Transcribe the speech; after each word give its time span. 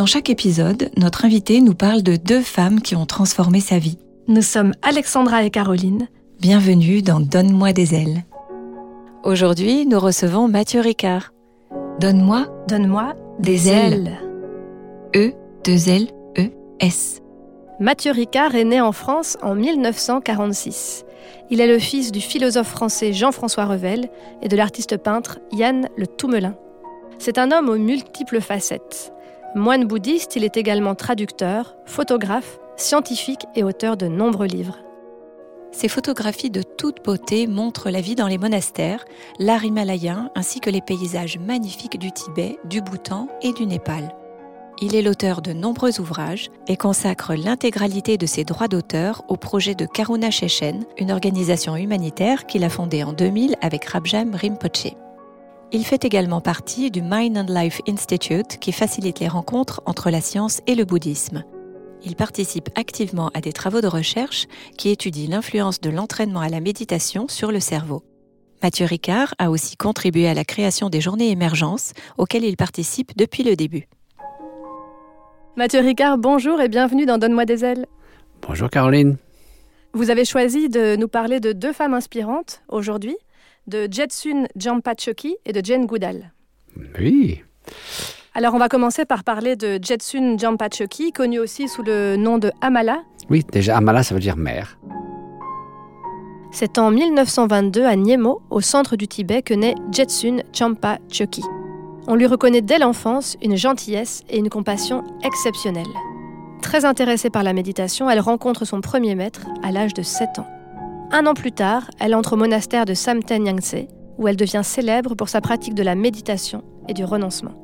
Dans 0.00 0.06
chaque 0.06 0.30
épisode, 0.30 0.90
notre 0.96 1.26
invité 1.26 1.60
nous 1.60 1.74
parle 1.74 2.02
de 2.02 2.16
deux 2.16 2.40
femmes 2.40 2.80
qui 2.80 2.96
ont 2.96 3.04
transformé 3.04 3.60
sa 3.60 3.78
vie. 3.78 3.98
Nous 4.28 4.40
sommes 4.40 4.72
Alexandra 4.80 5.44
et 5.44 5.50
Caroline. 5.50 6.08
Bienvenue 6.40 7.02
dans 7.02 7.20
Donne-moi 7.20 7.74
des 7.74 7.94
ailes. 7.94 8.24
Aujourd'hui, 9.24 9.84
nous 9.84 10.00
recevons 10.00 10.48
Mathieu 10.48 10.80
Ricard. 10.80 11.34
Donne-moi, 12.00 12.46
Donne-moi 12.66 13.12
des 13.40 13.68
ailes. 13.68 14.16
E, 15.14 15.32
2 15.64 15.90
L, 15.90 16.06
E, 16.38 16.48
S. 16.80 17.20
Mathieu 17.78 18.12
Ricard 18.12 18.54
est 18.54 18.64
né 18.64 18.80
en 18.80 18.92
France 18.92 19.36
en 19.42 19.54
1946. 19.54 21.04
Il 21.50 21.60
est 21.60 21.66
le 21.66 21.78
fils 21.78 22.10
du 22.10 22.22
philosophe 22.22 22.68
français 22.68 23.12
Jean-François 23.12 23.66
Revel 23.66 24.08
et 24.40 24.48
de 24.48 24.56
l'artiste 24.56 24.96
peintre 24.96 25.40
Yann 25.52 25.90
Le 25.98 26.06
Toumelin. 26.06 26.54
C'est 27.18 27.36
un 27.36 27.52
homme 27.52 27.68
aux 27.68 27.76
multiples 27.76 28.40
facettes. 28.40 29.12
Moine 29.56 29.84
bouddhiste, 29.84 30.36
il 30.36 30.44
est 30.44 30.56
également 30.56 30.94
traducteur, 30.94 31.74
photographe, 31.84 32.60
scientifique 32.76 33.46
et 33.56 33.64
auteur 33.64 33.96
de 33.96 34.06
nombreux 34.06 34.46
livres. 34.46 34.78
Ses 35.72 35.88
photographies 35.88 36.50
de 36.50 36.62
toute 36.62 37.04
beauté 37.04 37.48
montrent 37.48 37.90
la 37.90 38.00
vie 38.00 38.14
dans 38.14 38.28
les 38.28 38.38
monastères, 38.38 39.04
l'art 39.40 39.64
himalayen 39.64 40.30
ainsi 40.36 40.60
que 40.60 40.70
les 40.70 40.80
paysages 40.80 41.38
magnifiques 41.38 41.98
du 41.98 42.12
Tibet, 42.12 42.60
du 42.64 42.80
Bhoutan 42.80 43.26
et 43.42 43.52
du 43.52 43.66
Népal. 43.66 44.14
Il 44.80 44.94
est 44.94 45.02
l'auteur 45.02 45.42
de 45.42 45.52
nombreux 45.52 46.00
ouvrages 46.00 46.50
et 46.68 46.76
consacre 46.76 47.34
l'intégralité 47.34 48.18
de 48.18 48.26
ses 48.26 48.44
droits 48.44 48.68
d'auteur 48.68 49.24
au 49.26 49.36
projet 49.36 49.74
de 49.74 49.84
Karuna 49.84 50.30
Shechen, 50.30 50.84
une 50.96 51.10
organisation 51.10 51.74
humanitaire 51.74 52.46
qu'il 52.46 52.62
a 52.62 52.70
fondée 52.70 53.02
en 53.02 53.12
2000 53.12 53.56
avec 53.62 53.84
Rabjam 53.84 54.32
Rinpoche. 54.32 54.94
Il 55.72 55.84
fait 55.84 56.04
également 56.04 56.40
partie 56.40 56.90
du 56.90 57.00
Mind 57.00 57.38
and 57.38 57.46
Life 57.48 57.80
Institute 57.86 58.58
qui 58.58 58.72
facilite 58.72 59.20
les 59.20 59.28
rencontres 59.28 59.80
entre 59.86 60.10
la 60.10 60.20
science 60.20 60.60
et 60.66 60.74
le 60.74 60.84
bouddhisme. 60.84 61.44
Il 62.02 62.16
participe 62.16 62.70
activement 62.74 63.30
à 63.34 63.40
des 63.40 63.52
travaux 63.52 63.80
de 63.80 63.86
recherche 63.86 64.48
qui 64.76 64.88
étudient 64.88 65.30
l'influence 65.30 65.80
de 65.80 65.90
l'entraînement 65.90 66.40
à 66.40 66.48
la 66.48 66.58
méditation 66.58 67.28
sur 67.28 67.52
le 67.52 67.60
cerveau. 67.60 68.02
Mathieu 68.64 68.84
Ricard 68.84 69.34
a 69.38 69.48
aussi 69.48 69.76
contribué 69.76 70.26
à 70.26 70.34
la 70.34 70.44
création 70.44 70.90
des 70.90 71.00
journées 71.00 71.30
émergence 71.30 71.92
auxquelles 72.18 72.44
il 72.44 72.56
participe 72.56 73.16
depuis 73.16 73.44
le 73.44 73.54
début. 73.54 73.86
Mathieu 75.56 75.80
Ricard, 75.80 76.18
bonjour 76.18 76.60
et 76.60 76.68
bienvenue 76.68 77.06
dans 77.06 77.18
Donne-moi 77.18 77.44
des 77.44 77.64
ailes. 77.64 77.86
Bonjour 78.42 78.70
Caroline. 78.70 79.18
Vous 79.92 80.10
avez 80.10 80.24
choisi 80.24 80.68
de 80.68 80.96
nous 80.96 81.08
parler 81.08 81.38
de 81.38 81.52
deux 81.52 81.72
femmes 81.72 81.94
inspirantes 81.94 82.62
aujourd'hui, 82.68 83.16
de 83.66 83.88
Jetsun 83.90 84.46
Jampachoki 84.56 85.36
et 85.44 85.52
de 85.52 85.64
Jane 85.64 85.86
Goodall. 85.86 86.32
Oui. 86.98 87.42
Alors 88.34 88.54
on 88.54 88.58
va 88.58 88.68
commencer 88.68 89.04
par 89.04 89.24
parler 89.24 89.56
de 89.56 89.78
Jetsun 89.82 90.38
Jampachoki, 90.38 91.12
connue 91.12 91.38
aussi 91.38 91.68
sous 91.68 91.82
le 91.82 92.16
nom 92.16 92.38
de 92.38 92.52
Amala. 92.60 93.02
Oui, 93.28 93.44
déjà 93.50 93.76
Amala, 93.76 94.02
ça 94.02 94.14
veut 94.14 94.20
dire 94.20 94.36
mère. 94.36 94.78
C'est 96.52 96.78
en 96.78 96.90
1922 96.90 97.84
à 97.84 97.94
Niemo, 97.94 98.42
au 98.50 98.60
centre 98.60 98.96
du 98.96 99.06
Tibet, 99.06 99.42
que 99.42 99.54
naît 99.54 99.74
Jetsun 99.92 100.42
Jampachoki. 100.52 101.42
On 102.08 102.16
lui 102.16 102.26
reconnaît 102.26 102.62
dès 102.62 102.78
l'enfance 102.78 103.36
une 103.42 103.56
gentillesse 103.56 104.22
et 104.28 104.38
une 104.38 104.48
compassion 104.48 105.04
exceptionnelles. 105.22 105.84
Très 106.60 106.84
intéressée 106.84 107.30
par 107.30 107.42
la 107.42 107.52
méditation, 107.52 108.10
elle 108.10 108.20
rencontre 108.20 108.64
son 108.64 108.80
premier 108.80 109.14
maître 109.14 109.46
à 109.62 109.70
l'âge 109.70 109.94
de 109.94 110.02
7 110.02 110.40
ans. 110.40 110.46
Un 111.12 111.26
an 111.26 111.34
plus 111.34 111.50
tard, 111.50 111.90
elle 111.98 112.14
entre 112.14 112.34
au 112.34 112.36
monastère 112.36 112.84
de 112.84 112.94
Samten 112.94 113.44
Yangtze, 113.44 113.86
où 114.16 114.28
elle 114.28 114.36
devient 114.36 114.62
célèbre 114.62 115.16
pour 115.16 115.28
sa 115.28 115.40
pratique 115.40 115.74
de 115.74 115.82
la 115.82 115.96
méditation 115.96 116.62
et 116.86 116.94
du 116.94 117.04
renoncement. 117.04 117.54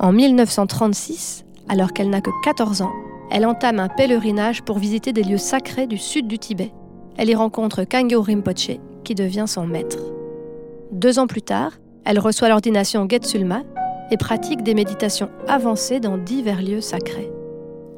En 0.00 0.10
1936, 0.10 1.44
alors 1.68 1.92
qu'elle 1.92 2.10
n'a 2.10 2.20
que 2.20 2.30
14 2.42 2.82
ans, 2.82 2.92
elle 3.30 3.46
entame 3.46 3.78
un 3.78 3.88
pèlerinage 3.88 4.62
pour 4.62 4.78
visiter 4.78 5.12
des 5.12 5.22
lieux 5.22 5.38
sacrés 5.38 5.86
du 5.86 5.96
sud 5.96 6.26
du 6.26 6.40
Tibet. 6.40 6.72
Elle 7.16 7.30
y 7.30 7.36
rencontre 7.36 7.84
Kangyo 7.84 8.20
Rinpoche, 8.20 8.78
qui 9.04 9.14
devient 9.14 9.46
son 9.46 9.66
maître. 9.66 9.98
Deux 10.90 11.20
ans 11.20 11.28
plus 11.28 11.42
tard, 11.42 11.72
elle 12.04 12.18
reçoit 12.18 12.48
l'ordination 12.48 13.06
Getsulma 13.08 13.62
et 14.10 14.16
pratique 14.16 14.64
des 14.64 14.74
méditations 14.74 15.30
avancées 15.46 16.00
dans 16.00 16.16
divers 16.16 16.62
lieux 16.62 16.80
sacrés. 16.80 17.30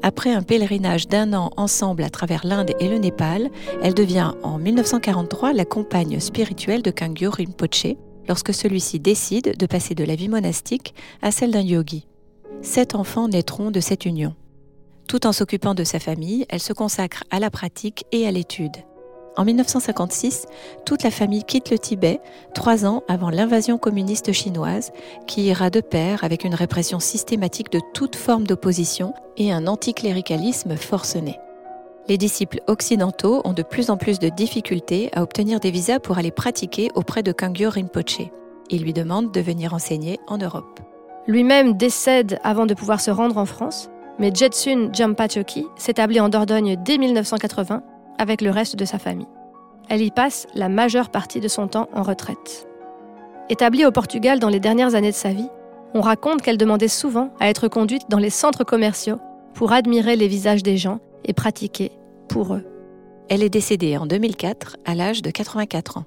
Après 0.03 0.33
un 0.33 0.41
pèlerinage 0.41 1.07
d'un 1.07 1.33
an 1.33 1.51
ensemble 1.57 2.03
à 2.03 2.09
travers 2.09 2.45
l'Inde 2.45 2.71
et 2.79 2.89
le 2.89 2.97
Népal, 2.97 3.51
elle 3.83 3.93
devient 3.93 4.31
en 4.41 4.57
1943 4.57 5.53
la 5.53 5.65
compagne 5.65 6.19
spirituelle 6.19 6.81
de 6.81 6.89
Kangyo 6.89 7.29
Rinpoche 7.29 7.95
lorsque 8.27 8.53
celui-ci 8.53 8.99
décide 8.99 9.55
de 9.57 9.65
passer 9.67 9.93
de 9.93 10.03
la 10.03 10.15
vie 10.15 10.29
monastique 10.29 10.95
à 11.21 11.31
celle 11.31 11.51
d'un 11.51 11.61
yogi. 11.61 12.07
Sept 12.63 12.95
enfants 12.95 13.27
naîtront 13.27 13.69
de 13.69 13.79
cette 13.79 14.05
union. 14.05 14.33
Tout 15.07 15.27
en 15.27 15.33
s'occupant 15.33 15.75
de 15.75 15.83
sa 15.83 15.99
famille, 15.99 16.45
elle 16.49 16.59
se 16.59 16.73
consacre 16.73 17.23
à 17.29 17.39
la 17.39 17.51
pratique 17.51 18.05
et 18.11 18.25
à 18.25 18.31
l'étude. 18.31 18.77
En 19.37 19.45
1956, 19.45 20.45
toute 20.85 21.03
la 21.03 21.11
famille 21.11 21.43
quitte 21.43 21.71
le 21.71 21.79
Tibet, 21.79 22.19
trois 22.53 22.85
ans 22.85 23.01
avant 23.07 23.29
l'invasion 23.29 23.77
communiste 23.77 24.33
chinoise, 24.33 24.91
qui 25.25 25.43
ira 25.43 25.69
de 25.69 25.79
pair 25.79 26.23
avec 26.23 26.43
une 26.43 26.55
répression 26.55 26.99
systématique 26.99 27.71
de 27.71 27.79
toute 27.93 28.17
forme 28.17 28.45
d'opposition 28.45 29.13
et 29.37 29.53
un 29.53 29.67
anticléricalisme 29.67 30.75
forcené. 30.75 31.39
Les 32.09 32.17
disciples 32.17 32.59
occidentaux 32.67 33.41
ont 33.45 33.53
de 33.53 33.63
plus 33.63 33.89
en 33.89 33.95
plus 33.95 34.19
de 34.19 34.27
difficultés 34.27 35.09
à 35.13 35.23
obtenir 35.23 35.59
des 35.59 35.71
visas 35.71 35.99
pour 35.99 36.17
aller 36.17 36.31
pratiquer 36.31 36.89
auprès 36.95 37.23
de 37.23 37.31
Kangyo 37.31 37.69
Rinpoche. 37.69 38.23
Il 38.69 38.83
lui 38.83 38.91
demande 38.91 39.31
de 39.31 39.39
venir 39.39 39.73
enseigner 39.73 40.19
en 40.27 40.37
Europe. 40.37 40.79
Lui-même 41.27 41.77
décède 41.77 42.39
avant 42.43 42.65
de 42.65 42.73
pouvoir 42.73 42.99
se 42.99 43.11
rendre 43.11 43.37
en 43.37 43.45
France, 43.45 43.89
mais 44.19 44.31
Jetsun 44.33 44.89
Jampachoki 44.93 45.67
s'établit 45.77 46.19
en 46.19 46.29
Dordogne 46.29 46.75
dès 46.83 46.97
1980 46.97 47.81
avec 48.21 48.41
le 48.41 48.51
reste 48.51 48.75
de 48.75 48.85
sa 48.85 48.99
famille. 48.99 49.27
Elle 49.89 50.03
y 50.03 50.11
passe 50.11 50.45
la 50.53 50.69
majeure 50.69 51.09
partie 51.09 51.39
de 51.39 51.47
son 51.47 51.67
temps 51.67 51.89
en 51.91 52.03
retraite. 52.03 52.67
Établie 53.49 53.83
au 53.83 53.91
Portugal 53.91 54.39
dans 54.39 54.47
les 54.47 54.59
dernières 54.59 54.93
années 54.93 55.09
de 55.09 55.15
sa 55.15 55.33
vie, 55.33 55.49
on 55.95 56.01
raconte 56.01 56.43
qu'elle 56.43 56.57
demandait 56.57 56.87
souvent 56.87 57.33
à 57.39 57.49
être 57.49 57.67
conduite 57.67 58.03
dans 58.09 58.19
les 58.19 58.29
centres 58.29 58.63
commerciaux 58.63 59.17
pour 59.55 59.73
admirer 59.73 60.15
les 60.15 60.27
visages 60.27 60.61
des 60.61 60.77
gens 60.77 60.99
et 61.25 61.33
pratiquer 61.33 61.91
pour 62.29 62.53
eux. 62.53 62.63
Elle 63.27 63.41
est 63.41 63.49
décédée 63.49 63.97
en 63.97 64.05
2004 64.05 64.77
à 64.85 64.93
l'âge 64.93 65.23
de 65.23 65.31
84 65.31 65.97
ans. 65.97 66.05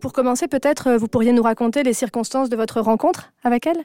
Pour 0.00 0.12
commencer, 0.12 0.48
peut-être 0.48 0.96
vous 0.96 1.08
pourriez 1.08 1.32
nous 1.32 1.42
raconter 1.42 1.84
les 1.84 1.94
circonstances 1.94 2.48
de 2.48 2.56
votre 2.56 2.80
rencontre 2.80 3.32
avec 3.44 3.66
elle? 3.66 3.84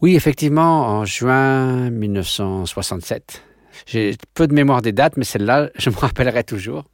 Oui, 0.00 0.14
effectivement, 0.14 0.86
en 0.86 1.04
juin 1.04 1.90
1967. 1.90 3.42
J'ai 3.86 4.16
peu 4.34 4.46
de 4.46 4.54
mémoire 4.54 4.82
des 4.82 4.92
dates, 4.92 5.16
mais 5.16 5.24
celle-là, 5.24 5.70
je 5.78 5.90
me 5.90 5.96
rappellerai 5.96 6.44
toujours. 6.44 6.84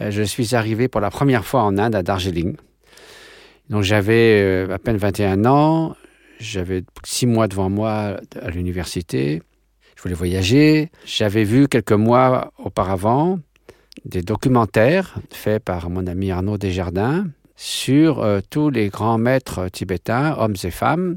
Euh, 0.00 0.10
je 0.10 0.22
suis 0.22 0.54
arrivé 0.54 0.88
pour 0.88 1.00
la 1.00 1.10
première 1.10 1.44
fois 1.44 1.62
en 1.62 1.78
Inde, 1.78 1.94
à 1.94 2.02
Darjeeling. 2.02 2.56
Donc 3.70 3.82
j'avais 3.82 4.42
euh, 4.42 4.74
à 4.74 4.78
peine 4.78 4.96
21 4.96 5.44
ans, 5.46 5.96
j'avais 6.38 6.84
six 7.04 7.26
mois 7.26 7.48
devant 7.48 7.68
moi 7.68 8.18
à 8.40 8.50
l'université, 8.50 9.42
je 9.96 10.02
voulais 10.02 10.14
voyager. 10.14 10.90
J'avais 11.04 11.44
vu 11.44 11.66
quelques 11.66 11.92
mois 11.92 12.52
auparavant 12.58 13.40
des 14.04 14.22
documentaires 14.22 15.16
faits 15.30 15.64
par 15.64 15.90
mon 15.90 16.06
ami 16.06 16.30
Arnaud 16.30 16.58
Desjardins 16.58 17.26
sur 17.56 18.20
euh, 18.20 18.40
tous 18.50 18.70
les 18.70 18.88
grands 18.88 19.18
maîtres 19.18 19.68
tibétains, 19.68 20.36
hommes 20.38 20.56
et 20.62 20.70
femmes, 20.70 21.16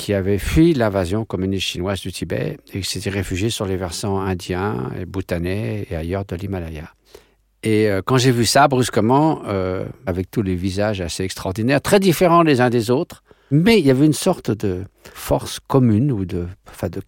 qui 0.00 0.14
avaient 0.14 0.38
fui 0.38 0.72
l'invasion 0.72 1.26
communiste 1.26 1.66
chinoise 1.66 2.00
du 2.00 2.10
Tibet 2.10 2.56
et 2.72 2.80
qui 2.80 2.88
s'étaient 2.88 3.10
réfugiés 3.10 3.50
sur 3.50 3.66
les 3.66 3.76
versants 3.76 4.18
indiens 4.18 4.90
et 4.98 5.04
bhoutanais 5.04 5.86
et 5.90 5.94
ailleurs 5.94 6.24
de 6.24 6.36
l'Himalaya. 6.36 6.94
Et 7.62 7.90
euh, 7.90 8.00
quand 8.02 8.16
j'ai 8.16 8.30
vu 8.30 8.46
ça 8.46 8.66
brusquement, 8.66 9.42
euh, 9.46 9.84
avec 10.06 10.30
tous 10.30 10.40
les 10.40 10.54
visages 10.54 11.02
assez 11.02 11.22
extraordinaires, 11.22 11.82
très 11.82 12.00
différents 12.00 12.42
les 12.42 12.62
uns 12.62 12.70
des 12.70 12.90
autres, 12.90 13.22
mais 13.50 13.78
il 13.78 13.84
y 13.84 13.90
avait 13.90 14.06
une 14.06 14.14
sorte 14.14 14.50
de 14.50 14.84
force 15.12 15.60
commune 15.60 16.12
ou 16.12 16.24
de, 16.24 16.46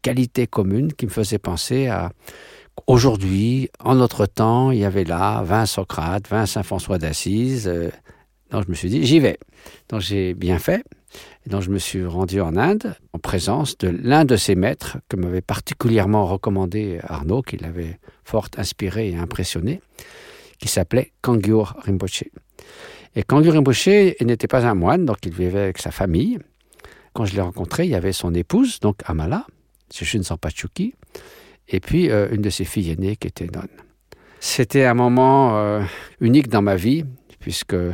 qualité 0.03 0.47
commune 0.47 0.93
qui 0.93 1.07
me 1.07 1.11
faisait 1.11 1.39
penser 1.39 1.87
à 1.87 2.11
aujourd'hui, 2.87 3.71
en 3.83 3.95
notre 3.95 4.27
temps, 4.27 4.71
il 4.71 4.81
y 4.81 4.85
avait 4.85 5.05
là 5.05 5.43
20 5.43 5.65
Socrates, 5.65 6.29
20 6.29 6.45
Saint 6.45 6.63
François 6.63 6.99
d'Assise. 6.99 7.69
Euh, 7.69 7.89
donc 8.51 8.65
je 8.67 8.69
me 8.71 8.75
suis 8.75 8.91
dit, 8.91 9.07
j'y 9.07 9.19
vais. 9.19 9.39
Donc 9.89 10.03
j'ai 10.03 10.35
bien 10.35 10.59
fait. 10.59 10.85
Et 11.47 11.61
je 11.61 11.71
me 11.71 11.79
suis 11.79 12.05
rendu 12.05 12.41
en 12.41 12.57
Inde 12.57 12.95
en 13.13 13.19
présence 13.19 13.77
de 13.79 13.89
l'un 13.89 14.25
de 14.25 14.37
ses 14.37 14.55
maîtres 14.55 14.99
que 15.09 15.17
m'avait 15.17 15.41
particulièrement 15.41 16.27
recommandé 16.27 17.01
Arnaud, 17.03 17.43
qui 17.43 17.57
l'avait 17.57 17.99
fort 18.25 18.49
inspiré 18.57 19.11
et 19.11 19.17
impressionné, 19.17 19.81
qui 20.59 20.69
s'appelait 20.69 21.13
Kangyur 21.21 21.77
Rinpoche. 21.85 22.25
Et 23.17 23.23
Kangyur 23.23 23.55
Rinpoche 23.55 23.89
n'était 24.21 24.47
pas 24.47 24.67
un 24.67 24.75
moine, 24.75 25.05
donc 25.05 25.19
il 25.25 25.33
vivait 25.33 25.61
avec 25.61 25.79
sa 25.79 25.91
famille. 25.91 26.39
Quand 27.13 27.25
je 27.25 27.35
l'ai 27.35 27.43
rencontré, 27.43 27.85
il 27.85 27.91
y 27.91 27.95
avait 27.95 28.13
son 28.13 28.33
épouse, 28.35 28.81
donc 28.81 29.01
Amala, 29.05 29.47
Shishin 29.93 30.23
Sampachuki, 30.23 30.95
et 31.69 31.81
puis 31.81 32.11
euh, 32.11 32.29
une 32.33 32.41
de 32.41 32.51
ses 32.51 32.65
filles 32.65 32.91
aînées 32.91 33.17
qui 33.17 33.29
était 33.29 33.49
nonne. 33.53 33.69
C'était 34.41 34.85
un 34.87 34.95
moment 34.95 35.59
euh, 35.59 35.83
unique 36.21 36.49
dans 36.49 36.63
ma 36.63 36.77
vie, 36.77 37.05
puisque 37.39 37.75
euh, 37.75 37.93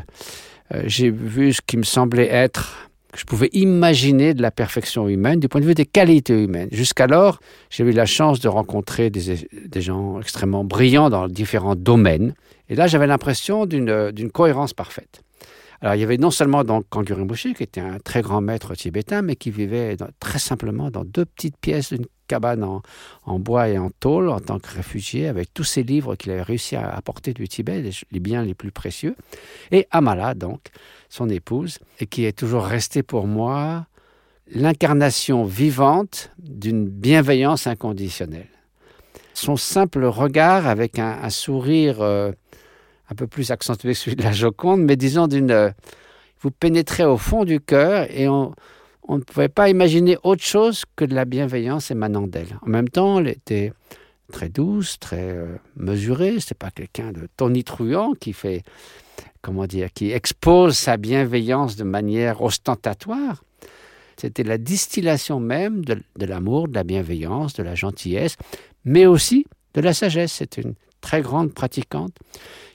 j'ai 0.85 1.11
vu 1.11 1.53
ce 1.53 1.61
qui 1.61 1.77
me 1.77 1.83
semblait 1.83 2.29
être, 2.29 2.88
que 3.13 3.19
je 3.19 3.25
pouvais 3.25 3.49
imaginer 3.53 4.35
de 4.35 4.43
la 4.43 4.51
perfection 4.51 5.09
humaine 5.09 5.41
du 5.41 5.49
point 5.49 5.61
de 5.61 5.67
vue 5.67 5.75
des 5.75 5.87
qualités 5.87 6.43
humaines. 6.43 6.69
Jusqu'alors, 6.73 7.41
j'ai 7.71 7.85
eu 7.85 7.93
la 7.93 8.07
chance 8.07 8.41
de 8.41 8.49
rencontrer 8.49 9.11
des, 9.11 9.49
des, 9.67 9.81
gens 9.81 10.21
extrêmement 10.21 10.65
brillants 10.65 11.09
dans 11.09 11.27
différents 11.29 11.77
domaines. 11.77 12.35
Et 12.69 12.75
là, 12.75 12.87
j'avais 12.87 13.07
l'impression 13.07 13.65
d'une 13.67 14.31
cohérence 14.33 14.75
parfaite. 14.75 15.23
Alors, 15.81 15.95
il 15.95 16.01
y 16.01 16.05
avait 16.05 16.17
non 16.17 16.33
seulement 16.33 16.65
donc 16.65 16.87
Kangur 16.89 17.19
Rinpoche, 17.19 17.55
qui 17.55 17.63
était 17.63 17.81
un 17.81 17.99
très 18.01 18.21
grand 18.21 18.41
maître 18.41 18.75
tibétain, 18.75 19.23
mais 19.23 19.37
qui 19.37 19.51
vivait 19.51 19.97
très 20.19 20.41
simplement 20.41 20.91
dans 20.91 21.05
deux 21.05 21.25
petites 21.25 21.57
pièces 21.57 21.93
d'une 21.93 22.07
cabane 22.27 22.65
en, 23.25 23.39
bois 23.39 23.69
et 23.69 23.79
en 23.79 23.91
tôle 23.91 24.29
en 24.29 24.41
tant 24.41 24.59
que 24.59 24.69
réfugié, 24.75 25.29
avec 25.29 25.55
tous 25.55 25.65
ses 25.65 25.85
livres 25.85 26.17
qu'il 26.17 26.33
avait 26.33 26.43
réussi 26.43 26.75
à 26.75 26.91
apporter 26.91 27.33
du 27.33 27.49
Tibet, 27.49 27.83
les, 28.11 28.21
biens 28.21 28.43
les 28.43 28.55
plus 28.55 28.73
précieux. 28.73 29.15
Et 29.71 29.87
Amala, 29.91 30.35
donc, 30.35 30.69
son 31.09 31.29
épouse, 31.29 31.79
et 32.01 32.07
qui 32.07 32.25
est 32.25 32.37
toujours 32.37 32.65
restée 32.65 33.05
pour 33.05 33.27
moi 33.27 33.87
l'incarnation 34.51 35.45
vivante 35.45 36.31
d'une 36.39 36.89
bienveillance 36.89 37.67
inconditionnelle. 37.67 38.49
Son 39.33 39.57
simple 39.57 40.05
regard 40.05 40.67
avec 40.67 40.99
un, 40.99 41.31
sourire... 41.31 42.01
Euh, 42.01 42.33
un 43.11 43.15
peu 43.15 43.27
plus 43.27 43.51
accentué 43.51 43.93
que 43.93 43.99
celui 43.99 44.17
de 44.17 44.23
la 44.23 44.33
Joconde, 44.33 44.83
mais 44.83 44.97
disons 44.97 45.27
d'une. 45.27 45.51
Euh, 45.51 45.71
vous 46.41 46.51
pénétrez 46.51 47.05
au 47.05 47.19
fond 47.19 47.45
du 47.45 47.61
cœur 47.61 48.07
et 48.11 48.29
on, 48.29 48.55
ne 49.09 49.19
pouvait 49.19 49.49
pas 49.49 49.69
imaginer 49.69 50.17
autre 50.23 50.45
chose 50.45 50.85
que 50.95 51.05
de 51.05 51.15
la 51.15 51.25
bienveillance 51.25 51.91
émanant 51.91 52.27
d'elle. 52.27 52.59
En 52.63 52.69
même 52.69 52.89
temps, 52.89 53.19
elle 53.19 53.29
était 53.29 53.73
très 54.33 54.49
douce, 54.49 54.99
très 55.01 55.31
euh, 55.31 55.57
mesurée. 55.77 56.37
C'est 56.39 56.57
pas 56.57 56.71
quelqu'un 56.71 57.13
de 57.13 57.29
tonitruant 57.37 58.13
qui 58.13 58.33
fait, 58.33 58.63
comment 59.43 59.67
dire, 59.67 59.93
qui 59.93 60.13
expose 60.13 60.77
sa 60.77 60.97
bienveillance 60.97 61.77
de 61.77 61.85
manière 61.85 62.43
ostentatoire. 62.43 63.43
C'était 64.17 64.45
la 64.45 64.59
distillation 64.59 65.41
même 65.41 65.85
de, 65.85 66.01
de 66.17 66.27
l'amour, 66.27 66.69
de 66.69 66.75
la 66.75 66.85
bienveillance, 66.85 67.55
de 67.55 67.63
la 67.63 67.75
gentillesse, 67.75 68.37
mais 68.85 69.07
aussi 69.07 69.47
de 69.75 69.81
la 69.81 69.95
sagesse. 69.95 70.33
C'est 70.33 70.59
une 70.59 70.75
très 71.09 71.23
grande 71.23 71.55
pratiquante 71.55 72.13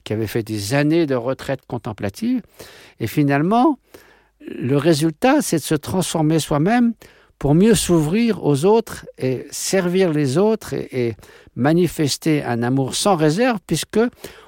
qui 0.04 0.12
avait 0.12 0.26
fait 0.26 0.42
des 0.42 0.74
années 0.74 1.06
de 1.06 1.14
retraite 1.14 1.62
contemplative. 1.68 2.42
Et 3.00 3.06
finalement, 3.06 3.78
le 4.40 4.76
résultat, 4.76 5.42
c'est 5.42 5.58
de 5.58 5.62
se 5.74 5.76
transformer 5.76 6.40
soi-même 6.40 6.94
pour 7.38 7.54
mieux 7.54 7.76
s'ouvrir 7.76 8.44
aux 8.44 8.66
autres 8.66 9.06
et 9.20 9.46
servir 9.52 10.12
les 10.12 10.40
autres 10.40 10.74
et, 10.74 11.14
manifester 11.56 12.44
un 12.44 12.64
amour 12.64 12.96
sans 12.96 13.16
réserve, 13.16 13.60
puisque 13.68 14.00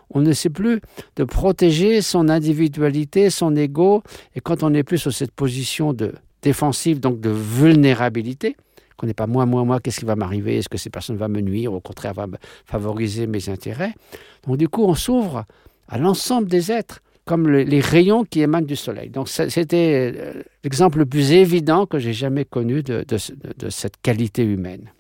on 0.10 0.22
ne 0.22 0.34
sait 0.34 0.50
plus 0.50 0.82
de 1.18 1.24
protéger 1.24 2.02
son 2.02 2.30
individualité, 2.30 3.30
son 3.30 3.56
ego, 3.56 4.02
et 4.34 4.40
quand 4.40 4.64
on 4.64 4.72
n'est 4.72 4.84
plus 4.84 4.98
sur 4.98 5.14
cette 5.14 5.36
position 5.44 5.94
de 5.94 6.16
défensive, 6.42 7.00
donc 7.00 7.20
de 7.20 7.30
vulnérabilité, 7.30 8.58
qu'on 8.98 9.08
n'est 9.08 9.14
pas 9.14 9.28
moi, 9.28 9.46
moi, 9.46 9.64
moi, 9.64 9.80
qu'est-ce 9.80 10.00
qui 10.00 10.06
va 10.06 10.16
m'arriver? 10.16 10.58
Est-ce 10.58 10.70
que 10.70 10.78
ces 10.78 10.90
personnes 10.90 11.18
vont 11.18 11.30
me 11.30 11.42
nuire? 11.42 11.74
Au 11.74 11.82
contraire, 11.82 12.14
va 12.14 12.28
favoriser 12.66 13.28
mes 13.28 13.50
intérêts. 13.50 13.94
Donc 14.46 14.58
du 14.58 14.70
coup, 14.70 14.84
on 14.84 14.96
s'ouvre 14.96 15.46
à 15.88 15.98
l'ensemble 15.98 16.48
des 16.48 16.72
êtres, 16.72 17.02
comme 17.26 17.50
les 17.50 17.80
rayons 17.80 18.24
qui 18.24 18.42
émanent 18.42 18.66
du 18.66 18.76
soleil. 18.76 19.10
Donc 19.10 19.28
c'était 19.30 20.14
euh, 20.16 20.44
l'exemple 20.64 21.00
le 21.00 21.06
plus 21.06 21.32
évident 21.32 21.86
que 21.86 22.00
j'ai 22.00 22.14
jamais 22.14 22.46
connu 22.46 22.84
de, 22.84 23.06
cette 23.70 23.98
qualité 24.02 24.44
humaine. 24.44 24.92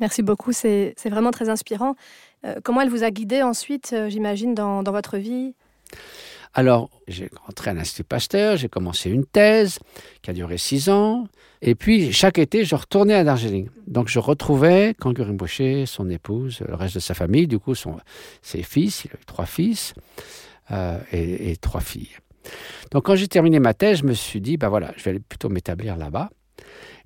Merci 0.00 0.22
beaucoup, 0.22 0.52
c'est 0.52 0.94
vraiment 1.04 1.30
très 1.30 1.48
inspirant. 1.48 1.94
Euh, 2.44 2.56
comment 2.62 2.80
elle 2.80 2.90
vous 2.90 3.04
a 3.04 3.10
guidé 3.10 3.42
ensuite, 3.42 3.92
euh, 3.92 4.08
j'imagine, 4.08 4.54
dans 4.54 4.82
votre 4.82 5.16
vie? 5.16 5.54
Alors, 6.54 6.88
j'ai 7.08 7.28
rentré 7.44 7.70
à 7.70 7.74
l'Institut 7.74 8.04
Pasteur, 8.04 8.56
j'ai 8.56 8.68
commencé 8.68 9.10
une 9.10 9.26
thèse 9.26 9.80
qui 10.22 10.30
a 10.30 10.32
duré 10.32 10.56
six 10.56 10.88
ans. 10.88 11.26
Et 11.62 11.74
puis, 11.74 12.12
chaque 12.12 12.38
été, 12.38 12.64
je 12.64 12.76
retournais 12.76 13.14
à 13.14 13.24
Darjeeling. 13.24 13.68
Donc, 13.88 14.08
je 14.08 14.20
retrouvais 14.20 14.94
Kangur 15.00 15.26
Rinpoche, 15.26 15.84
son 15.86 16.08
épouse, 16.08 16.60
le 16.66 16.74
reste 16.76 16.94
de 16.94 17.00
sa 17.00 17.14
famille, 17.14 17.48
du 17.48 17.58
coup, 17.58 17.74
ses 17.74 18.62
fils, 18.62 19.04
il 19.04 19.10
a 19.10 19.14
eu 19.14 19.24
trois 19.26 19.46
fils 19.46 19.94
euh, 20.70 20.98
et, 21.10 21.56
trois 21.56 21.80
filles. 21.80 22.16
Donc, 22.92 23.06
quand 23.06 23.16
j'ai 23.16 23.28
terminé 23.28 23.58
ma 23.58 23.74
thèse, 23.74 23.98
je 23.98 24.04
me 24.04 24.14
suis 24.14 24.40
dit, 24.40 24.56
ben 24.56 24.68
voilà, 24.68 24.92
je 24.96 25.10
vais 25.10 25.18
plutôt 25.18 25.48
m'établir 25.48 25.96
là-bas. 25.96 26.30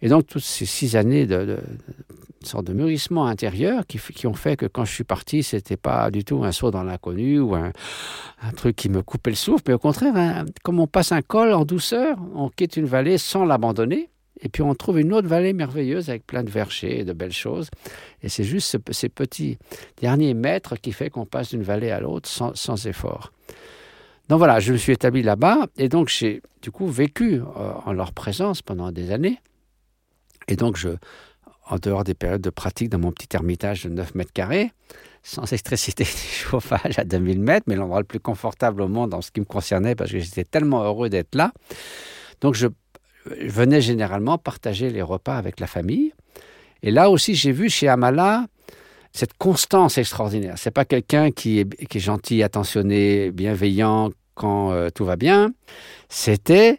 Et 0.03 0.09
donc, 0.09 0.27
toutes 0.27 0.45
ces 0.45 0.67
six 0.67 0.95
années 0.95 1.27
de, 1.27 1.59
sorte 2.47 2.67
de 2.67 2.73
mûrissement 2.73 3.27
intérieur 3.27 3.87
qui, 3.87 4.27
ont 4.27 4.35
fait 4.35 4.57
que 4.57 4.67
quand 4.67 4.85
je 4.85 4.93
suis 4.93 5.05
parti, 5.05 5.43
c'était 5.43 5.77
pas 5.77 6.11
du 6.11 6.25
tout 6.25 6.45
un 6.45 6.53
saut 6.53 6.71
dans 6.71 6.83
l'inconnu 6.83 7.41
ou 7.41 7.55
un, 7.55 7.73
truc 8.57 8.77
qui 8.77 8.89
me 8.89 9.03
coupait 9.03 9.31
le 9.31 9.37
souffle, 9.37 9.65
mais 9.69 9.75
au 9.75 9.79
contraire, 9.79 10.45
comme 10.63 10.81
on 10.81 10.87
passe 10.87 11.13
un 11.13 11.23
col 11.23 11.53
en 11.53 11.65
douceur, 11.65 12.17
on 12.35 12.49
quitte 12.49 12.77
une 12.77 12.87
vallée 12.87 13.19
sans 13.19 13.45
l'abandonner. 13.45 14.11
Et 14.41 14.49
puis 14.49 14.63
on 14.63 14.73
trouve 14.75 15.01
une 15.01 15.13
autre 15.13 15.27
vallée 15.27 15.53
merveilleuse 15.53 16.11
avec 16.11 16.25
plein 16.25 16.45
de 16.45 16.51
vergers 16.51 17.01
et 17.01 17.05
de 17.05 17.13
belles 17.13 17.33
choses. 17.33 17.71
Et 18.23 18.29
c'est 18.29 18.45
juste 18.45 18.79
ces 18.93 19.09
petits 19.09 19.59
derniers 20.01 20.35
mètres 20.35 20.77
qui 20.77 20.93
fait 20.93 21.11
qu'on 21.11 21.27
passe 21.27 21.51
d'une 21.51 21.65
vallée 21.65 21.91
à 21.91 21.99
l'autre 21.99 22.29
sans, 22.29 22.55
sans, 22.55 22.87
effort. 22.87 23.33
Donc 24.29 24.39
voilà, 24.39 24.61
je 24.61 24.73
me 24.73 24.79
suis 24.79 24.93
établi 24.93 25.23
là-bas 25.23 25.67
et 25.77 25.89
donc 25.89 26.09
j'ai 26.09 26.41
du 26.63 26.71
coup 26.71 26.87
vécu 26.87 27.41
euh, 27.41 27.73
en 27.85 27.93
leur 27.93 28.13
présence 28.13 28.63
pendant 28.63 28.93
des 28.93 29.11
années. 29.11 29.41
Et 30.47 30.55
donc 30.55 30.77
je, 30.77 30.91
en 31.69 31.77
dehors 31.77 32.05
des 32.05 32.15
périodes 32.15 32.41
de 32.41 32.51
pratique 32.51 32.89
dans 32.89 32.99
mon 32.99 33.13
petit 33.13 33.29
ermitage 33.35 33.85
de 33.85 33.91
9 33.91 34.15
mètres 34.15 34.33
carrés, 34.33 34.73
sans 35.23 35.45
électricité 35.53 36.05
ni 36.05 36.09
chauffage 36.09 36.99
à 36.99 37.05
2000 37.05 37.41
mètres, 37.41 37.65
mais 37.67 37.77
l'endroit 37.77 38.01
le 38.01 38.07
plus 38.07 38.21
confortable 38.21 38.83
au 38.83 38.89
monde 38.89 39.15
en 39.15 39.21
ce 39.21 39.31
qui 39.31 39.41
me 39.41 39.45
concernait 39.45 39.95
parce 39.95 40.11
que 40.11 40.19
j'étais 40.19 40.45
tellement 40.45 40.83
heureux 40.83 41.09
d'être 41.09 41.35
là. 41.35 41.53
Donc 42.41 42.55
je, 42.55 42.69
venais 43.27 43.81
généralement 43.81 44.39
partager 44.39 44.91
les 44.91 45.03
repas 45.03 45.37
avec 45.37 45.61
la 45.61 45.67
famille. 45.67 46.13
Et 46.83 46.91
là 46.91 47.11
aussi, 47.11 47.35
j'ai 47.35 47.53
vu 47.53 47.69
chez 47.69 47.89
Amala 47.89 48.47
cette 49.13 49.37
constance 49.37 49.99
extraordinaire. 49.99 50.55
C'est 50.57 50.71
pas 50.71 50.85
quelqu'un 50.85 51.31
qui 51.31 51.61
est, 51.61 51.99
gentil, 51.99 52.43
attentionné, 52.43 53.31
bienveillant 53.33 54.11
quand 54.35 54.71
euh, 54.71 54.91
tout 54.91 55.05
va 55.05 55.17
bien. 55.17 55.53
C'était 56.09 56.79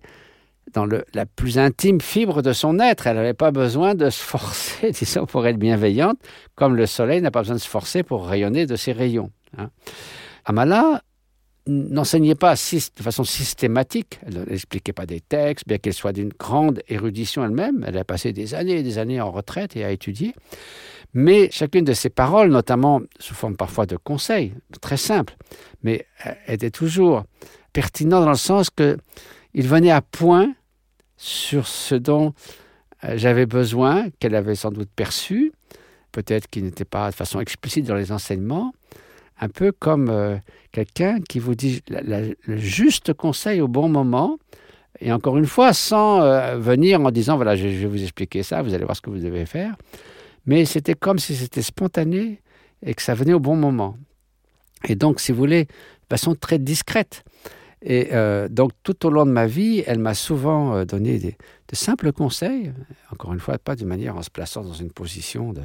dans 0.74 0.86
la 0.86 1.26
plus 1.26 1.58
intime 1.58 2.02
fibre 2.02 2.42
de 2.42 2.54
son 2.54 2.80
être. 2.80 3.08
Elle 3.08 3.18
n'avait 3.18 3.34
pas 3.34 3.52
besoin 3.52 3.96
de 3.96 4.10
se 4.10 4.22
forcer, 4.22 4.92
disons, 5.00 5.26
pour 5.26 5.46
être 5.48 5.58
bienveillante, 5.58 6.18
comme 6.56 6.76
le 6.76 6.86
soleil 6.86 7.22
n'a 7.22 7.32
pas 7.32 7.42
besoin 7.42 7.56
de 7.56 7.62
se 7.62 7.70
forcer 7.70 8.04
pour 8.04 8.28
rayonner 8.28 8.66
de 8.66 8.76
ses 8.76 8.92
rayons. 8.92 9.32
Hein. 9.58 9.70
Amala 10.46 11.02
n'enseignait 11.68 12.36
pas 12.36 12.56
de 12.56 13.04
façon 13.04 13.24
systématique, 13.24 14.20
elle 14.26 14.44
n'expliquait 14.50 14.94
pas 14.94 15.06
des 15.06 15.22
textes, 15.22 15.68
bien 15.68 15.78
qu'elle 15.78 15.94
soit 15.94 16.14
d'une 16.14 16.30
grande 16.30 16.82
érudition 16.88 17.44
elle-même, 17.44 17.86
elle 17.88 17.98
a 17.98 18.04
passé 18.04 18.34
des 18.34 18.56
années 18.56 18.78
et 18.78 18.84
des 18.84 18.98
années 18.98 19.22
en 19.22 19.32
retraite 19.32 19.76
et 19.76 19.84
a 19.84 19.92
étudié, 19.92 20.34
mais 21.14 21.50
chacune 21.52 21.86
de 21.86 21.94
ses 21.94 22.10
paroles, 22.10 22.50
notamment 22.50 23.02
sous 23.20 23.34
forme 23.34 23.56
parfois 23.56 23.86
de 23.86 23.98
conseils, 23.98 24.54
très 24.82 24.98
simples, 24.98 25.36
mais 25.84 26.06
euh, 26.26 26.32
était 26.48 26.72
toujours 26.72 27.24
pertinent 27.74 28.22
dans 28.22 28.30
le 28.30 28.36
sens 28.36 28.70
que 28.70 28.98
il 29.54 29.68
venait 29.68 29.92
à 29.92 30.02
point 30.02 30.54
sur 31.20 31.68
ce 31.68 31.96
dont 31.96 32.34
euh, 33.04 33.14
j'avais 33.18 33.46
besoin, 33.46 34.08
qu'elle 34.20 34.36
avait 34.36 34.56
sans 34.56 34.72
doute 34.72 34.90
perçu, 34.96 35.52
peut-être 36.12 36.48
qu'il 36.48 36.64
n'était 36.64 36.86
pas 36.86 37.12
de 37.12 37.16
façon 37.16 37.42
explicite 37.42 37.86
dans 37.86 37.96
les 37.96 38.12
enseignements, 38.12 38.74
un 39.40 39.50
peu 39.50 39.72
comme 39.72 40.10
euh, 40.10 40.38
quelqu'un 40.72 41.20
qui 41.22 41.40
vous 41.40 41.56
dit 41.56 41.84
le 41.90 42.58
juste 42.58 43.14
conseil 43.14 43.62
au 43.62 43.68
bon 43.68 43.90
moment, 43.90 44.40
et 45.02 45.12
encore 45.12 45.38
une 45.38 45.46
fois, 45.46 45.74
sans 45.74 46.22
euh, 46.22 46.58
venir 46.58 47.02
en 47.02 47.12
disant, 47.12 47.36
voilà, 47.36 47.56
je, 47.56 47.68
vais 47.68 47.86
vous 47.86 48.02
expliquer 48.02 48.42
ça, 48.42 48.62
vous 48.62 48.74
allez 48.74 48.86
voir 48.86 48.96
ce 48.96 49.02
que 49.02 49.10
vous 49.10 49.20
devez 49.20 49.46
faire, 49.46 49.76
mais 50.46 50.64
c'était 50.64 50.96
comme 50.96 51.20
si 51.20 51.36
c'était 51.36 51.62
spontané 51.62 52.42
et 52.82 52.94
que 52.94 53.02
ça 53.02 53.14
venait 53.14 53.34
au 53.34 53.40
bon 53.40 53.58
moment. 53.58 53.98
Et 54.88 54.96
donc, 54.96 55.20
si 55.20 55.34
vous 55.34 55.38
voulez, 55.38 55.66
de 55.66 55.72
façon 56.10 56.34
très 56.34 56.60
discrète. 56.60 57.24
Et 57.82 58.10
euh, 58.12 58.50
donc, 58.50 58.72
tout 58.84 59.06
au 59.06 59.10
long 59.10 59.26
de 59.26 59.32
ma 59.32 59.48
vie, 59.48 59.84
elle 59.88 60.00
m'a 60.00 60.14
souvent 60.14 60.76
euh, 60.76 60.86
donné 60.86 61.18
des, 61.18 61.38
de 61.68 61.76
simples 61.76 62.12
conseils, 62.12 62.74
encore 63.12 63.34
une 63.34 63.40
fois, 63.40 63.58
pas 63.58 63.76
de 63.76 63.86
manière 63.86 64.18
en 64.18 64.22
se 64.22 64.30
plaçant 64.30 64.64
dans 64.64 64.74
une 64.74 64.92
position 64.92 65.54
de, 65.54 65.62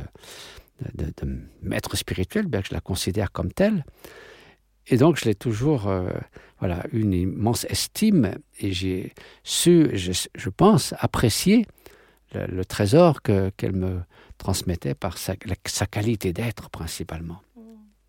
de, 0.94 1.06
de, 1.06 1.38
maître 1.62 1.96
spirituel, 1.96 2.46
bien 2.46 2.62
que 2.62 2.68
je 2.68 2.74
la 2.74 2.80
considère 2.80 3.32
comme 3.32 3.52
telle, 3.52 3.84
Et 4.86 4.96
donc, 4.96 5.18
je 5.18 5.24
l'ai 5.24 5.34
toujours, 5.34 5.88
euh, 5.88 6.08
voilà, 6.60 6.84
une 6.92 7.12
immense 7.12 7.64
estime 7.64 8.36
et 8.60 8.72
j'ai 8.72 9.12
su, 9.42 9.90
je, 9.94 10.48
pense, 10.50 10.94
apprécier 10.98 11.66
le, 12.32 12.64
trésor 12.64 13.22
qu'elle 13.22 13.72
me 13.72 14.00
transmettait 14.38 14.94
par 14.94 15.18
sa, 15.18 15.34
sa 15.66 15.86
qualité 15.86 16.32
d'être 16.32 16.70
principalement. 16.70 17.40
Mmh. 17.56 17.60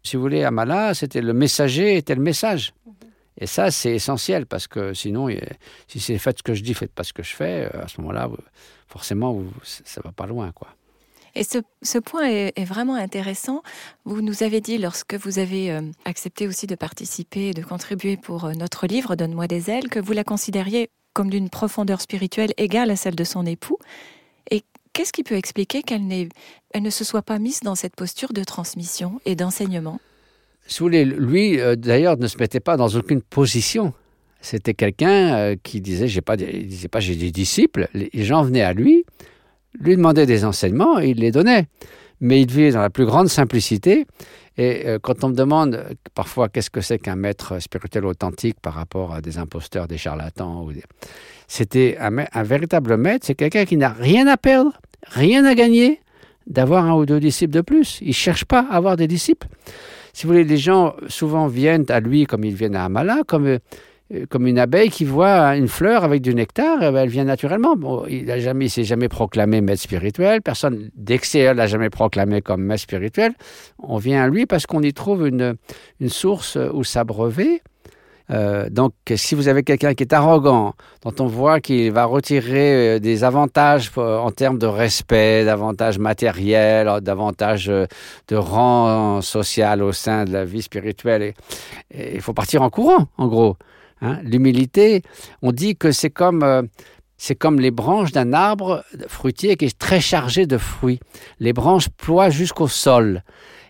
Si 0.04 0.16
vous 0.16 0.22
voulez, 0.22 0.44
Amala, 0.44 0.94
c'était 0.94 1.22
le 1.22 1.34
messager, 1.34 1.98
était 1.98 2.16
le 2.16 2.22
message. 2.22 2.74
Mmh. 2.86 2.92
Et 3.38 3.48
ça, 3.48 3.70
c'est 3.70 3.92
essentiel 3.92 4.46
parce 4.46 4.68
que 4.68 4.94
sinon, 4.94 5.27
si 5.88 6.00
c'est 6.00 6.18
faites 6.18 6.38
ce 6.39 6.44
que 6.44 6.54
je 6.54 6.63
dis, 6.63 6.74
faites 6.74 6.94
pas 6.94 7.04
ce 7.04 7.13
que 7.13 7.24
je 7.24 7.36
fais, 7.36 7.70
euh, 7.74 7.84
à 7.84 7.88
ce 7.88 8.00
moment-là, 8.01 8.30
forcément, 8.88 9.44
ça 9.63 10.01
va 10.04 10.12
pas 10.12 10.25
loin, 10.25 10.51
quoi. 10.51 10.70
Et 11.38 11.44
ce, 11.44 11.98
point 11.98 12.30
est, 12.30 12.63
vraiment 12.63 12.96
intéressant. 12.96 13.62
Vous 14.06 14.22
nous 14.22 14.44
avez 14.44 14.62
dit, 14.62 14.77
lorsque 14.77 15.15
vous 15.15 15.38
avez 15.38 15.70
euh, 15.70 15.82
accepté 16.06 16.48
aussi 16.48 16.65
de 16.65 16.75
participer, 16.75 17.54
de 17.54 17.62
contribuer 17.62 18.15
pour 18.15 18.46
euh, 18.46 18.54
notre 18.54 18.88
livre 18.88 19.18
Donne-moi 19.18 19.48
des 19.48 19.70
ailes, 19.70 19.89
que 19.89 20.00
vous 20.00 20.13
la 20.13 20.24
considériez 20.24 20.89
comme 21.13 21.30
d'une 21.30 21.50
profondeur 21.50 22.00
spirituelle 22.00 22.54
égale 22.56 22.89
à 22.89 22.96
celle 22.96 23.15
de 23.15 23.24
son 23.25 23.46
époux. 23.46 23.77
Et 24.50 24.63
qu'est-ce 24.94 25.12
qui 25.12 25.24
peut 25.24 25.36
expliquer 25.36 25.84
qu'elle 25.84 26.30
elle 26.74 26.84
ne 26.84 26.89
se 26.89 27.04
soit 27.04 27.22
pas 27.22 27.38
mise 27.38 27.60
dans 27.62 27.75
cette 27.75 27.98
posture 27.98 28.32
de 28.32 28.44
transmission 28.46 29.20
et 29.25 29.36
d'enseignement? 29.36 30.00
Lui, 30.82 31.60
euh, 31.60 31.76
d'ailleurs, 31.76 32.18
ne 32.18 32.28
se 32.28 32.38
mettait 32.38 32.60
pas 32.60 32.78
dans 32.78 32.90
aucune 32.90 33.22
position. 33.22 33.94
C'était 34.42 34.74
quelqu'un 34.76 35.56
qui 35.64 35.82
disait, 35.82 36.22
pas, 36.22 36.38
disait 36.38 36.88
pas, 36.88 37.00
j'ai 37.00 37.16
des 37.16 37.32
disciples. 37.32 37.88
Les 37.94 38.24
gens 38.24 38.44
venaient 38.44 38.62
à 38.62 38.74
lui 38.74 39.04
lui 39.80 39.96
demandait 39.96 40.26
des 40.26 40.46
enseignements 40.46 41.00
et 41.00 41.10
il 41.10 41.20
les 41.20 41.32
donnait. 41.32 41.68
Mais 42.22 42.42
il 42.42 42.50
vivait 42.50 42.72
dans 42.72 42.82
la 42.82 42.90
plus 42.90 43.06
grande 43.06 43.28
simplicité. 43.28 44.06
Et 44.58 44.88
euh, 44.88 45.00
quand 45.02 45.24
on 45.24 45.30
me 45.30 45.36
demande 45.36 45.86
parfois 46.14 46.48
qu'est-ce 46.48 46.70
que 46.70 46.82
c'est 46.82 46.98
qu'un 46.98 47.18
maître 47.18 47.60
spirituel 47.60 48.06
authentique 48.06 48.58
par 48.62 48.74
rapport 48.74 49.14
à 49.14 49.22
des 49.22 49.38
imposteurs, 49.38 49.88
des 49.88 49.98
charlatans, 49.98 50.68
c'était 51.48 51.98
un, 52.00 52.44
véritable 52.44 52.96
maître, 52.96 53.26
c'est 53.28 53.36
quelqu'un 53.36 53.66
qui 53.66 53.76
n'a 53.76 53.90
rien 53.90 54.28
à 54.28 54.38
perdre, 54.38 54.72
rien 55.08 55.44
à 55.44 55.56
gagner 55.56 56.00
d'avoir 56.48 56.86
un 56.86 56.96
ou 56.96 57.06
deux 57.06 57.20
disciples 57.20 57.54
de 57.54 57.62
plus. 57.62 58.00
Il 58.02 58.10
ne 58.10 58.14
cherche 58.14 58.46
pas 58.46 58.66
à 58.70 58.76
avoir 58.76 58.96
des 58.96 59.08
disciples. 59.08 59.48
Si 60.16 60.26
vous 60.26 60.32
voulez, 60.32 60.46
les 60.46 60.56
gens 60.56 60.96
souvent 61.10 61.48
viennent 61.48 61.84
à 61.90 62.00
lui 62.00 62.26
comme 62.26 62.46
ils 62.46 62.56
viennent 62.56 62.78
à 62.78 62.86
Amala, 62.86 63.24
comme 63.28 63.48
euh, 63.48 64.26
comme 64.30 64.48
une 64.48 64.58
abeille 64.58 64.90
qui 64.90 65.04
voit 65.04 65.58
une 65.58 65.68
fleur 65.68 66.06
avec 66.06 66.22
du 66.22 66.34
nectar, 66.34 66.78
eh 66.82 66.90
ben, 66.90 67.04
elle 67.04 67.10
vient 67.10 67.26
naturellement. 67.26 67.76
il 68.08 68.24
ne 68.24 68.40
jamais, 68.40 68.70
s'est 68.70 68.86
jamais 68.86 69.10
proclamé 69.10 69.60
maître 69.60 69.82
spirituel. 69.82 70.42
Personne 70.42 70.90
d'extérieur 70.96 71.54
l'a 71.54 71.68
jamais 71.68 71.90
proclamé 71.90 72.42
comme 72.42 72.64
maître 72.64 72.84
spirituel. 72.84 73.34
On 73.78 73.98
vient 73.98 74.24
à 74.24 74.30
lui 74.30 74.46
parce 74.46 74.66
qu'on 74.66 74.82
y 74.84 74.94
trouve 74.94 75.28
une, 75.28 75.58
une 76.00 76.10
source 76.10 76.58
où 76.74 76.86
s'abreuver. 76.86 77.62
Euh, 78.32 78.70
donc, 78.70 78.94
si 79.15 79.36
vous 79.36 79.48
avez 79.48 79.63
quelqu'un 79.63 79.94
qui 79.94 80.03
est 80.03 80.13
arrogant, 80.13 80.74
dont 81.03 81.13
on 81.20 81.27
voit 81.27 81.60
qu'il 81.60 81.91
va 81.91 82.05
retirer 82.05 82.96
euh, 82.96 83.00
des 83.00 83.24
avantages 83.24 83.91
en 83.98 84.32
termes 84.32 84.58
de 84.58 84.67
respect, 84.67 85.46
d'avantages 85.46 86.00
matériels, 86.00 87.01
d'avantages 87.01 87.67
de 87.67 88.36
rang 88.36 89.22
social 89.22 89.84
au 89.84 89.91
sein 89.91 90.25
de 90.25 90.32
la 90.32 90.46
vie 90.46 90.62
spirituelle, 90.62 91.34
il 91.94 92.22
faut 92.22 92.34
partir 92.34 92.62
en 92.62 92.70
courant, 92.70 93.08
en 93.17 93.27
gros. 93.27 93.58
Hein. 94.01 94.20
L'humilité, 94.24 95.03
on 95.41 95.51
dit 95.51 95.75
que 95.75 95.91
c'est 95.91 96.10
comme, 96.10 96.44
euh, 96.44 96.62
c'est 97.18 97.36
comme 97.36 97.60
les 97.60 97.72
branches 97.72 98.12
d'un 98.12 98.34
arbre 98.34 98.84
fruitier 99.08 99.56
qui 99.56 99.66
est 99.66 99.78
très 99.78 100.02
chargé 100.02 100.46
de 100.46 100.58
fruits. 100.58 101.00
Les 101.40 101.54
branches 101.54 101.90
ploient 101.90 102.30
jusqu'au 102.30 102.68
sol. 102.68 103.24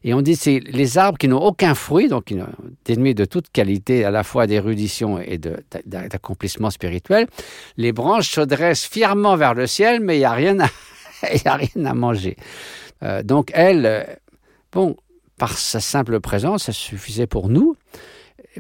Et 0.04 0.14
on 0.14 0.22
dit 0.22 0.36
c'est 0.36 0.60
les 0.60 0.98
arbres 0.98 1.18
qui 1.18 1.28
n'ont 1.28 1.42
aucun 1.42 1.74
fruit, 1.74 2.08
donc 2.08 2.34
dénués 2.86 3.14
de 3.14 3.26
toute 3.26 3.50
qualité 3.50 4.06
à 4.06 4.12
la 4.12 4.24
fois 4.24 4.46
d'érudition 4.46 5.20
et 5.20 5.40
d'accomplissement 5.86 6.70
spirituel. 6.70 7.28
Les 7.78 7.92
branches 7.92 8.30
se 8.30 8.42
dressent 8.42 8.86
fièrement 8.86 9.36
vers 9.36 9.56
le 9.56 9.66
ciel, 9.66 10.02
mais 10.02 10.18
il 10.18 10.20
n'y 10.20 10.26
a, 10.26 10.32
rien 10.32 10.60
à, 10.60 10.66
a 11.46 11.56
rien 11.56 11.86
à 11.86 11.94
manger. 11.94 12.38
Euh, 13.04 13.24
donc 13.24 13.50
elle, 13.54 13.86
euh, 13.86 14.04
bon, 14.72 14.96
par 15.38 15.58
sa 15.58 15.80
simple 15.80 16.20
présence, 16.20 16.66
ça 16.66 16.72
suffisait 16.72 17.28
pour 17.28 17.50
nous 17.50 17.76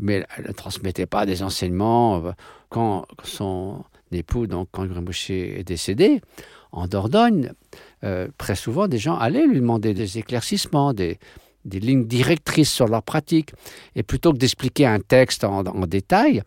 mais 0.01 0.25
elle 0.37 0.47
ne 0.47 0.51
transmettait 0.51 1.05
pas 1.05 1.25
des 1.25 1.43
enseignements. 1.43 2.17
Euh, 2.17 2.31
quand 2.69 3.05
son 3.23 3.85
époux, 4.15 4.47
donc 4.47 4.69
quand 4.71 4.85
Grimouché 4.85 5.59
est 5.59 5.63
décédé, 5.63 6.21
en 6.71 6.87
Dordogne, 6.87 7.51
euh, 8.03 8.27
très 8.37 8.55
souvent 8.55 8.87
des 8.87 8.97
gens 8.97 9.17
allaient 9.17 9.47
lui 9.47 9.59
demander 9.59 9.93
des 9.93 10.17
éclaircissements, 10.17 10.93
des, 10.93 11.19
lignes 11.65 12.05
directrices 12.05 12.71
sur 12.71 12.87
leur 12.87 13.01
pratique. 13.01 13.51
Et 13.95 14.03
plutôt 14.03 14.33
que 14.33 14.37
d'expliquer 14.37 14.85
un 14.85 14.99
texte 14.99 15.43
en, 15.43 15.63
détail, 15.87 16.43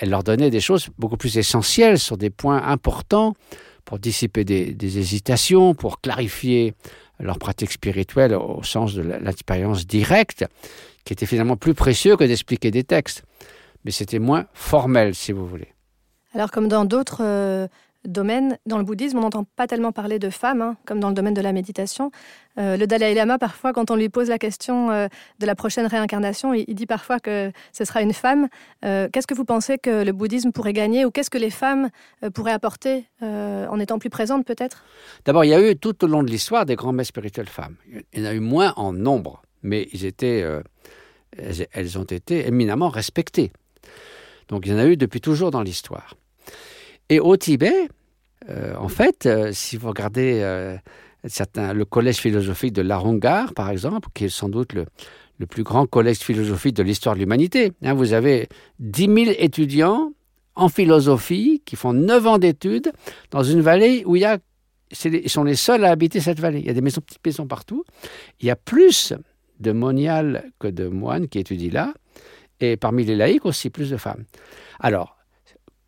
elle 0.00 0.10
leur 0.10 0.24
donnait 0.24 0.50
des 0.50 0.60
choses 0.60 0.88
beaucoup 0.98 1.16
plus 1.16 1.38
essentielles 1.38 1.98
sur 1.98 2.16
des 2.16 2.30
points 2.30 2.62
importants 2.62 3.34
pour 3.84 3.98
dissiper 4.00 4.44
des 4.44 4.98
hésitations, 4.98 5.74
pour 5.74 6.00
clarifier 6.00 6.74
leur 7.20 7.38
pratique 7.38 7.72
spirituelle 7.72 8.34
au 8.34 8.62
sens 8.62 8.94
de 8.94 9.02
l'expérience 9.02 9.86
directe 9.86 10.44
qui 11.04 11.12
était 11.12 11.26
finalement 11.26 11.56
plus 11.56 11.74
précieux 11.74 12.16
que 12.16 12.24
d'expliquer 12.24 12.70
des 12.70 12.84
textes. 12.84 13.22
Mais 13.84 13.92
c'était 13.92 14.18
moins 14.18 14.46
formel, 14.52 15.14
si 15.14 15.32
vous 15.32 15.46
voulez. 15.46 15.75
Alors, 16.36 16.50
comme 16.50 16.68
dans 16.68 16.84
d'autres 16.84 17.22
euh, 17.22 17.66
domaines, 18.04 18.58
dans 18.66 18.76
le 18.76 18.84
bouddhisme, 18.84 19.16
on 19.16 19.22
n'entend 19.22 19.44
pas 19.56 19.66
tellement 19.66 19.90
parler 19.90 20.18
de 20.18 20.28
femmes, 20.28 20.60
hein, 20.60 20.76
comme 20.84 21.00
dans 21.00 21.08
le 21.08 21.14
domaine 21.14 21.32
de 21.32 21.40
la 21.40 21.54
méditation. 21.54 22.10
Euh, 22.58 22.76
le 22.76 22.86
Dalai 22.86 23.14
Lama, 23.14 23.38
parfois, 23.38 23.72
quand 23.72 23.90
on 23.90 23.96
lui 23.96 24.10
pose 24.10 24.28
la 24.28 24.36
question 24.36 24.90
euh, 24.90 25.08
de 25.38 25.46
la 25.46 25.54
prochaine 25.54 25.86
réincarnation, 25.86 26.52
il, 26.52 26.74
dit 26.74 26.84
parfois 26.84 27.20
que 27.20 27.50
ce 27.72 27.86
sera 27.86 28.02
une 28.02 28.12
femme. 28.12 28.48
qu'est-ce 28.82 29.26
que 29.26 29.32
vous 29.32 29.46
pensez 29.46 29.78
que 29.78 30.04
le 30.04 30.12
bouddhisme 30.12 30.52
pourrait 30.52 30.74
gagner 30.74 31.06
ou 31.06 31.10
qu'est-ce 31.10 31.30
que 31.30 31.38
les 31.38 31.48
femmes 31.48 31.88
pourraient 32.34 32.52
apporter 32.52 33.06
en 33.22 33.80
étant 33.80 33.98
plus 33.98 34.10
présentes, 34.10 34.44
peut-être? 34.44 34.84
D'abord, 35.24 35.46
il 35.46 35.48
y 35.48 35.54
a 35.54 35.70
eu 35.70 35.74
tout 35.74 36.04
au 36.04 36.06
long 36.06 36.22
de 36.22 36.28
l'histoire 36.28 36.66
des 36.66 36.76
grands 36.76 36.92
maîtres 36.92 37.08
spirituels 37.08 37.48
femmes. 37.48 37.76
Il 38.12 38.20
y 38.20 38.22
en 38.22 38.26
a 38.26 38.34
eu 38.34 38.40
moins 38.40 38.74
en 38.76 38.92
nombre, 38.92 39.40
mais 39.62 39.88
étaient 39.94 40.44
elles 41.32 41.98
ont 41.98 42.04
été 42.04 42.46
éminemment 42.46 42.90
respectées. 42.90 43.52
Donc 44.48 44.66
il 44.66 44.72
y 44.72 44.74
en 44.74 44.78
a 44.78 44.86
eu 44.86 44.96
depuis 44.96 45.22
toujours 45.22 45.50
dans 45.50 45.62
l'histoire. 45.62 46.14
Et 47.08 47.20
au 47.20 47.36
Tibet, 47.36 47.88
euh, 48.48 48.74
en 48.76 48.88
fait, 48.88 49.26
euh, 49.26 49.50
si 49.52 49.76
vous 49.76 49.88
regardez 49.88 50.40
euh, 50.42 50.76
le 51.24 51.84
collège 51.84 52.16
philosophique 52.16 52.72
de 52.72 52.82
Larungar, 52.82 53.54
par 53.54 53.70
exemple, 53.70 54.08
qui 54.14 54.24
est 54.24 54.28
sans 54.28 54.48
doute 54.48 54.72
le, 54.72 54.86
plus 55.46 55.62
grand 55.62 55.86
collège 55.86 56.18
philosophique 56.18 56.74
de 56.74 56.82
l'histoire 56.82 57.14
de 57.14 57.20
l'humanité, 57.20 57.72
hein, 57.82 57.94
vous 57.94 58.12
avez 58.12 58.48
10 58.80 59.24
000 59.24 59.36
étudiants 59.38 60.12
en 60.54 60.68
philosophie 60.68 61.62
qui 61.64 61.76
font 61.76 61.92
9 61.92 62.26
ans 62.26 62.38
d'études 62.38 62.92
dans 63.30 63.42
une 63.42 63.60
vallée 63.60 64.02
où 64.06 64.16
ils 64.16 64.40
sont 65.26 65.44
les 65.44 65.54
seuls 65.54 65.84
à 65.84 65.90
habiter 65.90 66.20
cette 66.20 66.40
vallée. 66.40 66.60
Il 66.60 66.66
y 66.66 66.70
a 66.70 66.72
des 66.72 66.80
maisons, 66.80 67.02
petites 67.02 67.24
maisons 67.24 67.46
partout. 67.46 67.84
Il 68.40 68.46
y 68.46 68.50
a 68.50 68.56
plus 68.56 69.12
de 69.60 69.72
moniales 69.72 70.50
que 70.58 70.68
de 70.68 70.88
moines 70.88 71.28
qui 71.28 71.38
étudient 71.38 71.72
là, 71.72 71.94
et 72.60 72.76
parmi 72.76 73.04
les 73.04 73.16
laïcs 73.16 73.44
aussi 73.44 73.68
plus 73.68 73.90
de 73.90 73.96
femmes. 73.96 74.24
Alors, 74.80 75.15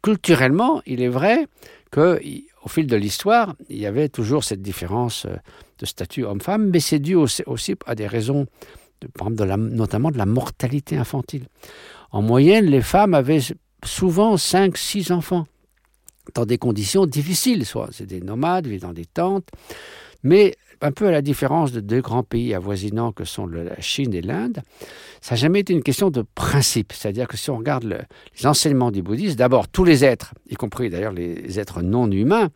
culturellement, 0.08 0.80
il 0.86 1.02
est 1.02 1.08
vrai 1.08 1.46
que 1.90 2.18
au 2.64 2.68
fil 2.70 2.86
de 2.86 2.96
l'histoire, 2.96 3.54
il 3.68 3.76
y 3.76 3.84
avait 3.84 4.08
toujours 4.08 4.42
cette 4.42 4.62
différence 4.62 5.26
euh, 5.26 5.36
de 5.78 5.84
statut 5.84 6.24
homme-femme, 6.24 6.70
mais 6.70 6.80
c'est 6.80 6.98
dû 6.98 7.14
aussi, 7.14 7.74
à 7.84 7.94
des 7.94 8.06
raisons, 8.06 8.46
de, 9.02 9.56
notamment 9.56 10.10
de 10.10 10.16
la 10.16 10.24
mortalité 10.24 10.96
infantile. 10.96 11.46
En 12.10 12.22
moyenne, 12.22 12.64
les 12.64 12.80
femmes 12.80 13.12
avaient 13.12 13.42
souvent 13.84 14.36
5-6 14.36 15.12
enfants, 15.12 15.46
dans 16.34 16.46
des 16.46 16.56
conditions 16.56 17.04
difficiles, 17.04 17.66
soit 17.66 17.88
c'est 17.92 18.06
des 18.06 18.20
nomades, 18.20 18.66
vivent 18.66 18.80
dans 18.80 18.94
des 18.94 19.06
tentes, 19.06 19.48
mais 20.22 20.56
un 20.80 20.92
peu 20.92 21.06
à 21.06 21.10
la 21.10 21.22
différence 21.22 21.72
de 21.72 21.80
deux 21.80 22.00
grands 22.00 22.22
pays 22.22 22.54
avoisinants 22.54 23.12
que 23.12 23.24
sont 23.24 23.46
la 23.46 23.80
Chine 23.80 24.14
et 24.14 24.22
l'Inde, 24.22 24.62
ça 25.20 25.34
n'a 25.34 25.40
jamais 25.40 25.60
été 25.60 25.72
une 25.72 25.82
question 25.82 26.10
de 26.10 26.24
principe. 26.34 26.92
C'est-à-dire 26.92 27.28
que 27.28 27.36
si 27.36 27.50
on 27.50 27.56
regarde 27.56 27.84
les 27.84 28.46
enseignements 28.46 28.90
du 28.90 29.02
bouddhisme, 29.02 29.36
d'abord, 29.36 29.68
tous 29.68 29.84
les 29.84 30.04
êtres, 30.04 30.34
y 30.48 30.54
compris 30.54 30.90
d'ailleurs 30.90 31.12
les 31.12 31.58
êtres 31.58 31.82
non 31.82 32.10
humains, 32.10 32.50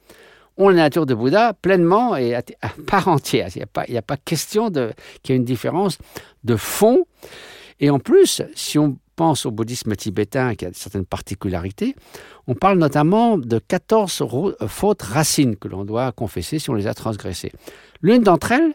ont 0.57 0.69
la 0.69 0.77
nature 0.77 1.07
de 1.07 1.15
Bouddha 1.15 1.55
pleinement 1.55 2.17
et 2.17 2.35
à, 2.35 2.43
part 2.87 3.09
entière. 3.09 3.49
Il 3.55 3.59
n'y 3.59 3.63
a, 3.63 3.67
pas, 3.67 3.85
a 3.89 4.03
pas 4.03 4.17
question 4.17 4.71
qu'il 4.71 5.31
y 5.31 5.33
ait 5.33 5.37
une 5.37 5.45
différence 5.45 5.99
de 6.45 6.57
fond. 6.57 7.07
Et 7.81 7.91
en 7.91 7.99
plus, 7.99 8.43
si 8.55 8.79
on 8.79 8.99
pense 9.17 9.47
au 9.47 9.51
bouddhisme 9.51 9.95
tibétain 9.97 10.55
qui 10.55 10.67
a 10.67 10.71
certaines 10.73 11.05
particularités, 11.05 11.95
on 12.47 12.55
parle 12.55 12.79
notamment 12.79 13.39
de 13.39 13.59
14 13.59 14.23
fautes 14.69 15.03
racines 15.03 15.57
que 15.57 15.69
l'on 15.69 15.85
doit 15.85 16.13
confesser 16.13 16.59
si 16.59 16.71
on 16.71 16.75
les 16.75 16.87
a 16.87 16.95
transgressées. 16.95 17.53
L'une 18.03 18.23
d'entre 18.23 18.53
elles 18.53 18.75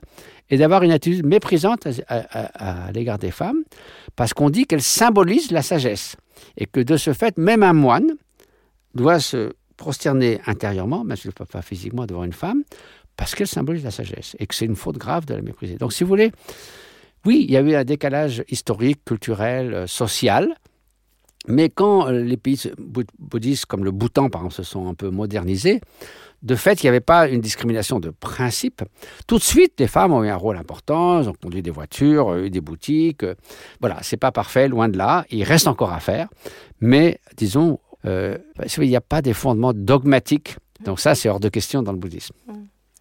est 0.50 0.58
d'avoir 0.58 0.84
une 0.84 0.92
attitude 0.92 1.26
méprisante 1.26 1.88
à, 2.08 2.92
l'égard 2.94 3.20
des 3.20 3.32
femmes, 3.32 3.64
parce 4.16 4.34
qu'on 4.34 4.50
dit 4.50 4.66
qu'elles 4.66 4.82
symbolisent 4.82 5.52
la 5.52 5.62
sagesse, 5.62 6.16
et 6.56 6.66
que 6.66 6.80
de 6.80 6.98
ce 6.98 7.14
fait, 7.14 7.38
même 7.38 7.64
un 7.64 7.74
moine 7.74 8.16
doit 8.94 9.20
se 9.20 9.52
prosterner 9.76 10.40
intérieurement, 10.48 11.04
même 11.04 11.18
s'il 11.18 11.30
ne 11.30 11.34
peut 11.34 11.46
pas 11.46 11.62
physiquement 11.62 12.06
devant 12.06 12.24
une 12.24 12.34
femme, 12.34 12.64
parce 13.18 13.36
qu'elle 13.36 13.48
symbolise 13.48 13.84
la 13.84 13.92
sagesse, 13.92 14.36
et 14.40 14.48
que 14.48 14.56
c'est 14.56 14.66
une 14.66 14.76
faute 14.76 14.98
grave 14.98 15.26
de 15.26 15.34
la 15.34 15.42
mépriser. 15.42 15.76
Donc 15.76 15.92
si 15.92 16.04
vous 16.04 16.08
voulez, 16.08 16.32
oui, 17.26 17.46
il 17.48 17.52
y 17.52 17.58
a 17.58 17.62
eu 17.62 17.76
un 17.76 17.84
décalage 17.84 18.44
historique, 18.48 19.04
culturel, 19.04 19.74
euh, 19.74 19.88
social. 19.88 20.56
Mais 21.48 21.70
quand 21.70 22.08
euh, 22.08 22.24
les 22.24 22.38
pays 22.38 22.72
bouddhistes 22.78 23.66
comme 23.66 23.84
le 23.84 23.92
Bhoutan, 23.92 24.30
par 24.30 24.42
exemple, 24.42 24.56
se 24.56 24.64
sont 24.64 24.88
un 24.88 24.94
peu 24.94 25.10
modernisés, 25.10 25.82
de 26.48 26.56
fait, 26.56 26.82
il 26.82 26.86
n'y 26.86 26.90
avait 26.90 27.00
pas 27.00 27.28
une 27.28 27.42
discrimination 27.42 28.00
de 28.00 28.10
principe. 28.10 28.82
Tout 29.28 29.38
de 29.38 29.44
suite, 29.44 29.74
les 29.78 29.88
femmes 29.88 30.14
ont 30.14 30.24
eu 30.24 30.30
un 30.30 30.36
rôle 30.36 30.58
important, 30.58 31.20
elles 31.22 31.30
ont 31.30 31.34
conduit 31.34 31.62
des 31.62 31.70
voitures, 31.70 32.36
eu 32.38 32.50
des 32.50 32.62
boutiques. 32.62 33.26
Voilà, 33.82 33.98
c'est 34.02 34.18
pas 34.18 34.32
parfait, 34.32 34.68
loin 34.68 34.90
de 34.90 34.98
là. 34.98 35.26
Il 35.30 35.44
reste 35.44 35.68
encore 35.68 35.94
à 35.94 36.00
faire. 36.00 36.30
Mais 36.82 37.20
disons, 37.36 37.80
il 38.06 38.40
n'y 38.80 38.96
a 38.96 39.02
pas 39.02 39.22
des 39.22 39.34
fondements 39.34 39.74
dogmatiques? 39.74 40.56
Donc 40.86 41.00
ça, 41.00 41.14
c'est 41.14 41.30
hors 41.30 41.40
de 41.40 41.50
question 41.50 41.84
dans 41.84 41.92
le 41.92 41.98
bouddhisme. 41.98 42.36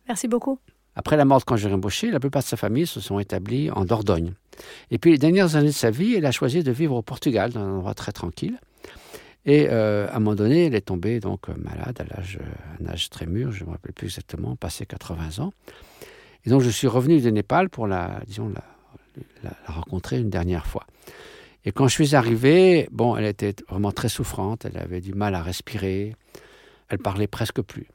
Merci 0.09 0.29
beaucoup. 0.29 0.59
Après 0.95 1.17
la 1.17 1.25
mort 1.25 1.39
de 1.39 1.45
Kanjuro 1.45 1.75
Rinpoche, 1.75 2.05
la 2.05 2.21
plupart 2.21 2.43
de 2.43 2.49
sa 2.49 2.57
famille 2.57 2.87
se 2.87 3.01
sont 3.01 3.19
établis 3.19 3.71
en 3.71 3.85
Dordogne. 3.85 4.33
Et 4.91 4.99
puis, 4.99 5.11
les 5.13 5.19
dernières 5.19 5.55
années 5.55 5.67
de 5.67 5.73
sa 5.73 5.91
vie, 5.91 6.15
elle 6.15 6.25
a 6.25 6.33
choisi 6.33 6.63
de 6.63 6.73
vivre 6.73 6.95
au 6.97 7.03
Portugal, 7.03 7.53
dans 7.53 7.61
un 7.61 7.77
endroit 7.77 7.93
très 7.95 8.13
tranquille. 8.13 8.59
Et 9.47 9.69
euh, 9.71 10.09
à 10.09 10.17
un 10.17 10.19
moment 10.19 10.35
donné, 10.35 10.67
elle 10.67 10.75
est 10.75 10.81
tombée 10.81 11.21
donc 11.21 11.49
malade 11.49 12.01
à 12.01 12.05
l'âge, 12.05 12.39
un 12.81 12.87
âge 12.89 13.09
très 13.11 13.27
mûr, 13.27 13.53
je 13.53 13.63
ne 13.63 13.69
me 13.69 13.73
rappelle 13.73 13.93
plus 13.93 14.07
exactement, 14.07 14.57
passé 14.57 14.85
80 14.87 15.43
ans. 15.43 15.53
Et 16.45 16.51
donc, 16.51 16.63
je 16.63 16.71
suis 16.71 16.89
revenu 16.89 17.21
de 17.21 17.31
Népal 17.31 17.71
pour 17.71 17.87
la, 17.87 18.21
disons, 18.27 18.49
la, 18.49 18.65
la 19.45 19.73
rencontrer 19.73 20.19
une 20.19 20.31
dernière 20.31 20.67
fois. 20.67 20.85
Et 21.65 21.73
quand 21.73 21.89
je 21.89 21.95
suis 21.95 22.15
arrivé, 22.15 22.89
bon, 22.93 23.17
elle 23.17 23.25
était 23.25 23.55
vraiment 23.69 23.91
très 23.91 24.09
souffrante, 24.09 24.65
elle 24.65 24.79
avait 24.79 25.01
du 25.01 25.15
mal 25.15 25.35
à 25.35 25.43
respirer, 25.43 26.15
elle 26.89 26.99
parlait 26.99 27.27
presque 27.27 27.61
plus. 27.61 27.89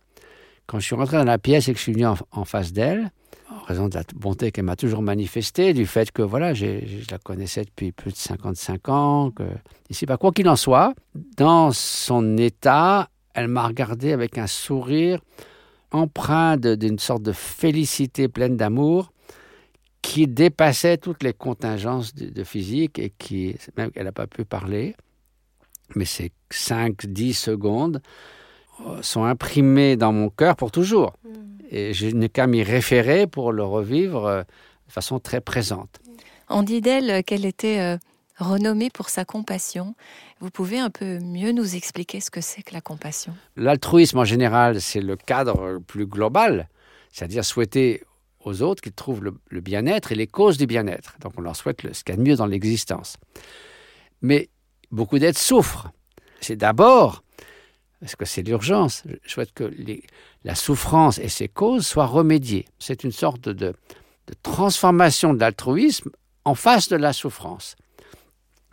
Quand 0.67 0.79
je 0.79 0.86
suis 0.86 0.96
rentré 0.96 1.17
dans 1.17 1.24
la 1.24 1.38
pièce 1.38 1.67
et 1.67 1.72
que 1.74 1.77
je 1.77 1.84
suis 1.84 1.93
venu 1.93 2.05
en, 2.05 2.46
face 2.46 2.74
d'elle, 2.74 3.12
en 3.51 3.63
raison 3.65 3.88
de 3.89 3.96
la 3.96 4.03
bonté 4.15 4.51
qu'elle 4.51 4.65
m'a 4.65 4.75
toujours 4.75 5.01
manifestée, 5.01 5.74
du 5.74 5.86
fait 5.86 6.12
que 6.12 6.22
voilà, 6.22 6.53
je 6.53 7.10
la 7.10 7.17
connaissais 7.17 7.65
depuis 7.65 7.91
plus 7.91 8.12
de 8.12 8.17
55 8.17 8.89
ans, 8.89 9.31
que 9.31 9.43
ici, 9.89 10.05
quoi 10.05 10.31
qu'il 10.31 10.48
en 10.50 10.55
soit, 10.55 10.93
dans 11.38 11.72
son 11.72 12.38
état, 12.38 13.10
elle 13.34 13.48
m'a 13.48 13.67
regardé 13.67 14.12
avec 14.12 14.38
un 14.38 14.48
sourire 14.48 15.20
empreint 15.91 16.58
d'une 16.58 17.00
sorte 17.00 17.24
de 17.24 17.34
félicité 17.34 18.27
pleine 18.27 18.55
d'amour 18.55 19.12
qui 20.01 20.27
dépassait 20.27 20.98
toutes 20.98 21.22
les 21.22 21.34
contingences 21.34 22.15
de, 22.15 22.43
physique 22.43 22.98
et 22.98 23.13
qui, 23.17 23.55
même 23.77 23.91
qu'elle 23.91 24.05
n'a 24.05 24.12
pas 24.12 24.27
pu 24.27 24.46
parler, 24.46 24.96
mais 25.96 26.05
ces 26.05 26.31
5-10 26.51 27.34
secondes, 27.34 28.01
sont 29.01 29.24
imprimés 29.24 29.96
dans 29.96 30.12
mon 30.12 30.29
cœur 30.29 30.55
pour 30.55 30.72
toujours. 30.72 31.13
Mm. 31.24 31.61
Et 31.72 31.94
je 31.94 32.08
n'ai 32.08 32.30
qu'à 32.30 32.48
m'y 32.48 32.63
référer 32.63 33.28
pour 33.28 33.51
le 33.51 33.63
revivre 33.63 34.25
euh, 34.25 34.44
de 34.88 34.92
façon 34.92 35.20
très 35.20 35.42
présente. 35.42 36.00
On 36.50 36.63
dit 36.63 36.82
d'elle 36.82 37.24
qu'elle 37.24 37.46
était 37.46 37.80
euh, 37.80 37.98
renommée 38.38 38.90
pour 38.90 39.10
sa 39.10 39.25
compassion. 39.25 39.96
Vous 40.42 40.50
pouvez 40.50 40.80
un 40.80 40.90
peu 40.90 41.20
mieux 41.20 41.51
nous 41.54 41.75
expliquer 41.75 42.20
ce 42.20 42.30
que 42.30 42.42
c'est 42.42 42.62
que 42.62 42.74
la 42.74 42.82
compassion? 42.82 43.34
L'altruisme 43.56 44.20
en 44.20 44.25
général, 44.25 44.82
c'est 44.82 45.01
le 45.01 45.16
cadre 45.16 45.80
plus 45.88 46.06
global, 46.06 46.68
c'est-à-dire 47.12 47.46
souhaiter 47.46 48.04
aux 48.44 48.62
autres 48.62 48.82
qu'ils 48.82 48.94
trouvent 48.94 49.24
le, 49.24 49.62
bien-être 49.62 50.12
et 50.12 50.16
les 50.16 50.28
causes 50.28 50.58
du 50.58 50.66
bien-être. 50.66 51.16
Donc 51.22 51.34
on 51.38 51.42
leur 51.42 51.56
souhaite 51.56 51.82
ce 51.94 52.04
qu'il 52.04 52.13
y 52.13 52.18
a 52.18 52.22
de 52.22 52.28
mieux 52.28 52.36
dans 52.36 52.48
l'existence. 52.48 53.18
Mais 54.22 54.50
beaucoup 54.92 55.20
d'êtres 55.20 55.40
souffrent. 55.40 55.92
C'est 56.42 56.56
d'abord 56.56 57.24
parce 58.01 58.15
que 58.15 58.25
c'est 58.25 58.41
l'urgence. 58.41 59.03
Je 59.24 59.31
souhaite 59.31 59.53
que 59.53 59.72
la 60.43 60.55
souffrance 60.55 61.20
et 61.20 61.29
ses 61.29 61.48
causes 61.48 61.86
soient 61.86 62.08
remédiées. 62.08 62.65
C'est 62.79 63.03
une 63.03 63.12
sorte 63.12 63.48
de, 63.48 63.74
transformation 64.41 65.34
de 65.34 65.39
l'altruisme 65.39 66.10
en 66.43 66.55
face 66.55 66.89
de 66.89 66.96
la 66.96 67.13
souffrance. 67.13 67.75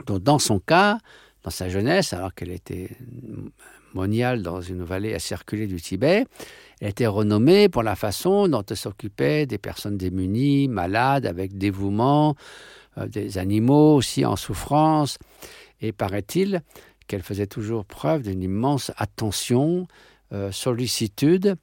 Donc, 0.06 0.22
dans 0.22 0.38
son 0.38 0.58
cas, 0.60 0.98
dans 1.42 1.50
sa 1.50 1.68
jeunesse, 1.68 2.12
alors 2.12 2.34
qu'elle 2.34 2.52
était 2.52 2.90
moniale 3.92 4.42
dans 4.42 4.60
une 4.60 4.82
vallée 4.82 5.14
assez 5.14 5.34
reculée 5.34 5.66
du 5.66 5.80
Tibet, 5.80 6.24
elle 6.80 6.88
était 6.88 7.06
renommée 7.06 7.68
pour 7.68 7.82
la 7.82 7.96
façon 7.96 8.48
dont 8.48 8.62
elle 8.62 8.76
s'occupait 8.76 9.44
des 9.44 9.58
personnes 9.58 9.98
démunies, 9.98 10.68
malades, 10.68 11.26
avec 11.26 11.58
dévouement, 11.58 12.34
euh, 12.96 13.06
des 13.08 13.36
animaux 13.36 13.96
aussi 13.96 14.24
en 14.24 14.36
souffrance. 14.36 15.18
Et 15.80 15.92
paraît-il, 15.92 16.62
qu'elle 17.08 17.22
faisait 17.22 17.46
toujours 17.46 17.84
preuve 17.84 18.22
d'une 18.22 18.42
immense 18.42 18.92
attention, 18.96 19.88
euh, 20.32 20.52
sollicitude 20.52 21.56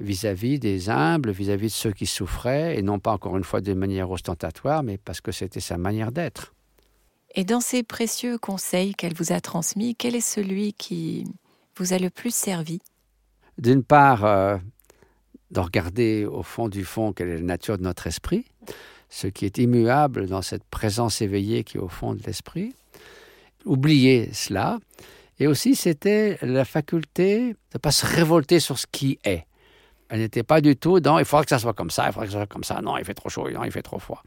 vis-à-vis 0.00 0.58
des 0.58 0.90
humbles, 0.90 1.30
vis-à-vis 1.30 1.68
de 1.68 1.72
ceux 1.72 1.92
qui 1.92 2.06
souffraient, 2.06 2.76
et 2.78 2.82
non 2.82 2.98
pas 2.98 3.12
encore 3.12 3.36
une 3.36 3.44
fois 3.44 3.60
de 3.60 3.72
manière 3.72 4.10
ostentatoire, 4.10 4.82
mais 4.82 4.98
parce 4.98 5.20
que 5.20 5.32
c'était 5.32 5.60
sa 5.60 5.78
manière 5.78 6.12
d'être. 6.12 6.54
Et 7.34 7.44
dans 7.44 7.60
ces 7.60 7.82
précieux 7.82 8.38
conseils 8.38 8.94
qu'elle 8.94 9.14
vous 9.14 9.32
a 9.32 9.40
transmis, 9.40 9.94
quel 9.94 10.14
est 10.14 10.20
celui 10.20 10.72
qui 10.72 11.24
vous 11.76 11.92
a 11.92 11.98
le 11.98 12.10
plus 12.10 12.34
servi? 12.34 12.80
D'une 13.58 13.82
part, 13.82 14.24
euh, 14.24 14.56
de 15.50 15.60
regarder 15.60 16.26
au 16.26 16.42
fond 16.42 16.68
du 16.68 16.84
fond 16.84 17.12
quelle 17.12 17.28
est 17.28 17.36
la 17.36 17.42
nature 17.42 17.78
de 17.78 17.82
notre 17.82 18.06
esprit, 18.06 18.44
ce 19.08 19.26
qui 19.26 19.46
est 19.46 19.58
immuable 19.58 20.26
dans 20.26 20.42
cette 20.42 20.64
présence 20.64 21.22
éveillée 21.22 21.64
qui 21.64 21.78
est 21.78 21.80
au 21.80 21.88
fond 21.88 22.14
de 22.14 22.22
l'esprit 22.24 22.74
oublier 23.68 24.30
cela. 24.32 24.78
Et 25.38 25.46
aussi, 25.46 25.76
c'était 25.76 26.38
la 26.42 26.64
faculté 26.64 27.50
de 27.50 27.56
ne 27.74 27.78
pas 27.78 27.92
se 27.92 28.04
révolter 28.04 28.58
sur 28.60 28.78
ce 28.78 28.86
qui 28.90 29.18
est. 29.24 29.44
Elle 30.08 30.20
n'était 30.20 30.42
pas 30.42 30.60
du 30.60 30.74
tout 30.74 31.00
dans 31.00 31.18
il 31.18 31.24
faudra 31.26 31.44
que 31.44 31.50
ça 31.50 31.58
soit 31.58 31.74
comme 31.74 31.90
ça, 31.90 32.06
il 32.06 32.12
faudra 32.12 32.26
que 32.26 32.32
ça 32.32 32.38
soit 32.38 32.46
comme 32.46 32.64
ça, 32.64 32.80
non, 32.80 32.96
il 32.96 33.04
fait 33.04 33.14
trop 33.14 33.28
chaud, 33.28 33.48
non, 33.50 33.62
il 33.64 33.70
fait 33.70 33.82
trop 33.82 33.98
froid. 33.98 34.22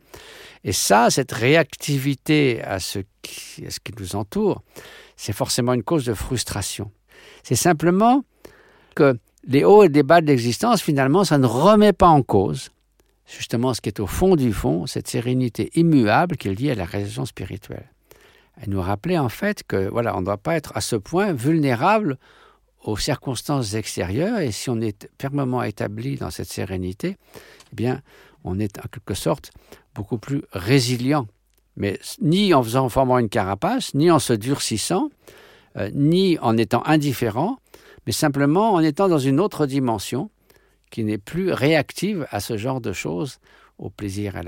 Et 0.63 0.73
ça, 0.73 1.09
cette 1.09 1.31
réactivité 1.31 2.61
à 2.61 2.79
ce 2.79 2.99
qui, 3.23 3.65
à 3.65 3.71
ce 3.71 3.79
qui 3.79 3.91
nous 3.99 4.15
entoure, 4.15 4.61
c'est 5.17 5.33
forcément 5.33 5.73
une 5.73 5.83
cause 5.83 6.05
de 6.05 6.13
frustration. 6.13 6.91
C'est 7.41 7.55
simplement 7.55 8.23
que 8.95 9.17
les 9.43 9.63
hauts 9.63 9.83
et 9.83 9.87
les 9.87 10.03
bas 10.03 10.21
de 10.21 10.27
l'existence, 10.27 10.83
finalement, 10.83 11.23
ça 11.23 11.39
ne 11.39 11.47
remet 11.47 11.93
pas 11.93 12.07
en 12.07 12.21
cause 12.21 12.69
justement 13.31 13.73
ce 13.73 13.81
qui 13.81 13.89
est 13.89 13.99
au 13.99 14.07
fond 14.07 14.35
du 14.35 14.53
fond, 14.53 14.85
cette 14.85 15.07
sérénité 15.07 15.71
immuable 15.75 16.37
qui 16.37 16.49
est 16.49 16.53
liée 16.53 16.71
à 16.71 16.75
la 16.75 16.85
réalisation 16.85 17.25
spirituelle. 17.25 17.89
Elle 18.57 18.69
nous 18.69 18.81
rappelait 18.81 19.17
en 19.17 19.29
fait 19.29 19.63
que 19.63 19.89
voilà, 19.89 20.15
on 20.15 20.21
ne 20.21 20.25
doit 20.25 20.37
pas 20.37 20.55
être 20.55 20.71
à 20.75 20.81
ce 20.81 20.95
point 20.95 21.33
vulnérable 21.33 22.17
aux 22.83 22.97
circonstances 22.97 23.75
extérieures 23.75 24.39
et 24.39 24.51
si 24.51 24.69
on 24.69 24.81
est 24.81 25.09
fermement 25.19 25.63
établi 25.63 26.15
dans 26.15 26.31
cette 26.31 26.49
sérénité, 26.51 27.17
eh 27.71 27.75
bien, 27.75 28.01
on 28.43 28.59
est 28.59 28.79
en 28.79 28.87
quelque 28.91 29.13
sorte 29.13 29.51
beaucoup 29.93 30.17
plus 30.17 30.43
résilient. 30.51 31.27
Mais 31.77 31.99
ni 32.21 32.53
en 32.53 32.63
formant 32.89 33.19
une 33.19 33.29
carapace, 33.29 33.93
ni 33.93 34.11
en 34.11 34.19
se 34.19 34.33
durcissant, 34.33 35.09
euh, 35.77 35.89
ni 35.93 36.37
en 36.39 36.57
étant 36.57 36.83
indifférent, 36.85 37.57
mais 38.05 38.11
simplement 38.11 38.73
en 38.73 38.79
étant 38.79 39.07
dans 39.07 39.19
une 39.19 39.39
autre 39.39 39.65
dimension 39.65 40.29
qui 40.89 41.03
n'est 41.03 41.17
plus 41.17 41.53
réactive 41.53 42.27
à 42.31 42.39
ce 42.39 42.57
genre 42.57 42.81
de 42.81 42.91
choses 42.91 43.39
au 43.81 43.89
plaisir, 43.89 44.39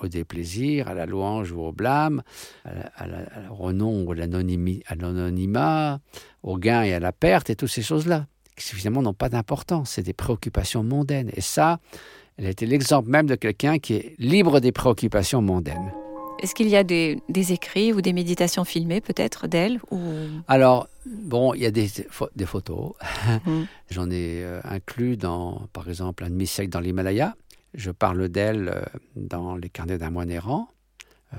au 0.00 0.08
déplaisir, 0.08 0.88
à 0.88 0.94
la 0.94 1.04
louange 1.04 1.52
ou 1.52 1.60
au 1.60 1.72
blâme, 1.72 2.22
à, 2.64 3.06
au 3.50 3.54
renom 3.54 4.04
ou 4.04 4.12
à 4.12 4.14
l'anonymat, 4.14 6.00
au 6.42 6.56
gain 6.56 6.82
et 6.84 6.94
à 6.94 7.00
la 7.00 7.12
perte, 7.12 7.50
et 7.50 7.56
toutes 7.56 7.70
ces 7.70 7.82
choses-là, 7.82 8.26
qui 8.56 8.74
finalement 8.74 9.02
n'ont 9.02 9.12
pas 9.14 9.28
d'importance. 9.28 9.90
C'est 9.90 10.02
des 10.02 10.12
préoccupations 10.14 10.82
mondaines. 10.82 11.30
Et 11.34 11.40
ça, 11.40 11.80
elle 12.38 12.46
était 12.46 12.66
l'exemple 12.66 13.10
même 13.10 13.26
de 13.26 13.34
quelqu'un 13.34 13.78
qui 13.78 13.94
est 13.94 14.14
libre 14.18 14.60
des 14.60 14.72
préoccupations 14.72 15.42
mondaines. 15.42 15.92
Est-ce 16.40 16.54
qu'il 16.54 16.68
y 16.68 16.76
a 16.76 16.84
des, 16.84 17.20
écrits 17.52 17.92
ou 17.92 18.00
des 18.00 18.12
méditations 18.12 18.64
filmées 18.64 19.00
peut-être 19.00 19.48
d'elle 19.48 19.80
ou... 19.90 19.98
Alors, 20.46 20.88
bon, 21.04 21.52
il 21.54 21.62
y 21.62 21.66
a 21.66 21.72
des, 21.72 21.88
des 22.36 22.46
photos. 22.46 22.92
Mmh. 23.46 23.64
J'en 23.90 24.10
ai 24.10 24.42
euh, 24.42 24.60
inclus 24.64 25.16
dans, 25.16 25.68
par 25.72 25.88
exemple, 25.88 26.24
un 26.24 26.30
demi-siècle 26.30 26.70
dans 26.70 26.80
l'Himalaya. 26.80 27.34
Je 27.74 27.90
parle 27.90 28.28
d'elle 28.28 28.68
euh, 28.68 28.82
dans 29.16 29.56
les 29.56 29.68
carnets 29.68 29.98
d'un 29.98 30.10
moine 30.10 30.30
errant. 30.30 30.68
Euh, 31.34 31.36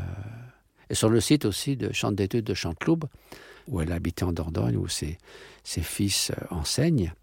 et 0.89 0.95
sur 0.95 1.09
le 1.09 1.19
site 1.19 1.45
aussi 1.45 1.77
de 1.77 1.91
Chante 1.93 2.15
d'études 2.15 2.45
de 2.45 2.53
Chanteloube, 2.53 3.05
où 3.67 3.81
elle 3.81 3.91
habitait 3.91 4.23
en 4.23 4.31
Dordogne, 4.31 4.77
où 4.77 4.87
ses, 4.87 5.17
ses 5.63 5.81
fils 5.81 6.31
euh, 6.31 6.55
enseignent. 6.55 7.13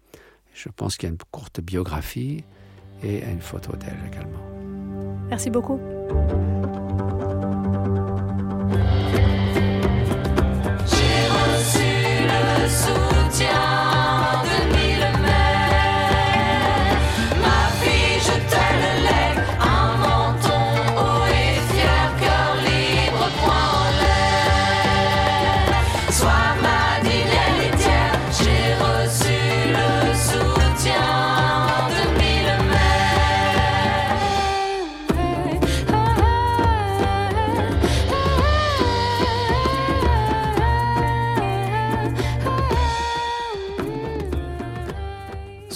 Je 0.53 0.69
pense 0.69 0.97
qu'il 0.97 1.07
y 1.07 1.11
a 1.11 1.13
une 1.13 1.19
courte 1.31 1.61
biographie 1.61 2.43
et 3.03 3.23
une 3.23 3.41
photo 3.41 3.75
d'elle 3.75 3.99
également. 4.07 4.41
Merci 5.29 5.49
beaucoup. 5.49 5.79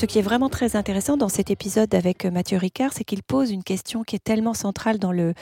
Ce 0.02 0.08
qui 0.08 0.18
est 0.18 0.24
vraiment 0.24 0.50
très 0.50 0.76
intéressant 0.76 1.16
dans 1.16 1.30
cet 1.30 1.52
épisode 1.52 1.94
avec 1.94 2.26
euh, 2.26 2.32
Mathieu 2.32 2.58
Ricard, 2.58 2.92
c'est 2.92 3.04
qu'il 3.04 3.22
pose 3.22 3.52
une 3.52 3.64
question 3.64 4.02
qui 4.02 4.16
est 4.16 4.24
tellement 4.24 4.56
centrale 4.56 4.98
dans 4.98 5.12
le, 5.12 5.36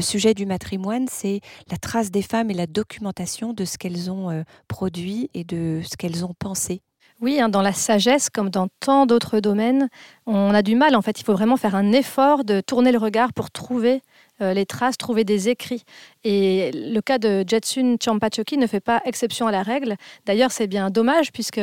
sujet 0.00 0.32
du 0.32 0.46
matrimoine, 0.46 1.06
c'est 1.06 1.42
la 1.70 1.76
trace 1.76 2.10
des 2.10 2.22
femmes 2.22 2.50
et 2.50 2.54
la 2.54 2.66
documentation 2.66 3.52
de 3.52 3.66
ce 3.66 3.76
qu'elles 3.76 4.10
ont 4.10 4.30
euh, 4.30 4.42
produit 4.68 5.28
et 5.34 5.44
de 5.44 5.82
ce 5.84 5.98
qu'elles 5.98 6.24
ont 6.24 6.32
pensé. 6.32 6.80
Oui, 7.20 7.40
hein, 7.40 7.50
dans 7.50 7.60
la 7.60 7.74
sagesse, 7.74 8.30
comme 8.30 8.48
dans 8.48 8.68
tant 8.80 9.04
d'autres 9.04 9.38
domaines, 9.38 9.90
on 10.24 10.54
a 10.54 10.62
du 10.62 10.76
mal. 10.76 10.96
En 10.96 11.02
fait, 11.02 11.20
il 11.20 11.24
faut 11.24 11.34
vraiment 11.34 11.58
faire 11.58 11.74
un 11.74 11.92
effort 11.92 12.44
de 12.44 12.62
tourner 12.62 12.92
le 12.92 12.98
regard 12.98 13.34
pour 13.34 13.50
trouver 13.50 14.00
euh, 14.40 14.54
les 14.54 14.64
traces, 14.64 14.96
trouver 14.96 15.24
des 15.24 15.50
écrits. 15.50 15.84
Et 16.24 16.70
le 16.72 17.00
cas 17.02 17.18
de 17.18 17.44
Jetsun 17.46 17.98
Champachoki 18.02 18.56
ne 18.56 18.66
fait 18.66 18.80
pas 18.80 19.02
exception 19.04 19.46
à 19.46 19.52
la 19.52 19.62
règle. 19.62 19.96
D'ailleurs, 20.24 20.52
c'est 20.52 20.68
bien 20.68 20.88
dommage 20.88 21.32
puisque 21.32 21.60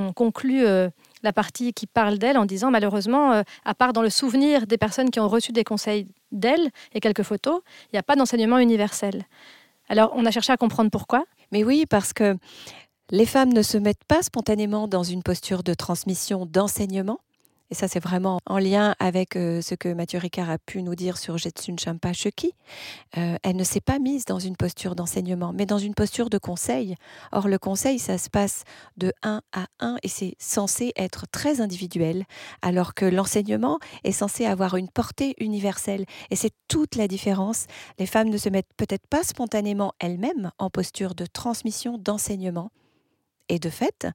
on 0.00 0.12
conclut 0.12 0.64
la 1.22 1.32
partie 1.32 1.72
qui 1.72 1.86
parle 1.86 2.18
d'elle 2.18 2.38
en 2.38 2.46
disant 2.46 2.70
malheureusement, 2.70 3.32
euh, 3.32 3.42
à 3.64 3.74
part 3.74 3.92
dans 3.92 4.02
le 4.02 4.10
souvenir 4.10 4.66
des 4.66 4.78
personnes 4.78 5.10
qui 5.10 5.20
ont 5.20 5.28
reçu 5.28 5.52
des 5.52 5.64
conseils 5.64 6.06
d'elle 6.32 6.70
et 6.92 7.00
quelques 7.00 7.22
photos, 7.22 7.60
il 7.86 7.94
n'y 7.94 7.98
a 7.98 8.02
pas 8.02 8.16
d'enseignement 8.16 8.58
universel. 8.58 9.26
Alors, 9.88 10.12
on 10.14 10.26
a 10.26 10.30
cherché 10.30 10.52
à 10.52 10.56
comprendre 10.56 10.90
pourquoi. 10.90 11.24
Mais 11.50 11.64
oui, 11.64 11.86
parce 11.88 12.12
que 12.12 12.36
les 13.10 13.26
femmes 13.26 13.52
ne 13.52 13.62
se 13.62 13.78
mettent 13.78 14.04
pas 14.06 14.22
spontanément 14.22 14.86
dans 14.86 15.02
une 15.02 15.22
posture 15.22 15.62
de 15.62 15.74
transmission, 15.74 16.46
d'enseignement. 16.46 17.20
Et 17.70 17.74
ça, 17.74 17.86
c'est 17.86 18.00
vraiment 18.00 18.38
en 18.46 18.58
lien 18.58 18.94
avec 18.98 19.36
euh, 19.36 19.60
ce 19.60 19.74
que 19.74 19.92
Mathieu 19.92 20.18
Ricard 20.18 20.48
a 20.48 20.56
pu 20.58 20.82
nous 20.82 20.94
dire 20.94 21.18
sur 21.18 21.36
Jetsun 21.36 21.76
Champa 21.78 22.14
Cheki. 22.14 22.54
Euh, 23.18 23.36
elle 23.42 23.56
ne 23.56 23.64
s'est 23.64 23.82
pas 23.82 23.98
mise 23.98 24.24
dans 24.24 24.38
une 24.38 24.56
posture 24.56 24.94
d'enseignement, 24.94 25.52
mais 25.52 25.66
dans 25.66 25.78
une 25.78 25.94
posture 25.94 26.30
de 26.30 26.38
conseil. 26.38 26.94
Or, 27.30 27.46
le 27.46 27.58
conseil, 27.58 27.98
ça 27.98 28.16
se 28.16 28.30
passe 28.30 28.64
de 28.96 29.12
un 29.22 29.42
à 29.52 29.66
un 29.80 29.96
et 30.02 30.08
c'est 30.08 30.34
censé 30.38 30.92
être 30.96 31.26
très 31.30 31.60
individuel, 31.60 32.24
alors 32.62 32.94
que 32.94 33.04
l'enseignement 33.04 33.78
est 34.02 34.12
censé 34.12 34.46
avoir 34.46 34.76
une 34.76 34.88
portée 34.88 35.34
universelle. 35.38 36.06
Et 36.30 36.36
c'est 36.36 36.54
toute 36.68 36.96
la 36.96 37.06
différence. 37.06 37.66
Les 37.98 38.06
femmes 38.06 38.30
ne 38.30 38.38
se 38.38 38.48
mettent 38.48 38.72
peut-être 38.78 39.06
pas 39.08 39.24
spontanément 39.24 39.92
elles-mêmes 39.98 40.52
en 40.58 40.70
posture 40.70 41.14
de 41.14 41.26
transmission, 41.26 41.98
d'enseignement. 41.98 42.70
Et 43.48 43.58
de 43.58 43.70
fait, 43.70 44.06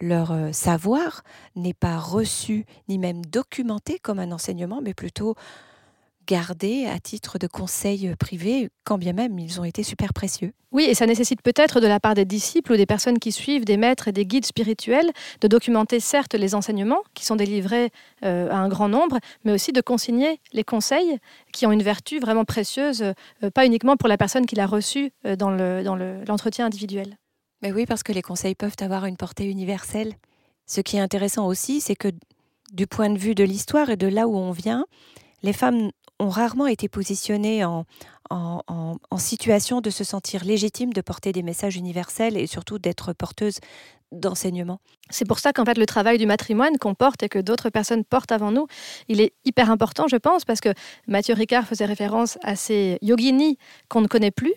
leur 0.00 0.30
euh, 0.32 0.52
savoir 0.52 1.22
n'est 1.56 1.74
pas 1.74 1.98
reçu 1.98 2.64
ni 2.88 2.98
même 2.98 3.24
documenté 3.24 3.98
comme 3.98 4.18
un 4.18 4.30
enseignement, 4.32 4.80
mais 4.82 4.94
plutôt 4.94 5.34
gardé 6.26 6.86
à 6.86 6.98
titre 6.98 7.38
de 7.38 7.46
conseil 7.46 8.12
privé, 8.18 8.68
quand 8.84 8.98
bien 8.98 9.12
même 9.12 9.38
ils 9.38 9.60
ont 9.60 9.64
été 9.64 9.84
super 9.84 10.12
précieux. 10.12 10.52
Oui, 10.72 10.84
et 10.84 10.94
ça 10.94 11.06
nécessite 11.06 11.40
peut-être 11.40 11.80
de 11.80 11.86
la 11.86 12.00
part 12.00 12.14
des 12.14 12.24
disciples 12.24 12.72
ou 12.72 12.76
des 12.76 12.84
personnes 12.84 13.20
qui 13.20 13.30
suivent 13.30 13.64
des 13.64 13.76
maîtres 13.76 14.08
et 14.08 14.12
des 14.12 14.26
guides 14.26 14.44
spirituels 14.44 15.10
de 15.40 15.46
documenter 15.48 16.00
certes 16.00 16.34
les 16.34 16.56
enseignements 16.56 17.02
qui 17.14 17.24
sont 17.24 17.36
délivrés 17.36 17.90
euh, 18.24 18.50
à 18.50 18.56
un 18.56 18.68
grand 18.68 18.88
nombre, 18.88 19.18
mais 19.44 19.52
aussi 19.52 19.72
de 19.72 19.80
consigner 19.80 20.40
les 20.52 20.64
conseils 20.64 21.18
qui 21.52 21.64
ont 21.64 21.72
une 21.72 21.82
vertu 21.84 22.18
vraiment 22.18 22.44
précieuse, 22.44 23.02
euh, 23.44 23.50
pas 23.54 23.64
uniquement 23.64 23.96
pour 23.96 24.08
la 24.08 24.16
personne 24.18 24.46
qui 24.46 24.56
l'a 24.56 24.66
reçu 24.66 25.12
euh, 25.26 25.36
dans 25.36 25.50
le- 25.50 25.84
dans 25.84 25.94
le- 25.94 26.24
l'entretien 26.26 26.66
individuel. 26.66 27.16
Mais 27.62 27.72
oui, 27.72 27.86
parce 27.86 28.02
que 28.02 28.12
les 28.12 28.22
conseils 28.22 28.54
peuvent 28.54 28.76
avoir 28.80 29.06
une 29.06 29.16
portée 29.16 29.46
universelle. 29.46 30.14
Ce 30.66 30.80
qui 30.80 30.96
est 30.96 31.00
intéressant 31.00 31.46
aussi, 31.46 31.80
c'est 31.80 31.96
que 31.96 32.08
du 32.72 32.86
point 32.86 33.10
de 33.10 33.18
vue 33.18 33.34
de 33.34 33.44
l'histoire 33.44 33.90
et 33.90 33.96
de 33.96 34.06
là 34.08 34.26
où 34.28 34.36
on 34.36 34.50
vient, 34.50 34.86
les 35.42 35.52
femmes 35.52 35.90
ont 36.18 36.28
rarement 36.28 36.66
été 36.66 36.88
positionnées 36.88 37.64
en, 37.64 37.84
en, 38.30 38.62
en- 38.68 38.96
en 39.10 39.18
situation 39.18 39.80
de 39.80 39.90
se 39.90 40.02
sentir 40.04 40.44
légitimes 40.44 40.92
de 40.92 41.00
porter 41.00 41.32
des 41.32 41.42
messages 41.42 41.76
universels 41.76 42.36
et 42.36 42.46
surtout 42.46 42.78
d'être 42.78 43.12
porteuses 43.12 43.58
d'enseignement. 44.20 44.80
C'est 45.10 45.26
pour 45.26 45.38
ça 45.38 45.52
qu'en 45.52 45.64
fait 45.64 45.78
le 45.78 45.86
travail 45.86 46.18
du 46.18 46.26
matrimoine 46.26 46.78
qu'on 46.78 46.94
porte 46.94 47.22
et 47.22 47.28
que 47.28 47.38
d'autres 47.38 47.70
personnes 47.70 48.04
portent 48.04 48.32
avant 48.32 48.50
nous, 48.50 48.66
il 49.08 49.20
est 49.20 49.32
hyper 49.44 49.70
important, 49.70 50.08
je 50.08 50.16
pense, 50.16 50.44
parce 50.44 50.60
que 50.60 50.70
Mathieu 51.06 51.34
Ricard 51.34 51.66
faisait 51.66 51.84
référence 51.84 52.38
à 52.42 52.56
ces 52.56 52.98
yoginis 53.02 53.58
qu'on 53.88 54.00
ne 54.00 54.08
connaît 54.08 54.30
plus. 54.30 54.54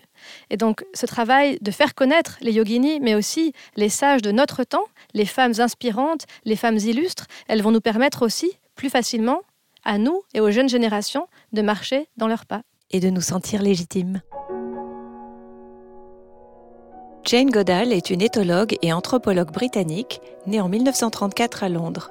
Et 0.50 0.56
donc 0.56 0.84
ce 0.94 1.06
travail 1.06 1.58
de 1.60 1.70
faire 1.70 1.94
connaître 1.94 2.36
les 2.40 2.52
yoginis, 2.52 3.00
mais 3.00 3.14
aussi 3.14 3.52
les 3.76 3.88
sages 3.88 4.22
de 4.22 4.32
notre 4.32 4.64
temps, 4.64 4.86
les 5.14 5.26
femmes 5.26 5.54
inspirantes, 5.58 6.26
les 6.44 6.56
femmes 6.56 6.78
illustres, 6.78 7.26
elles 7.48 7.62
vont 7.62 7.70
nous 7.70 7.80
permettre 7.80 8.22
aussi 8.22 8.50
plus 8.74 8.90
facilement 8.90 9.42
à 9.84 9.98
nous 9.98 10.22
et 10.34 10.40
aux 10.40 10.50
jeunes 10.50 10.68
générations 10.68 11.26
de 11.52 11.62
marcher 11.62 12.08
dans 12.16 12.28
leurs 12.28 12.46
pas. 12.46 12.62
et 12.92 12.98
de 12.98 13.08
nous 13.08 13.20
sentir 13.20 13.62
légitimes. 13.62 14.20
Jane 17.24 17.50
Goodall 17.50 17.92
est 17.92 18.08
une 18.08 18.22
éthologue 18.22 18.76
et 18.80 18.92
anthropologue 18.92 19.52
britannique 19.52 20.20
née 20.46 20.60
en 20.60 20.68
1934 20.68 21.64
à 21.64 21.68
Londres. 21.68 22.10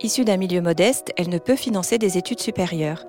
Issue 0.00 0.24
d'un 0.24 0.36
milieu 0.36 0.60
modeste, 0.60 1.12
elle 1.16 1.28
ne 1.28 1.38
peut 1.38 1.54
financer 1.54 1.96
des 1.96 2.18
études 2.18 2.40
supérieures. 2.40 3.04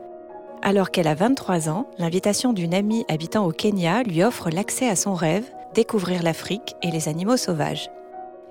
Alors 0.62 0.91
qu'elle 0.91 1.07
a 1.07 1.15
23 1.15 1.67
ans, 1.69 1.88
l'invitation 1.97 2.53
d'une 2.53 2.73
amie 2.73 3.03
habitant 3.09 3.45
au 3.47 3.51
Kenya 3.51 4.03
lui 4.03 4.23
offre 4.23 4.49
l'accès 4.51 4.88
à 4.88 4.95
son 4.95 5.15
rêve, 5.15 5.45
découvrir 5.73 6.21
l'Afrique 6.21 6.75
et 6.83 6.91
les 6.91 7.09
animaux 7.09 7.38
sauvages. 7.38 7.89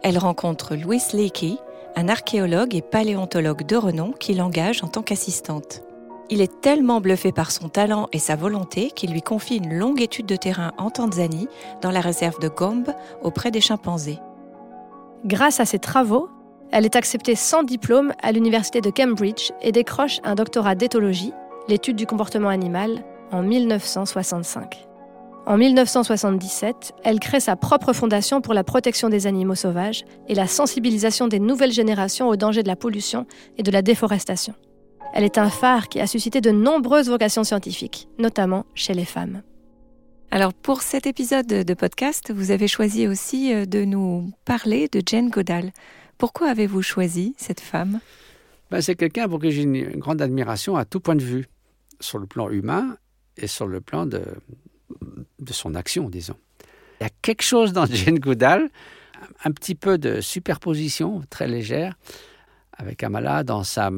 Elle 0.03 0.19
rencontre 0.19 0.75
Louis 0.75 1.03
Leakey, 1.13 1.57
un 1.95 2.09
archéologue 2.09 2.75
et 2.75 2.83
paléontologue 2.83 3.65
de 3.65 3.77
renom 3.77 4.11
qui 4.13 4.35
l'engage 4.35 4.83
en 4.83 4.89
tant 4.89 5.03
qu'assistante. 5.03 5.83
Il 6.31 6.43
est 6.43 6.61
tellement 6.61 7.01
bluffé 7.01 7.33
par 7.33 7.51
son 7.51 7.69
talent 7.69 8.09
et 8.13 8.19
sa 8.19 8.37
volonté 8.37 8.91
qu'il 8.91 9.13
lui 9.13 9.23
confie 9.23 9.57
une 9.57 9.79
longue 9.79 10.03
étude 10.03 10.27
de 10.27 10.37
terrain 10.37 10.73
en 10.77 10.91
Tanzanie, 10.91 11.49
dans 11.81 11.91
la 11.91 12.01
réserve 12.01 12.39
de 12.39 12.49
Gombe, 12.49 12.93
auprès 13.23 13.51
des 13.51 13.63
chimpanzés. 13.63 14.19
Grâce 15.25 15.59
à 15.59 15.65
ses 15.65 15.79
travaux, 15.79 16.29
elle 16.71 16.85
est 16.85 16.97
acceptée 16.97 17.35
sans 17.35 17.63
diplôme 17.63 18.13
à 18.23 18.33
l'université 18.33 18.83
de 18.83 18.91
Cambridge 18.91 19.53
et 19.63 19.73
décroche 19.73 20.21
un 20.23 20.35
doctorat 20.35 20.75
d'éthologie, 20.75 21.33
l'étude 21.67 21.97
du 21.97 22.07
comportement 22.07 22.51
animal, 22.51 23.03
en 23.33 23.43
1965. 23.43 24.87
En 25.47 25.57
1977, 25.57 26.93
elle 27.05 27.21
crée 27.21 27.41
sa 27.41 27.57
propre 27.57 27.95
fondation 27.95 28.43
pour 28.43 28.53
la 28.53 28.65
protection 28.65 29.09
des 29.09 29.27
animaux 29.27 29.55
sauvages 29.55 30.05
et 30.29 30.35
la 30.35 30.47
sensibilisation 30.47 31.27
des 31.27 31.41
nouvelles 31.41 31.73
générations 31.73 32.29
aux 32.29 32.37
dangers 32.37 32.63
de 32.63 32.69
la 32.69 32.77
pollution 32.77 33.25
et 33.57 33.63
de 33.63 33.71
la 33.71 33.81
déforestation. 33.81 34.55
Elle 35.13 35.25
est 35.25 35.39
un 35.39 35.51
phare 35.51 35.89
qui 35.89 36.01
a 36.01 36.07
suscité 36.07 36.41
de 36.41 36.51
nombreuses 36.51 37.09
vocations 37.09 37.45
scientifiques, 37.45 38.09
notamment 38.19 38.67
chez 38.75 38.95
les 38.95 39.05
femmes. 39.05 39.43
Alors 40.31 40.53
pour 40.53 40.83
cet 40.83 41.07
épisode 41.07 41.47
de 41.47 41.75
podcast, 41.75 42.33
vous 42.33 42.51
avez 42.51 42.69
choisi 42.69 43.09
aussi 43.09 43.55
euh, 43.55 43.65
de 43.65 43.85
nous 43.85 44.31
parler 44.45 44.89
de 44.89 45.03
Jane 45.05 45.31
Goodall. 45.31 45.73
Pourquoi 46.19 46.51
avez-vous 46.51 46.83
choisi 46.83 47.35
cette 47.39 47.61
femme? 47.61 48.01
Ben, 48.71 48.83
c'est 48.83 48.95
quelqu'un 48.95 49.29
pour 49.29 49.41
qui 49.41 49.51
j'ai 49.51 49.63
une 49.63 49.99
grande 49.99 50.21
admiration 50.21 50.77
à 50.77 50.85
tout 50.85 51.01
point 51.01 51.17
de 51.17 51.23
vue, 51.23 51.47
sur 52.01 52.19
le 52.19 52.27
plan 52.27 52.51
humain 52.51 52.99
et 53.39 53.47
sur 53.47 53.67
le 53.67 53.81
plan 53.81 54.05
de, 54.05 54.23
de 55.39 55.53
son 55.53 55.75
action, 55.75 56.11
disons. 56.11 56.37
Il 57.01 57.05
y 57.05 57.07
a 57.07 57.11
quelque 57.23 57.43
chose 57.43 57.73
dans 57.73 57.87
Jane 57.91 58.19
Goodall, 58.19 58.69
un 59.45 59.51
petit 59.53 59.75
peu 59.75 59.97
de 59.97 60.21
superposition 60.21 61.23
très 61.31 61.49
légère 61.49 61.95
avec 62.73 63.03
Amala 63.03 63.43
dans 63.45 63.65
sa, 63.65 63.91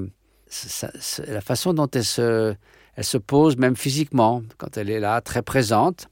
la 1.26 1.40
façon 1.40 1.72
dont 1.72 1.88
elle 1.92 2.04
se, 2.04 2.54
elle 2.96 3.04
se 3.04 3.18
pose, 3.18 3.56
même 3.56 3.76
physiquement, 3.76 4.42
quand 4.58 4.76
elle 4.76 4.90
est 4.90 5.00
là, 5.00 5.20
très 5.20 5.42
présente. 5.42 6.08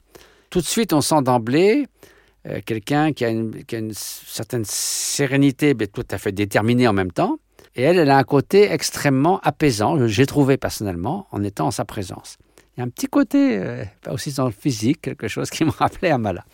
Tout 0.51 0.61
de 0.61 0.66
suite, 0.66 0.92
on 0.92 1.01
sent 1.01 1.22
d'emblée 1.22 1.87
euh, 2.46 2.61
quelqu'un 2.64 3.12
qui, 3.12 3.24
qui 3.66 3.77
a 3.77 3.79
une 3.79 3.92
certaine 3.92 4.64
sérénité, 4.64 5.74
mais 5.74 5.87
tout 5.87 6.07
à 6.11 6.18
fait 6.18 6.33
déterminée 6.33 6.88
en 6.88 6.92
même 6.92 7.12
temps. 7.12 7.38
Et 7.74 7.83
elle, 7.83 7.98
elle 7.98 8.11
a 8.11 8.16
un 8.16 8.24
côté 8.24 8.70
extrêmement 8.70 9.40
apaisant, 9.40 10.07
j'ai 10.07 10.27
trouvé 10.27 10.57
personnellement, 10.57 11.27
en 11.31 11.42
étant 11.42 11.66
en 11.66 11.70
sa 11.70 11.85
présence. 11.85 12.38
Il 12.77 12.81
y 12.81 12.83
a 12.83 12.85
un 12.85 12.88
petit 12.88 13.07
côté, 13.07 13.59
euh, 13.59 13.85
aussi 14.11 14.33
dans 14.33 14.46
le 14.46 14.53
physique, 14.53 15.03
quelque 15.03 15.29
chose 15.29 15.51
qui 15.51 15.64
me 15.64 15.70
rappelait 15.70 16.11
Amala. 16.11 16.44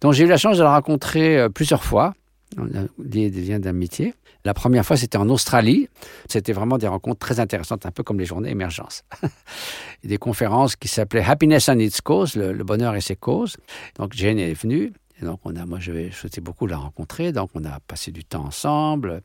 Donc 0.00 0.12
j'ai 0.12 0.24
eu 0.24 0.28
la 0.28 0.36
chance 0.36 0.58
de 0.58 0.62
la 0.62 0.74
rencontrer 0.74 1.38
euh, 1.38 1.48
plusieurs 1.48 1.84
fois, 1.84 2.14
on 2.58 2.66
a 2.66 2.84
lié 2.98 3.30
des 3.30 3.42
liens 3.42 3.60
d'amitié. 3.60 4.14
La 4.44 4.54
première 4.54 4.84
fois, 4.84 4.96
c'était 4.96 5.18
en 5.18 5.28
Australie. 5.28 5.88
C'était 6.28 6.52
vraiment 6.52 6.78
des 6.78 6.88
rencontres 6.88 7.20
très 7.20 7.38
intéressantes, 7.38 7.86
un 7.86 7.90
peu 7.90 8.02
comme 8.02 8.18
les 8.18 8.24
journées 8.24 8.50
émergence. 8.50 9.04
Des 10.04 10.18
conférences 10.18 10.74
qui 10.74 10.88
s'appelaient 10.88 11.24
Happiness 11.24 11.68
and 11.68 11.78
its 11.78 12.00
cause, 12.02 12.34
le, 12.34 12.64
bonheur 12.64 12.96
et 12.96 13.00
ses 13.00 13.14
causes. 13.14 13.56
Donc 13.96 14.14
Jane 14.14 14.38
est 14.38 14.54
venue. 14.54 14.92
Et 15.20 15.24
donc 15.24 15.40
moi, 15.44 15.78
je 15.78 16.10
souhaitais 16.10 16.40
beaucoup 16.40 16.66
la 16.66 16.76
rencontrer. 16.76 17.30
Donc 17.30 17.50
on 17.54 17.64
a 17.64 17.78
passé 17.86 18.10
du 18.10 18.24
temps 18.24 18.44
ensemble. 18.44 19.22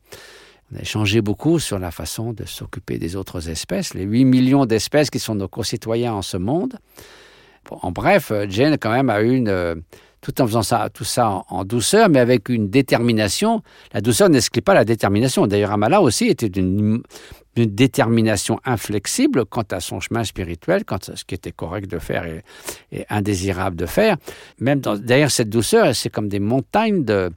On 0.72 0.76
a 0.76 0.82
échangé 0.82 1.20
beaucoup 1.20 1.58
sur 1.58 1.78
la 1.80 1.90
façon 1.90 2.32
de 2.32 2.44
s'occuper 2.44 2.98
des 2.98 3.16
autres 3.16 3.48
espèces, 3.48 3.94
les 3.94 4.04
8 4.04 4.24
millions 4.24 4.66
d'espèces 4.66 5.10
qui 5.10 5.18
sont 5.18 5.34
nos 5.34 5.48
concitoyens 5.48 6.12
en 6.12 6.22
ce 6.22 6.36
monde. 6.36 6.78
En 7.70 7.90
bref, 7.90 8.32
Jane 8.48 8.78
quand 8.78 8.92
même 8.92 9.10
a 9.10 9.20
une, 9.20 9.48
euh, 9.48 9.74
tout 10.20 10.40
en 10.40 10.46
faisant 10.46 10.62
ça, 10.62 10.88
tout 10.92 11.04
ça 11.04 11.42
en, 11.48 11.64
douceur, 11.64 12.08
mais 12.08 12.18
avec 12.18 12.48
une 12.48 12.68
détermination. 12.68 13.62
La 13.92 14.00
douceur 14.00 14.28
n'exclut 14.28 14.62
pas 14.62 14.74
la 14.74 14.84
détermination. 14.84 15.46
D'ailleurs, 15.46 15.72
Amala 15.72 16.00
aussi 16.00 16.26
était 16.26 16.48
d'une 16.48 17.02
détermination 17.56 18.60
inflexible 18.64 19.44
quant 19.44 19.64
à 19.70 19.80
son 19.80 20.00
chemin 20.00 20.24
spirituel, 20.24 20.84
quant 20.84 20.96
à 20.96 21.16
ce 21.16 21.24
qui 21.24 21.34
était 21.34 21.52
correct 21.52 21.90
de 21.90 21.98
faire 21.98 22.24
et, 22.26 23.04
indésirable 23.08 23.76
de 23.76 23.86
faire. 23.86 24.16
Même 24.60 24.80
derrière 24.80 25.30
cette 25.30 25.50
douceur, 25.50 25.94
c'est 25.94 26.10
comme 26.10 26.28
des 26.28 26.40
montagnes 26.40 27.04
de, 27.04 27.30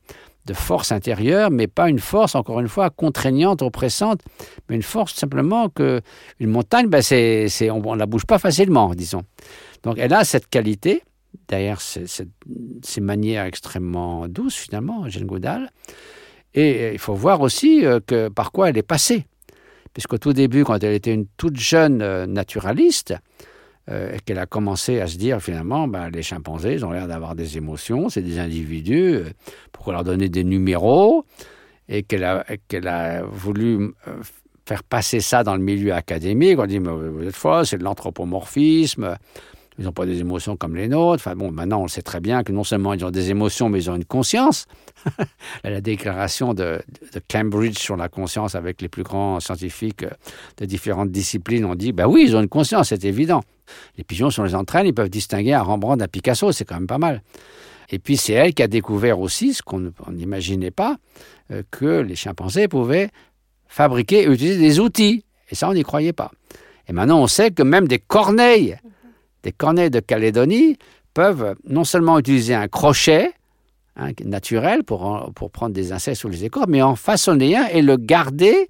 de 0.45 0.53
force 0.53 0.91
intérieure, 0.91 1.51
mais 1.51 1.67
pas 1.67 1.89
une 1.89 1.99
force, 1.99 2.35
encore 2.35 2.59
une 2.59 2.67
fois, 2.67 2.89
contraignante, 2.89 3.61
oppressante, 3.61 4.21
mais 4.69 4.75
une 4.75 4.83
force 4.83 5.13
simplement 5.13 5.69
que 5.69 6.01
une 6.39 6.49
montagne, 6.49 6.87
ben 6.87 7.01
c'est, 7.01 7.69
on 7.69 7.93
ne 7.93 7.99
la 7.99 8.05
bouge 8.05 8.25
pas 8.25 8.39
facilement, 8.39 8.93
disons. 8.95 9.23
Donc 9.83 9.97
elle 9.97 10.13
a 10.13 10.23
cette 10.23 10.47
qualité, 10.47 11.03
derrière 11.47 11.81
ces, 11.81 12.05
ces- 12.07 13.01
manières 13.01 13.45
extrêmement 13.45 14.27
douces, 14.27 14.55
finalement, 14.55 15.07
Jane 15.09 15.25
Goodall. 15.25 15.69
Et 16.53 16.91
il 16.91 16.99
faut 16.99 17.13
voir 17.13 17.41
aussi 17.41 17.85
euh, 17.85 17.99
que 18.05 18.27
par 18.27 18.51
quoi 18.51 18.69
elle 18.69 18.77
est 18.77 18.83
passée. 18.83 19.25
Puisqu'au 19.93 20.17
tout 20.17 20.33
début, 20.33 20.63
quand 20.63 20.81
elle 20.83 20.93
était 20.93 21.13
une 21.13 21.27
toute 21.37 21.57
jeune 21.57 22.01
euh, 22.01 22.25
naturaliste, 22.25 23.13
euh, 23.89 24.13
et 24.15 24.19
qu'elle 24.19 24.39
a 24.39 24.45
commencé 24.45 25.01
à 25.01 25.07
se 25.07 25.17
dire 25.17 25.41
finalement, 25.41 25.87
ben, 25.87 26.09
les 26.09 26.21
chimpanzés, 26.21 26.73
ils 26.73 26.85
ont 26.85 26.91
l'air 26.91 27.07
d'avoir 27.07 27.35
des 27.35 27.57
émotions, 27.57 28.09
c'est 28.09 28.21
des 28.21 28.37
individus, 28.39 29.15
euh, 29.15 29.23
pourquoi 29.71 29.93
leur 29.93 30.03
donner 30.03 30.29
des 30.29 30.43
numéros 30.43 31.25
Et 31.89 32.03
qu'elle 32.03 32.23
a, 32.23 33.23
voulu 33.23 33.91
faire 34.65 34.83
passer 34.83 35.19
ça 35.19 35.43
dans 35.43 35.55
le 35.55 35.63
milieu 35.63 35.93
académique. 35.93 36.59
On 36.59 36.67
dit, 36.67 36.79
mais 36.79 36.91
vous 36.91 37.23
êtes 37.23 37.35
folle, 37.35 37.65
c'est 37.65 37.79
de 37.79 37.83
l'anthropomorphisme. 37.83 39.17
Ils 39.81 39.85
n'ont 39.85 39.91
pas 39.91 40.05
des 40.05 40.19
émotions 40.19 40.55
comme 40.55 40.75
les 40.75 40.87
nôtres. 40.87 41.23
Enfin 41.23 41.35
bon, 41.35 41.51
maintenant 41.51 41.81
on 41.81 41.87
sait 41.87 42.03
très 42.03 42.19
bien 42.19 42.43
que 42.43 42.51
non 42.51 42.63
seulement 42.63 42.93
ils 42.93 43.03
ont 43.03 43.09
des 43.09 43.31
émotions, 43.31 43.67
mais 43.67 43.79
ils 43.79 43.89
ont 43.89 43.95
une 43.95 44.05
conscience. 44.05 44.67
la 45.63 45.81
déclaration 45.81 46.53
de, 46.53 46.83
Cambridge 47.27 47.79
sur 47.79 47.97
la 47.97 48.07
conscience 48.07 48.53
avec 48.53 48.79
les 48.83 48.89
plus 48.89 49.01
grands 49.01 49.39
scientifiques 49.39 50.03
euh, 50.03 50.11
de 50.57 50.65
différentes 50.65 51.09
disciplines 51.09 51.65
ont 51.65 51.73
dit, 51.73 51.93
ben 51.93 52.05
oui, 52.05 52.25
ils 52.27 52.35
ont 52.35 52.41
une 52.41 52.47
conscience, 52.47 52.89
c'est 52.89 53.03
évident. 53.05 53.41
Les 53.97 54.03
pigeons, 54.03 54.29
si 54.29 54.39
on 54.39 54.43
les 54.43 54.53
entraîne, 54.53 54.85
ils 54.85 54.93
peuvent 54.93 55.09
distinguer 55.09 55.53
un 55.53 55.63
Rembrandt 55.63 55.99
d'un 55.99 56.07
Picasso, 56.07 56.51
c'est 56.51 56.63
quand 56.65 56.75
même 56.75 56.85
pas 56.85 56.99
mal. 56.99 57.23
Et 57.89 57.97
puis 57.97 58.17
c'est 58.17 58.33
elle 58.33 58.53
qui 58.53 58.61
a 58.61 58.67
découvert 58.67 59.19
aussi, 59.19 59.55
ce 59.55 59.63
qu'on 59.63 59.91
n'imaginait 60.11 60.69
pas, 60.69 60.97
euh, 61.49 61.63
que 61.71 62.01
les 62.01 62.15
chimpanzés 62.15 62.67
pouvaient 62.67 63.09
fabriquer 63.67 64.21
et 64.21 64.27
utiliser 64.27 64.59
des 64.59 64.79
outils. 64.79 65.25
Et 65.49 65.55
ça, 65.55 65.67
on 65.67 65.73
n'y 65.73 65.81
croyait 65.81 66.13
pas. 66.13 66.31
Et 66.87 66.93
maintenant, 66.93 67.19
on 67.19 67.27
sait 67.27 67.49
que 67.49 67.63
même 67.63 67.87
des 67.87 67.99
corneilles, 67.99 68.77
des 69.43 69.51
corneilles 69.51 69.89
de 69.89 69.99
Calédonie, 69.99 70.77
peuvent 71.13 71.55
non 71.67 71.83
seulement 71.83 72.19
utiliser 72.19 72.53
un 72.53 72.67
crochet 72.67 73.31
hein, 73.97 74.11
naturel 74.23 74.83
pour, 74.83 75.31
pour 75.35 75.51
prendre 75.51 75.73
des 75.73 75.91
insectes 75.91 76.23
ou 76.23 76.29
les 76.29 76.45
écorces, 76.45 76.67
mais 76.67 76.81
en 76.81 76.95
façonner 76.95 77.57
un 77.57 77.67
et 77.67 77.81
le 77.81 77.97
garder 77.97 78.67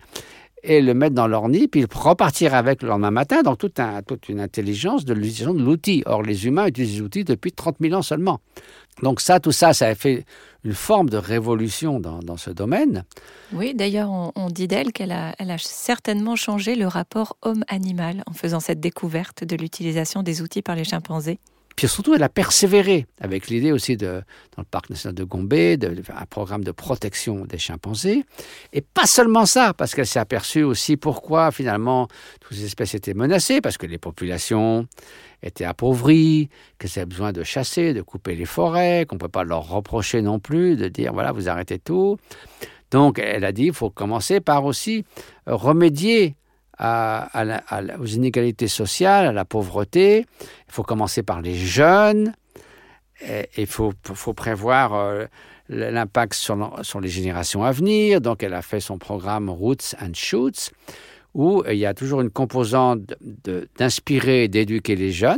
et 0.64 0.82
le 0.82 0.94
mettre 0.94 1.16
dans 1.16 1.28
leur 1.28 1.48
nid, 1.50 1.68
puis 1.68 1.86
repartir 1.92 2.54
avec 2.54 2.82
le 2.84 2.90
lendemain 2.90 3.12
matin, 3.12 3.42
donc 3.42 3.58
toute, 3.58 3.80
un- 3.80 4.02
toute 4.02 4.30
une 4.30 4.40
intelligence 4.40 5.06
de 5.06 5.14
l'utilisation 5.14 5.54
de 5.54 5.64
l'outil. 5.64 6.04
Or, 6.06 6.22
les 6.22 6.46
humains 6.46 6.68
utilisent 6.68 6.96
les 6.96 7.02
outils 7.02 7.24
depuis 7.24 7.52
30 7.52 7.78
000 7.82 7.94
ans 7.96 8.02
seulement. 8.02 8.40
Donc 9.02 9.22
ça, 9.22 9.40
tout 9.40 9.52
ça, 9.52 9.74
ça 9.74 9.88
a 9.88 9.96
fait 9.96 10.26
une 10.64 10.74
forme 10.74 11.10
de 11.10 11.18
révolution 11.18 12.00
dans, 12.00 12.38
ce 12.38 12.52
domaine. 12.52 13.04
Oui, 13.54 13.74
d'ailleurs, 13.74 14.12
on, 14.36 14.50
dit 14.50 14.68
d'elle 14.68 14.92
qu'elle 14.92 15.12
a, 15.12 15.34
a 15.40 15.58
certainement 15.58 16.36
changé 16.36 16.76
le 16.76 16.88
rapport 16.88 17.38
homme-animal 17.42 18.24
en 18.28 18.34
faisant 18.34 18.60
cette 18.60 18.80
découverte 18.80 19.44
de 19.44 19.56
l'utilisation 19.56 20.22
des 20.22 20.42
outils 20.42 20.62
par 20.62 20.76
les 20.76 20.84
chimpanzés. 20.84 21.40
Puis 21.82 21.90
surtout, 21.90 22.14
elle 22.14 22.22
a 22.22 22.30
persévéré 22.30 23.08
avec 23.20 23.48
l'idée 23.48 23.72
aussi 23.72 23.98
de, 23.98 24.22
dans 24.56 24.60
le 24.60 24.66
parc 24.66 24.92
national 24.92 25.16
de 25.16 25.24
Gombe, 25.24 25.50
de, 25.50 26.04
un 26.16 26.26
programme 26.28 26.64
de 26.64 26.72
protection 26.72 27.44
des 27.46 27.58
chimpanzés. 27.58 28.24
Et 28.72 28.82
pas 28.82 29.08
seulement 29.08 29.48
ça, 29.48 29.74
parce 29.74 29.96
qu'elle 29.96 30.06
s'est 30.06 30.20
aperçue 30.20 30.62
aussi 30.62 30.96
pourquoi 30.96 31.50
finalement 31.50 32.08
toutes 32.40 32.56
ces 32.56 32.66
espèces 32.66 32.94
étaient 32.94 33.16
menacées, 33.16 33.62
parce 33.62 33.80
que 33.80 33.88
les 33.88 33.98
populations 33.98 34.88
étaient 35.42 35.66
appauvries, 35.66 36.50
qu'elles 36.78 36.92
avaient 36.98 37.08
besoin 37.08 37.32
de 37.32 37.42
chasser, 37.42 37.96
de 37.96 38.04
couper 38.04 38.36
les 38.36 38.46
forêts, 38.46 39.08
qu'on 39.10 39.16
ne 39.16 39.20
peut 39.20 39.28
pas 39.28 39.44
leur 39.44 39.68
reprocher 39.68 40.22
non 40.22 40.38
plus 40.38 40.76
de 40.76 40.88
dire 40.88 41.14
voilà, 41.14 41.32
vous 41.32 41.50
arrêtez 41.50 41.80
tout. 41.80 42.20
Donc 42.92 43.18
elle 43.18 43.44
a 43.44 43.52
dit 43.52 43.66
il 43.66 43.74
faut 43.74 43.90
commencer 43.90 44.40
par 44.40 44.66
aussi 44.66 45.04
remédier 45.48 46.36
aux 46.82 48.06
inégalités 48.06 48.68
sociales, 48.68 49.28
à 49.28 49.32
la 49.32 49.46
pauvreté. 49.46 50.26
Il 50.68 50.74
faut 50.74 50.84
commencer 50.84 51.24
par 51.24 51.42
les 51.42 51.56
jeunes. 51.56 52.34
Il 53.58 53.68
faut, 53.68 53.94
prévoir 54.36 54.96
euh, 54.96 55.26
l'impact 55.70 56.34
sur, 56.34 56.56
les 57.02 57.10
générations 57.10 57.64
à 57.64 57.72
venir. 57.72 58.20
Donc, 58.20 58.42
elle 58.44 58.54
a 58.54 58.62
fait 58.62 58.80
son 58.80 58.98
programme 58.98 59.50
Roots 59.50 59.96
and 60.02 60.14
Shoots, 60.16 60.72
où 61.36 61.64
il 61.70 61.78
y 61.78 61.86
a 61.86 61.94
toujours 61.94 62.22
une 62.22 62.32
composante 62.32 63.14
d'inspirer 63.78 64.46
et 64.46 64.48
d'éduquer 64.48 64.96
les 64.96 65.12
jeunes, 65.12 65.38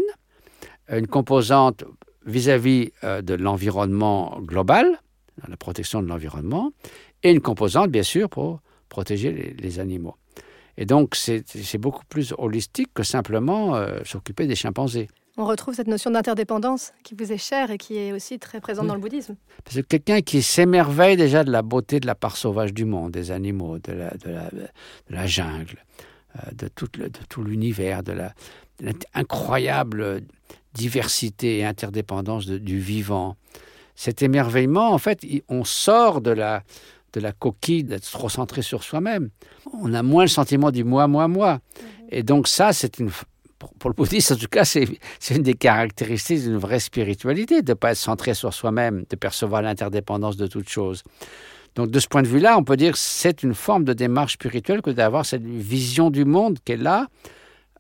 une 0.90 1.08
composante 1.08 1.84
vis-à-vis 2.26 2.92
euh, 3.04 3.22
de 3.22 3.34
l'environnement 3.34 4.40
global, 4.40 5.00
la 5.46 5.58
protection 5.58 6.02
de 6.02 6.08
l'environnement, 6.08 6.72
et 7.22 7.32
une 7.32 7.42
composante, 7.42 7.90
bien 7.90 8.04
sûr, 8.04 8.30
pour 8.30 8.62
protéger 8.88 9.56
les 9.58 9.80
animaux. 9.80 10.16
Et 10.78 10.86
donc, 10.86 11.16
c'est 11.16 11.78
beaucoup 11.78 12.04
plus 12.10 12.34
holistique 12.38 12.90
que 12.94 13.04
simplement 13.04 13.76
euh, 13.76 14.00
s'occuper 14.04 14.48
des 14.48 14.56
chimpanzés. 14.56 15.08
On 15.38 15.46
retrouve 15.46 15.74
cette 15.74 15.88
notion 15.88 16.12
d'interdépendance 16.12 16.94
qui 17.04 17.16
vous 17.16 17.32
est 17.32 17.38
chère 17.40 17.72
et 17.72 17.78
qui 17.80 17.98
est 17.98 18.12
aussi 18.12 18.38
très 18.38 18.60
présente 18.62 18.84
Oui. 18.84 18.88
dans 18.90 18.96
le 18.96 19.02
bouddhisme. 19.02 19.36
Parce 19.64 19.78
que 19.78 19.82
quelqu'un 19.82 20.22
qui 20.22 20.42
s'émerveille 20.44 21.18
déjà 21.18 21.44
de 21.44 21.52
la 21.52 21.62
beauté 21.64 22.00
de 22.00 22.06
la 22.06 22.14
part 22.16 22.38
sauvage 22.38 22.72
du 22.74 22.86
monde, 22.86 23.12
des 23.12 23.32
animaux, 23.32 23.80
de 23.80 23.94
la, 23.94 24.12
de 24.12 24.30
la, 24.30 24.50
de 24.52 24.68
la 25.10 25.26
jungle, 25.28 25.84
euh, 26.38 26.52
de 26.54 26.68
tout, 26.68 26.88
le- 27.00 27.10
de 27.10 27.20
tout 27.30 27.44
l'univers, 27.44 28.04
de 28.04 28.12
la, 28.12 28.34
de 28.80 28.92
l'incroyable 29.16 30.22
diversité 30.74 31.60
et 31.60 31.66
interdépendance 31.66 32.46
du 32.48 32.80
vivant. 32.80 33.36
Cet 33.96 34.22
émerveillement, 34.24 34.92
en 34.92 34.98
fait, 34.98 35.22
on 35.50 35.64
sort 35.64 36.22
de 36.22 36.32
la, 36.32 36.64
de 37.14 37.20
la 37.20 37.32
coquille 37.32 37.84
d'être 37.84 38.10
trop 38.10 38.30
centré 38.30 38.62
sur 38.62 38.84
soi-même. 38.84 39.30
On 39.72 39.94
a 39.94 40.04
moins 40.04 40.24
le 40.24 40.30
sentiment 40.30 40.72
du 40.72 40.84
moi, 40.84 41.08
moi, 41.08 41.28
moi. 41.28 41.60
Et 42.10 42.24
donc 42.24 42.48
ça, 42.48 42.74
c'est 42.74 43.00
une... 43.00 43.10
Pour, 43.80 43.90
le 43.90 43.94
bouddhiste, 43.94 44.34
en 44.34 44.36
tout 44.36 44.48
cas, 44.48 44.66
c'est 44.66 44.90
une 45.32 45.44
des 45.44 45.54
caractéristiques 45.54 46.42
d'une 46.44 46.58
vraie 46.58 46.82
spiritualité, 46.82 47.62
de 47.62 47.72
ne 47.72 47.76
pas 47.76 47.92
être 47.92 47.98
centré 47.98 48.34
sur 48.34 48.54
soi-même, 48.54 49.06
de 49.10 49.16
percevoir 49.16 49.62
l'interdépendance 49.62 50.36
de 50.36 50.48
toute 50.48 50.68
chose. 50.68 51.02
Donc 51.76 51.90
de 51.90 52.00
ce 52.00 52.08
point 52.08 52.24
de 52.24 52.28
vue-là, 52.28 52.58
on 52.58 52.64
peut 52.64 52.76
dire 52.76 52.92
que 52.92 52.98
c'est 52.98 53.42
une 53.42 53.54
forme 53.54 53.86
de 53.86 53.94
démarche 53.94 54.34
spirituelle 54.34 54.82
que 54.82 54.92
d'avoir 54.92 55.26
cette 55.26 55.46
vision 55.46 56.12
du 56.12 56.26
monde 56.26 56.60
qu'elle 56.66 56.86
a, 56.86 57.08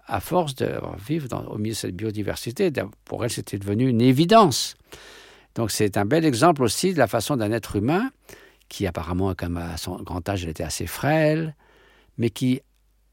à 0.08 0.19
force 0.19 0.56
de 0.56 0.72
vivre 1.06 1.28
dans- 1.28 1.46
au 1.46 1.58
milieu 1.58 1.74
de 1.74 1.78
cette 1.78 1.96
biodiversité. 1.96 2.72
Pour 3.06 3.24
elle, 3.24 3.30
c'était 3.30 3.58
devenu 3.58 3.88
une 3.89 4.02
évidence. 4.02 4.76
Donc 5.56 5.69
c'est 5.69 5.98
un 5.98 6.06
bel 6.06 6.26
exemple 6.26 6.63
aussi 6.63 6.93
de 6.93 6.98
la 6.98 7.08
façon 7.08 7.36
d'un 7.36 7.52
être 7.52 7.76
humain 7.76 8.10
qui 8.73 8.88
apparemment, 8.88 9.36
comme 9.36 9.57
à 9.57 9.77
son 9.77 9.97
grand 10.01 10.27
âge, 10.27 10.43
elle 10.43 10.49
était 10.49 10.63
assez 10.63 10.88
frêle, 10.88 11.55
mais 12.17 12.31
qui 12.31 12.59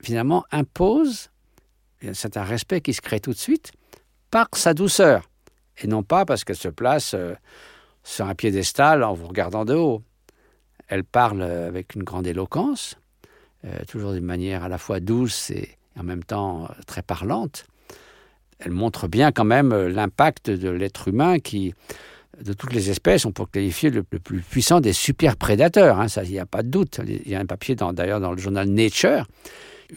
finalement 0.02 0.46
impose 0.52 1.28
un 2.02 2.14
certain 2.14 2.44
respect 2.44 2.80
qui 2.80 2.94
se 2.94 3.02
crée 3.02 3.20
tout 3.20 3.32
de 3.32 3.38
suite 3.38 3.70
par 4.30 4.48
sa 4.54 4.72
douceur, 4.72 5.28
et 5.76 5.86
non 5.86 6.02
pas 6.02 6.24
parce 6.24 6.44
qu'elle 6.44 6.56
se 6.56 6.68
place 6.68 7.12
euh, 7.12 7.34
sur 8.02 8.24
un 8.24 8.34
piédestal 8.34 9.04
en 9.04 9.12
vous 9.12 9.26
regardant 9.26 9.66
de 9.66 9.74
haut. 9.74 10.02
Elle 10.88 11.04
parle 11.04 11.42
euh, 11.42 11.68
avec 11.68 11.94
une 11.94 12.04
grande 12.04 12.26
éloquence, 12.26 12.96
euh, 13.66 13.84
toujours 13.86 14.14
d'une 14.14 14.24
manière 14.24 14.64
à 14.64 14.68
la 14.70 14.78
fois 14.78 14.98
douce 14.98 15.50
et 15.50 15.76
en 15.98 16.04
même 16.04 16.24
temps 16.24 16.70
très 16.86 17.02
parlante. 17.02 17.66
Elle 18.60 18.72
montre 18.72 19.08
bien 19.08 19.30
quand 19.30 19.44
même 19.44 19.74
l'impact 19.74 20.48
de 20.48 20.70
l'être 20.70 21.08
humain 21.08 21.38
qui, 21.38 21.74
de 22.42 22.53
toutes 22.53 22.72
les 22.72 22.90
espèces, 22.90 23.26
on 23.26 23.33
peut 23.33 23.44
qualifier 23.46 23.90
le, 23.90 24.03
plus 24.03 24.40
puissant 24.40 24.81
des 24.81 24.92
super 24.92 25.37
prédateurs. 25.37 26.00
hein, 26.00 26.09
ça, 26.09 26.24
il 26.24 26.31
n'y 26.31 26.38
a 26.38 26.46
pas 26.46 26.62
de 26.62 26.68
doute. 26.68 27.00
Il 27.07 27.29
y 27.29 27.35
a 27.35 27.40
un 27.40 27.46
papier 27.46 27.74
d'ailleurs 27.74 28.20
dans 28.20 28.33
le 28.33 28.38
journal 28.38 28.68
Nature. 28.68 29.26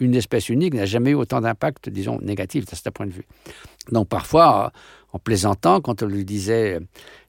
Une 0.00 0.14
espèce 0.14 0.48
unique 0.48 0.74
n'a 0.74 0.86
jamais 0.86 1.10
eu 1.10 1.14
autant 1.14 1.40
d'impact, 1.40 1.88
disons, 1.88 2.18
négatif 2.20 2.66
de 2.66 2.74
ce 2.74 2.88
point 2.90 3.06
de 3.06 3.12
vue. 3.12 3.26
Donc 3.92 4.08
parfois, 4.08 4.66
euh, 4.66 4.78
en 5.12 5.18
plaisantant, 5.18 5.80
quand 5.80 6.02
on 6.02 6.06
lui 6.06 6.24
disait 6.24 6.74
euh, 6.74 6.80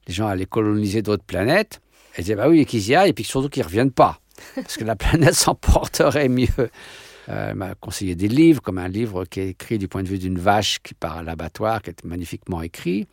les 0.08 0.14
gens 0.14 0.26
allaient 0.26 0.46
coloniser 0.46 1.02
d'autres 1.02 1.24
planètes, 1.24 1.80
elle 2.14 2.24
disait 2.24 2.34
bah 2.34 2.48
oui, 2.48 2.66
qu'ils 2.66 2.88
y 2.88 2.94
aillent, 2.94 3.10
et 3.10 3.12
puis 3.12 3.24
surtout 3.24 3.48
qu'ils 3.48 3.62
ne 3.62 3.68
reviennent 3.68 3.92
pas, 3.92 4.20
parce 4.54 4.76
que 4.76 4.84
la 4.84 4.96
planète 4.96 5.34
s'en 5.34 5.54
porterait 5.54 6.28
mieux. 6.28 6.48
Euh, 7.28 7.50
elle 7.50 7.54
m'a 7.54 7.74
conseillé 7.74 8.14
des 8.14 8.28
livres, 8.28 8.62
comme 8.62 8.78
un 8.78 8.88
livre 8.88 9.24
qui 9.24 9.40
est 9.40 9.48
écrit 9.50 9.78
du 9.78 9.86
point 9.86 10.02
de 10.02 10.08
vue 10.08 10.18
d'une 10.18 10.38
vache 10.38 10.78
qui 10.82 10.94
part 10.94 11.18
à 11.18 11.22
l'abattoir, 11.22 11.82
qui 11.82 11.90
est 11.90 12.04
magnifiquement 12.04 12.62
écrit. 12.62 13.06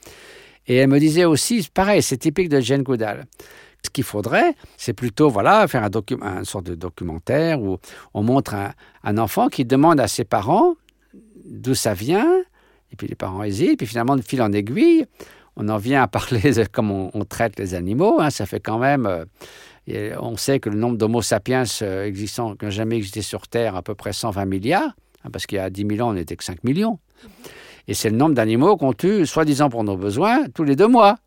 Et 0.67 0.75
elle 0.75 0.89
me 0.89 0.99
disait 0.99 1.25
aussi, 1.25 1.67
pareil, 1.73 2.01
c'est 2.01 2.17
typique 2.17 2.49
de 2.49 2.59
Jane 2.59 2.83
Goodall. 2.83 3.25
Ce 3.85 3.89
qu'il 3.89 4.05
faudrait, 4.05 4.55
c'est 4.77 4.93
plutôt 4.93 5.29
voilà, 5.29 5.67
faire 5.67 5.83
un, 5.83 5.89
docu- 5.89 6.21
un 6.23 6.45
sorte 6.45 6.65
de 6.67 6.75
documentaire 6.75 7.61
où 7.61 7.79
on 8.13 8.23
montre 8.23 8.55
un, 9.03 9.17
enfant 9.17 9.49
qui 9.49 9.65
demande 9.65 9.99
à 9.99 10.07
ses 10.07 10.23
parents 10.23 10.75
d'où 11.45 11.75
ça 11.75 11.93
vient, 11.93 12.41
et 12.91 12.95
puis 12.95 13.07
les 13.07 13.15
parents 13.15 13.43
hésitent, 13.43 13.77
puis 13.77 13.87
finalement, 13.87 14.15
de 14.15 14.21
fil 14.21 14.41
en 14.41 14.53
aiguille, 14.53 15.05
on 15.57 15.67
en 15.67 15.77
vient 15.77 16.01
à 16.01 16.07
parler 16.07 16.53
de 16.53 16.65
comment 16.71 17.11
on, 17.13 17.25
traite 17.25 17.59
les 17.59 17.73
animaux. 17.75 18.21
hein. 18.21 18.29
ça 18.29 18.45
fait 18.45 18.61
quand 18.61 18.79
même. 18.79 19.05
euh, 19.05 20.15
on 20.21 20.37
sait 20.37 20.59
que 20.61 20.69
le 20.69 20.77
nombre 20.77 20.97
d'Homo 20.97 21.21
sapiens 21.21 21.63
euh, 21.81 22.05
existants, 22.05 22.55
qui 22.55 22.63
n'ont 22.63 22.71
jamais 22.71 22.95
existé 22.95 23.21
sur 23.21 23.49
Terre, 23.49 23.75
à 23.75 23.81
peu 23.81 23.95
près 23.95 24.13
120 24.13 24.45
milliards, 24.45 24.95
hein, 25.25 25.29
parce 25.31 25.45
qu'il 25.45 25.57
y 25.57 25.59
a 25.59 25.69
10 25.69 25.85
000 25.97 26.07
ans, 26.07 26.11
on 26.11 26.13
n'était 26.13 26.37
que 26.37 26.43
5 26.45 26.63
millions. 26.63 26.99
Et 27.87 27.93
c'est 27.93 28.09
le 28.09 28.17
nombre 28.17 28.35
d'animaux 28.35 28.77
qu'on 28.77 28.93
tue, 28.93 29.25
soi-disant 29.25 29.69
pour 29.69 29.83
nos 29.83 29.97
besoins, 29.97 30.45
tous 30.53 30.63
les 30.63 30.75
deux 30.75 30.87
mois. 30.87 31.17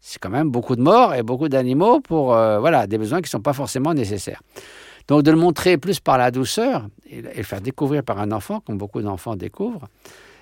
C'est 0.00 0.18
quand 0.18 0.30
même 0.30 0.50
beaucoup 0.50 0.76
de 0.76 0.82
morts 0.82 1.14
et 1.14 1.22
beaucoup 1.22 1.48
d'animaux 1.48 2.00
pour 2.00 2.34
euh, 2.34 2.58
voilà, 2.58 2.86
des 2.86 2.98
besoins 2.98 3.18
qui 3.18 3.26
ne 3.26 3.30
sont 3.30 3.40
pas 3.40 3.52
forcément 3.52 3.92
nécessaires. 3.92 4.40
Donc 5.08 5.22
de 5.22 5.30
le 5.30 5.36
montrer 5.36 5.78
plus 5.78 6.00
par 6.00 6.18
la 6.18 6.30
douceur 6.30 6.88
et, 7.08 7.22
le 7.22 7.42
faire 7.42 7.60
découvrir 7.60 8.02
par 8.02 8.18
un 8.18 8.32
enfant, 8.32 8.60
comme 8.60 8.78
beaucoup 8.78 9.02
d'enfants 9.02 9.36
découvrent. 9.36 9.88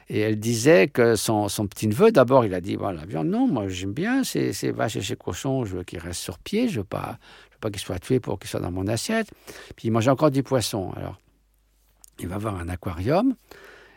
Et 0.09 0.21
elle 0.21 0.39
disait 0.39 0.89
que 0.89 1.17
son, 1.17 1.49
petit-neveu, 1.67 2.13
d'abord, 2.13 2.45
il 2.45 2.53
a 2.53 2.61
dit, 2.61 2.77
voilà, 2.77 3.01
la 3.01 3.07
viande, 3.07 3.29
non, 3.29 3.47
moi 3.47 3.69
j'aime 3.69 3.93
bien 3.93 4.23
ces, 4.23 4.53
ces 4.53 4.71
vaches 4.71 4.97
et 4.97 5.03
ces 5.03 5.17
cochons, 5.17 5.65
je 5.65 5.77
veux 5.77 5.83
qu'ils 5.83 5.99
restent 5.99 6.21
sur 6.21 6.39
pied, 6.39 6.69
je 6.69 6.81
veux 6.81 6.85
pas, 6.85 7.19
veux 7.53 7.59
pas 7.61 7.71
qu'ils 7.71 7.81
soient 7.81 7.99
tués 7.99 8.21
pour 8.21 8.39
qu'ils 8.39 8.51
soient 8.51 8.61
dans 8.61 8.71
mon 8.71 8.87
assiette. 8.87 9.29
Puis 9.77 9.89
il 9.89 9.91
mangeait 9.91 10.11
encore 10.11 10.31
du 10.31 10.43
poisson. 10.43 10.93
Alors, 10.97 11.19
il 12.19 12.29
va 12.29 12.39
voir 12.39 12.57
un 12.57 12.69
aquarium, 12.69 13.35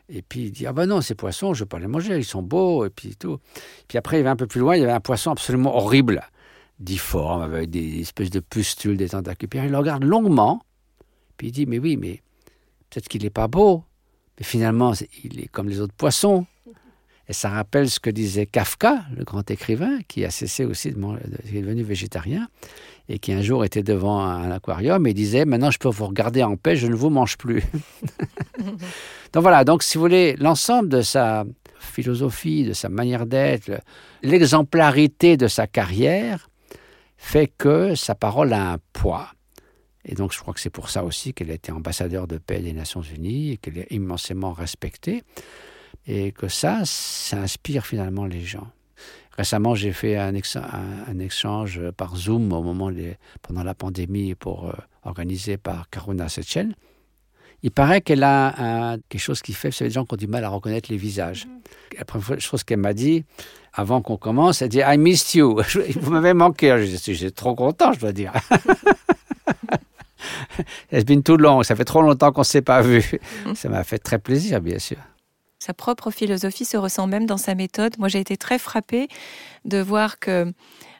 et 0.09 0.21
puis 0.21 0.43
il 0.43 0.51
dit, 0.51 0.65
ah 0.65 0.73
ben 0.73 0.85
non, 0.85 1.01
ces 1.01 1.15
poissons, 1.15 1.53
je 1.53 1.61
veux 1.61 1.65
pas 1.67 1.79
les 1.79 1.87
manger, 1.87 2.17
ils 2.17 2.25
sont 2.25 2.41
beaux, 2.41 2.85
et 2.85 2.89
puis 2.89 3.15
tout. 3.15 3.39
Puis 3.87 3.97
après, 3.97 4.19
il 4.19 4.23
va 4.23 4.31
un 4.31 4.35
peu 4.35 4.47
plus 4.47 4.61
loin, 4.61 4.75
il 4.75 4.81
y 4.81 4.83
avait 4.83 4.93
un 4.93 4.99
poisson 4.99 5.31
absolument 5.31 5.75
horrible, 5.75 6.21
difforme, 6.79 7.41
avec 7.41 7.69
des 7.69 8.01
espèces 8.01 8.29
de 8.29 8.39
pustules, 8.39 8.97
des 8.97 9.09
tentacules. 9.09 9.49
Puis 9.49 9.59
il 9.59 9.69
le 9.69 9.77
regarde 9.77 10.03
longuement, 10.03 10.61
puis 11.37 11.47
il 11.47 11.51
dit, 11.51 11.65
mais 11.65 11.79
oui, 11.79 11.97
mais 11.97 12.21
peut-être 12.89 13.07
qu'il 13.09 13.23
n'est 13.23 13.29
pas 13.29 13.47
beau, 13.47 13.83
mais 14.39 14.45
finalement, 14.45 14.93
il 15.23 15.39
est 15.39 15.47
comme 15.47 15.67
les 15.67 15.81
autres 15.81 15.95
poissons. 15.95 16.45
Et 17.29 17.33
ça 17.33 17.49
rappelle 17.49 17.89
ce 17.89 17.99
que 17.99 18.09
disait 18.09 18.45
Kafka, 18.45 19.03
le 19.15 19.23
grand 19.25 19.49
écrivain, 19.51 19.99
qui 20.07 20.23
a 20.23 20.29
cessé 20.29 20.63
aussi 20.63 20.91
de 20.91 20.97
manger, 20.97 21.21
qui 21.49 21.57
est 21.57 21.61
devenu 21.61 21.83
végétarien, 21.83 22.47
et 23.09 23.19
qui 23.19 23.33
un 23.33 23.41
jour 23.41 23.65
était 23.65 23.83
devant 23.83 24.21
un 24.21 24.49
aquarium 24.51 25.05
et 25.07 25.13
disait 25.13 25.43
Maintenant, 25.45 25.69
je 25.71 25.77
peux 25.77 25.89
vous 25.89 26.05
regarder 26.07 26.41
en 26.43 26.55
paix, 26.55 26.75
je 26.77 26.87
ne 26.87 26.95
vous 26.95 27.09
mange 27.09 27.37
plus. 27.37 27.63
donc 29.33 29.41
voilà, 29.41 29.63
donc 29.63 29.83
si 29.83 29.97
vous 29.97 30.03
voulez, 30.03 30.35
l'ensemble 30.37 30.89
de 30.89 31.01
sa 31.01 31.45
philosophie, 31.79 32.63
de 32.63 32.73
sa 32.73 32.89
manière 32.89 33.25
d'être, 33.25 33.67
le- 33.67 33.79
l'exemplarité 34.23 35.37
de 35.37 35.47
sa 35.47 35.67
carrière 35.67 36.49
fait 37.17 37.51
que 37.57 37.95
sa 37.95 38.15
parole 38.15 38.53
a 38.53 38.71
un 38.73 38.77
poids. 38.93 39.31
Et 40.05 40.15
donc, 40.15 40.31
je 40.33 40.39
crois 40.39 40.53
que 40.53 40.59
c'est 40.61 40.69
pour 40.69 40.89
ça 40.89 41.03
aussi 41.03 41.33
qu'elle 41.33 41.51
a 41.51 41.55
été 41.55 41.71
ambassadeur 41.73 42.27
de 42.27 42.37
paix 42.37 42.59
des 42.59 42.71
Nations 42.71 43.01
Unies 43.01 43.51
et 43.51 43.57
qu'elle 43.57 43.77
est 43.79 43.87
immensément 43.91 44.53
respectée. 44.53 45.23
Et 46.07 46.31
que 46.31 46.47
ça, 46.47 46.81
ça 46.85 47.37
inspire 47.37 47.85
finalement 47.85 48.25
les 48.25 48.41
gens. 48.41 48.67
Récemment, 49.37 49.75
j'ai 49.75 49.91
fait 49.91 50.17
un, 50.17 50.33
ex- 50.33 50.55
un- 50.55 51.03
un 51.07 51.19
échange 51.19 51.81
par 51.97 52.15
Zoom 52.15 52.51
au 52.53 52.63
moment 52.63 52.91
des- 52.91 53.17
pendant 53.41 53.63
la 53.63 53.75
pandémie 53.75 54.33
pour, 54.33 54.69
euh, 54.69 54.73
organisé 55.03 55.57
par 55.57 55.89
Karuna 55.89 56.29
Setchen. 56.29 56.73
Il 57.63 57.71
paraît 57.71 58.01
qu'elle 58.01 58.23
a 58.23 58.91
un- 58.93 58.97
quelque 59.09 59.21
chose 59.21 59.41
qui 59.41 59.53
fait, 59.53 59.71
savez, 59.71 59.89
des 59.89 59.93
gens 59.95 60.05
qui 60.05 60.13
ont 60.13 60.17
du 60.17 60.27
mal 60.27 60.43
à 60.43 60.49
reconnaître 60.49 60.89
les 60.91 60.97
visages. 60.97 61.47
La 61.97 62.05
première 62.05 62.39
chose 62.39 62.63
qu'elle 62.63 62.79
m'a 62.79 62.93
dit, 62.93 63.25
avant 63.73 64.01
qu'on 64.01 64.17
commence, 64.17 64.61
elle 64.61 64.69
dit 64.69 64.79
I 64.79 64.97
missed 64.97 65.35
you. 65.35 65.61
Vous 66.01 66.11
m'avez 66.11 66.33
manqué. 66.33 66.75
J'étais 66.87 67.13
j'étais 67.13 67.31
trop 67.31 67.53
content, 67.53 67.91
je 67.93 67.99
dois 67.99 68.13
dire. 68.13 68.31
It's 70.91 71.05
been 71.05 71.23
too 71.23 71.37
long. 71.37 71.63
Ça 71.63 71.75
fait 71.75 71.85
trop 71.85 72.01
longtemps 72.01 72.31
qu'on 72.31 72.41
ne 72.41 72.45
s'est 72.45 72.61
pas 72.61 72.81
vu. 72.81 73.03
Ça 73.55 73.69
m'a 73.69 73.83
fait 73.83 73.99
très 73.99 74.19
plaisir, 74.19 74.61
bien 74.61 74.79
sûr. 74.79 74.97
Sa 75.67 75.73
propre 75.73 76.11
philosophie 76.11 76.63
se 76.63 76.77
ressent 76.77 77.07
même 77.07 77.25
dans 77.25 77.35
sa 77.35 77.53
méthode. 77.53 77.97
Moi, 77.99 78.07
j'ai 78.07 78.21
été 78.21 78.37
très 78.37 78.57
frappée 78.57 79.09
de 79.65 79.79
voir 79.81 80.17
que, 80.17 80.53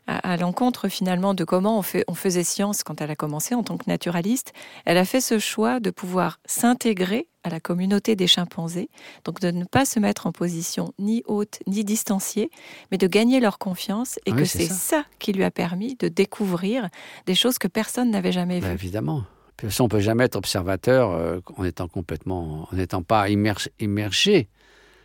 à, 0.08 0.36
l'encontre 0.36 0.90
finalement 0.90 1.34
de 1.34 1.46
comment 1.46 1.80
on, 1.80 1.82
fait, 1.82 2.04
on 2.10 2.14
faisait 2.16 2.44
science 2.44 2.84
quand 2.84 3.00
elle 3.00 3.10
a 3.10 3.16
commencé 3.16 3.56
en 3.56 3.64
tant 3.64 3.78
que 3.78 3.86
naturaliste, 3.90 4.52
elle 4.84 4.98
a 4.98 5.06
fait 5.06 5.22
ce 5.22 5.40
choix 5.40 5.80
de 5.80 5.90
pouvoir 5.90 6.42
s'intégrer 6.46 7.30
à 7.46 7.50
la 7.50 7.62
communauté 7.62 8.18
des 8.18 8.28
chimpanzés, 8.28 8.90
donc 9.24 9.40
de 9.40 9.52
ne 9.52 9.64
pas 9.64 9.86
se 9.86 10.02
mettre 10.02 10.28
en 10.28 10.34
position 10.34 10.92
ni 11.00 11.24
haute 11.28 11.60
ni 11.66 11.86
distanciée, 11.86 12.52
mais 12.92 12.98
de 12.98 13.08
gagner 13.08 13.40
leur 13.40 13.60
confiance 13.60 14.20
et 14.26 14.32
Ah 14.34 14.36
que 14.36 14.44
c'est 14.44 14.66
ça. 14.66 14.74
ça. 14.74 15.04
qui 15.20 15.32
lui 15.32 15.46
a 15.46 15.52
permis 15.52 15.96
de 15.96 16.10
découvrir 16.10 16.90
des 17.26 17.36
choses 17.36 17.58
que 17.58 17.70
personne 17.70 18.12
n'avait 18.12 18.34
jamais 18.34 18.60
Ben, 18.60 18.68
vues. 18.68 18.74
évidemment. 18.74 19.24
Puis, 19.56 19.70
façon, 19.70 19.86
on 19.86 19.88
peut 19.88 20.02
jamais 20.02 20.26
être 20.26 20.36
observateur 20.36 21.10
euh, 21.14 21.40
en 21.56 21.64
étant 21.64 21.88
complètement, 21.88 22.68
en 22.72 22.76
n'étant 22.76 23.02
pas 23.02 23.28
immer- 23.30 23.56
immergé. 23.80 24.50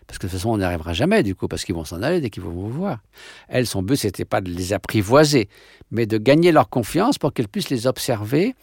Parce 0.07 0.19
que 0.19 0.27
de 0.27 0.31
toute 0.31 0.39
façon, 0.39 0.51
on 0.51 0.59
n'y 0.59 0.65
arrivera 0.65 0.93
jamais, 0.93 1.23
du 1.23 1.35
coup, 1.35 1.49
parce 1.49 1.65
qu'ils 1.65 1.75
vont 1.75 1.85
s'en 1.85 2.03
aller 2.03 2.21
dès 2.21 2.31
qu'ils 2.31 2.43
vont 2.43 2.51
vous 2.51 2.71
voir. 2.71 2.99
Elle, 3.49 3.67
son 3.67 3.83
but, 3.83 3.97
c'était 3.97 4.25
pas 4.25 4.41
de 4.41 4.51
les 4.51 4.73
apprivoiser, 4.73 5.49
mais 5.91 6.07
de 6.07 6.19
gagner 6.19 6.53
leur 6.53 6.69
confiance 6.69 7.19
pour 7.19 7.33
qu'elle 7.33 7.49
puisse 7.49 7.71
les 7.71 7.87
observer 7.87 8.55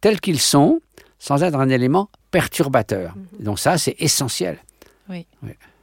tels 0.00 0.20
qu'ils 0.20 0.40
sont, 0.40 0.80
sans 1.18 1.42
être 1.42 1.58
un 1.58 1.68
élément 1.68 2.10
perturbateur. 2.30 3.14
Donc 3.40 3.58
ça, 3.58 3.78
c'est 3.78 3.96
essentiel. 3.98 4.58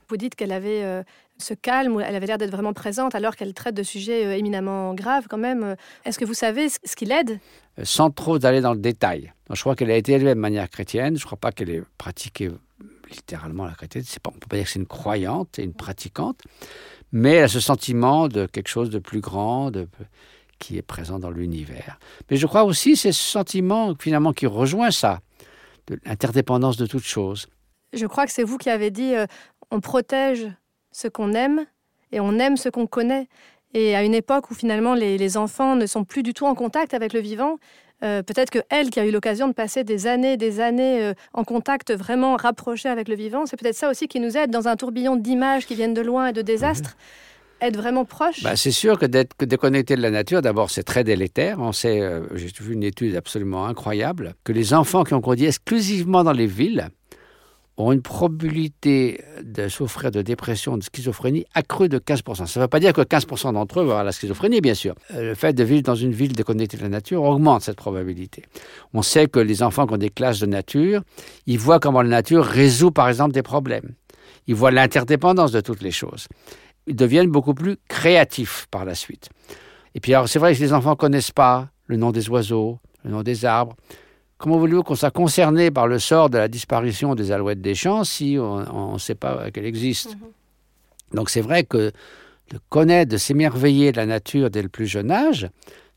Vous 0.10 0.18
dites 0.18 0.36
qu'elle 0.36 0.52
avait 0.52 0.84
euh, 0.84 1.02
ce 1.39 1.54
calme, 1.54 2.04
elle 2.06 2.16
avait 2.16 2.28
l'air 2.28 2.38
d'être 2.38 2.52
vraiment 2.52 2.74
présente 2.74 3.16
alors 3.16 3.36
qu'elle 3.36 3.54
traite 3.54 3.74
de 3.74 3.84
sujets 3.84 4.26
euh, 4.26 4.38
éminemment 4.38 4.94
graves 4.94 5.26
quand 5.30 5.38
même. 5.38 5.63
Euh, 5.63 5.76
Est-ce 6.06 6.20
que 6.20 6.26
vous 6.26 6.34
savez 6.34 6.70
ce 6.70 6.96
qui 6.96 7.06
l'aide? 7.06 7.39
Sans 7.84 8.12
trop 8.12 8.38
d'aller 8.38 8.62
dans 8.62 8.74
le 8.74 8.80
détail. 8.80 9.34
Donc, 9.48 9.58
je 9.58 9.62
crois 9.62 9.76
qu'elle 9.76 9.92
a 9.92 9.96
été 9.96 10.13
élevée 10.13 10.36
de 10.36 10.39
manière 10.39 10.70
chrétienne. 10.70 11.18
Je 11.18 11.24
ne 11.24 11.26
crois 11.26 11.38
pas 11.38 11.52
qu'elle 11.52 11.70
ait 11.70 11.84
pratiqué 11.98 12.52
littéralement 13.15 13.65
la 13.65 13.73
chrétienté. 13.73 14.08
Pas, 14.21 14.32
on 14.32 14.36
ne 14.36 14.39
peut 14.39 14.47
pas 14.47 14.58
dire 14.58 14.65
que 14.65 14.71
c'est 14.71 14.80
une 14.80 14.86
croyante 14.86 15.60
et 15.60 15.63
une 15.63 15.73
pratiquante, 15.73 16.41
mais 17.12 17.34
elle 17.34 17.43
a 17.45 17.47
ce 17.47 17.60
sentiment 17.60 18.28
de 18.28 18.45
quelque 18.45 18.67
chose 18.67 18.89
de 18.89 18.99
plus 18.99 19.21
grand, 19.21 19.71
de, 19.71 19.88
qui 20.60 20.78
est 20.78 20.82
présent 20.82 21.19
dans 21.19 21.32
l'univers. 21.32 21.99
Mais 22.30 22.38
je 22.38 22.47
crois 22.47 22.63
aussi 22.63 22.95
c'est 22.95 23.12
ce 23.12 23.23
sentiment 23.23 23.93
finalement 23.99 24.34
qui 24.34 24.47
rejoint 24.47 24.91
ça, 24.91 25.19
de 25.88 25.99
l'interdépendance 26.06 26.78
de 26.78 26.86
toute 26.86 27.04
chose. 27.04 27.47
Je 27.93 28.06
crois 28.08 28.26
que 28.26 28.32
c'est 28.32 28.43
vous 28.43 28.58
qui 28.58 28.69
avez 28.69 28.89
dit 28.89 29.13
euh, 29.15 29.26
on 29.71 29.80
protège 29.80 30.47
ce 30.91 31.08
qu'on 31.08 31.34
aime 31.34 31.65
et 32.12 32.19
on 32.19 32.39
aime 32.39 32.58
ce 32.58 32.69
qu'on 32.69 32.88
connaît. 32.88 33.28
Et 33.76 33.95
à 33.95 34.04
une 34.04 34.13
époque 34.13 34.52
où 34.52 34.54
finalement 34.54 34.93
les 34.93 35.36
enfants 35.36 35.76
ne 35.76 35.88
sont 35.88 36.04
plus 36.04 36.21
du 36.21 36.34
tout 36.34 36.45
en 36.45 36.54
contact 36.54 36.93
avec 36.93 37.12
le 37.12 37.19
vivant, 37.19 37.58
euh, 38.04 38.22
peut-être 38.22 38.50
que 38.50 38.60
elle 38.70 38.89
qui 38.89 39.00
a 39.00 39.06
eu 39.06 39.12
l'occasion 39.12 39.48
de 39.48 39.54
passer 39.54 39.84
des 39.84 40.08
années, 40.08 40.36
des 40.36 40.60
années 40.60 41.04
euh, 41.04 41.13
en 41.34 41.44
contact 41.44 41.94
vraiment 41.94 42.36
rapproché 42.36 42.89
avec 42.89 43.08
le 43.08 43.16
vivant, 43.16 43.46
c'est 43.46 43.58
peut-être 43.58 43.76
ça 43.76 43.89
aussi 43.89 44.08
qui 44.08 44.20
nous 44.20 44.38
aide 44.38 44.52
dans 44.52 44.68
un 44.68 44.76
tourbillon 44.76 45.16
d'images 45.16 45.66
qui 45.66 45.76
viennent 45.76 45.94
de 45.94 46.02
loin 46.02 46.28
et 46.28 46.34
de 46.34 46.42
désastres, 46.42 46.98
être 47.62 47.78
vraiment 47.78 48.04
proche. 48.04 48.44
Bah, 48.44 48.56
c'est 48.56 48.72
sûr 48.72 49.00
que 49.00 49.06
d'être 49.06 49.36
déconnecté 49.46 49.96
de 49.96 50.02
la 50.02 50.12
nature, 50.12 50.42
d'abord, 50.42 50.70
c'est 50.70 50.84
très 50.84 51.04
délétère. 51.04 51.60
On 51.60 51.72
sait, 51.72 52.02
euh, 52.02 52.22
j'ai 52.36 52.50
vu 52.60 52.74
une 52.74 52.84
étude 52.84 53.16
absolument 53.16 53.66
incroyable, 53.66 54.34
que 54.44 54.52
les 54.52 54.74
enfants 54.74 55.04
qui 55.04 55.13
ont 55.13 55.20
grandi 55.20 55.46
exclusivement 55.46 56.24
dans 56.24 56.34
les 56.34 56.48
villes 56.48 56.89
ont 57.78 57.92
une 57.92 58.02
probabilité 58.02 59.24
de 59.44 59.68
souffrir 59.68 60.12
de 60.12 60.22
dépression, 60.22 60.78
de 60.78 60.84
schizophrénie 60.84 61.46
accrue 61.56 61.90
de 61.90 61.98
15%. 61.98 62.46
Ça 62.46 62.60
ne 62.60 62.66
veut 62.66 62.68
pas 62.68 62.80
dire 62.80 62.94
que 62.94 63.02
15% 63.02 63.54
d'entre 63.54 63.80
eux 63.80 63.84
vont 63.84 63.90
avoir 63.92 64.04
la 64.04 64.12
schizophrénie, 64.12 64.62
bien 64.62 64.76
sûr. 64.76 64.94
Euh, 65.14 65.30
Le 65.30 65.36
fait 65.36 65.54
de 65.54 65.64
vivre 65.64 65.82
dans 65.82 65.96
une 65.96 66.12
ville 66.12 66.34
déconnectée 66.34 66.78
de 66.78 66.84
la 66.84 66.90
nature 66.90 67.24
augmente 67.24 67.64
cette 67.64 67.78
probabilité. 67.78 68.44
On 68.94 69.02
sait 69.02 69.28
que 69.28 69.40
les 69.40 69.64
enfants 69.64 69.88
qui 69.88 69.94
ont 69.94 69.98
des 69.98 70.10
classes 70.10 70.40
de 70.40 70.46
nature, 70.46 71.02
ils 71.48 71.58
voient 71.58 71.80
comment 71.80 72.02
la 72.04 72.10
nature 72.10 72.46
résout, 72.46 72.92
par 72.92 73.10
exemple, 73.10 73.34
des 73.34 73.44
problèmes. 73.44 73.94
Ils 74.46 74.56
voient 74.56 74.72
l'interdépendance 74.72 75.52
de 75.52 75.62
toutes 75.62 75.82
les 75.82 75.92
choses 75.92 76.28
ils 76.88 76.96
deviennent 76.96 77.30
beaucoup 77.30 77.54
plus 77.54 77.78
créatifs 77.88 78.68
par 78.72 78.86
la 78.86 78.96
suite. 78.96 79.30
Et 79.96 80.00
puis 80.00 80.14
alors 80.14 80.28
c'est 80.28 80.40
vrai 80.40 80.56
que 80.56 80.60
les 80.60 80.74
enfants 80.74 80.92
ne 80.92 80.96
connaissent 80.96 81.32
pas 81.32 81.70
le 81.88 81.98
nom 81.98 82.12
des 82.12 82.30
oiseaux, 82.30 82.80
le 83.04 83.12
nom 83.12 83.24
des 83.24 83.46
arbres. 83.46 83.76
Comment 84.44 84.58
voulez-vous 84.58 84.84
qu'on 84.84 84.96
soit 84.96 85.10
concerné 85.10 85.72
par 85.72 85.88
le 85.88 86.00
sort 86.00 86.30
de 86.30 86.38
la 86.38 86.50
disparition 86.50 87.16
des 87.16 87.32
alouettes 87.32 87.62
des 87.62 87.76
champs 87.76 88.04
si 88.04 88.36
on 88.38 88.92
ne 88.92 88.98
sait 88.98 89.16
pas 89.16 89.50
qu'elle 89.52 89.66
existe? 89.66 90.18
Donc 91.14 91.30
c'est 91.30 91.40
vrai 91.40 91.64
que 91.64 91.94
de 92.52 92.60
connaître, 92.68 93.10
de 93.10 93.16
s'émerveiller 93.16 93.94
de 93.94 93.98
la 93.98 94.06
nature 94.06 94.50
dès 94.50 94.62
le 94.62 94.68
plus 94.68 94.86
jeune 94.86 95.12
âge, 95.12 95.48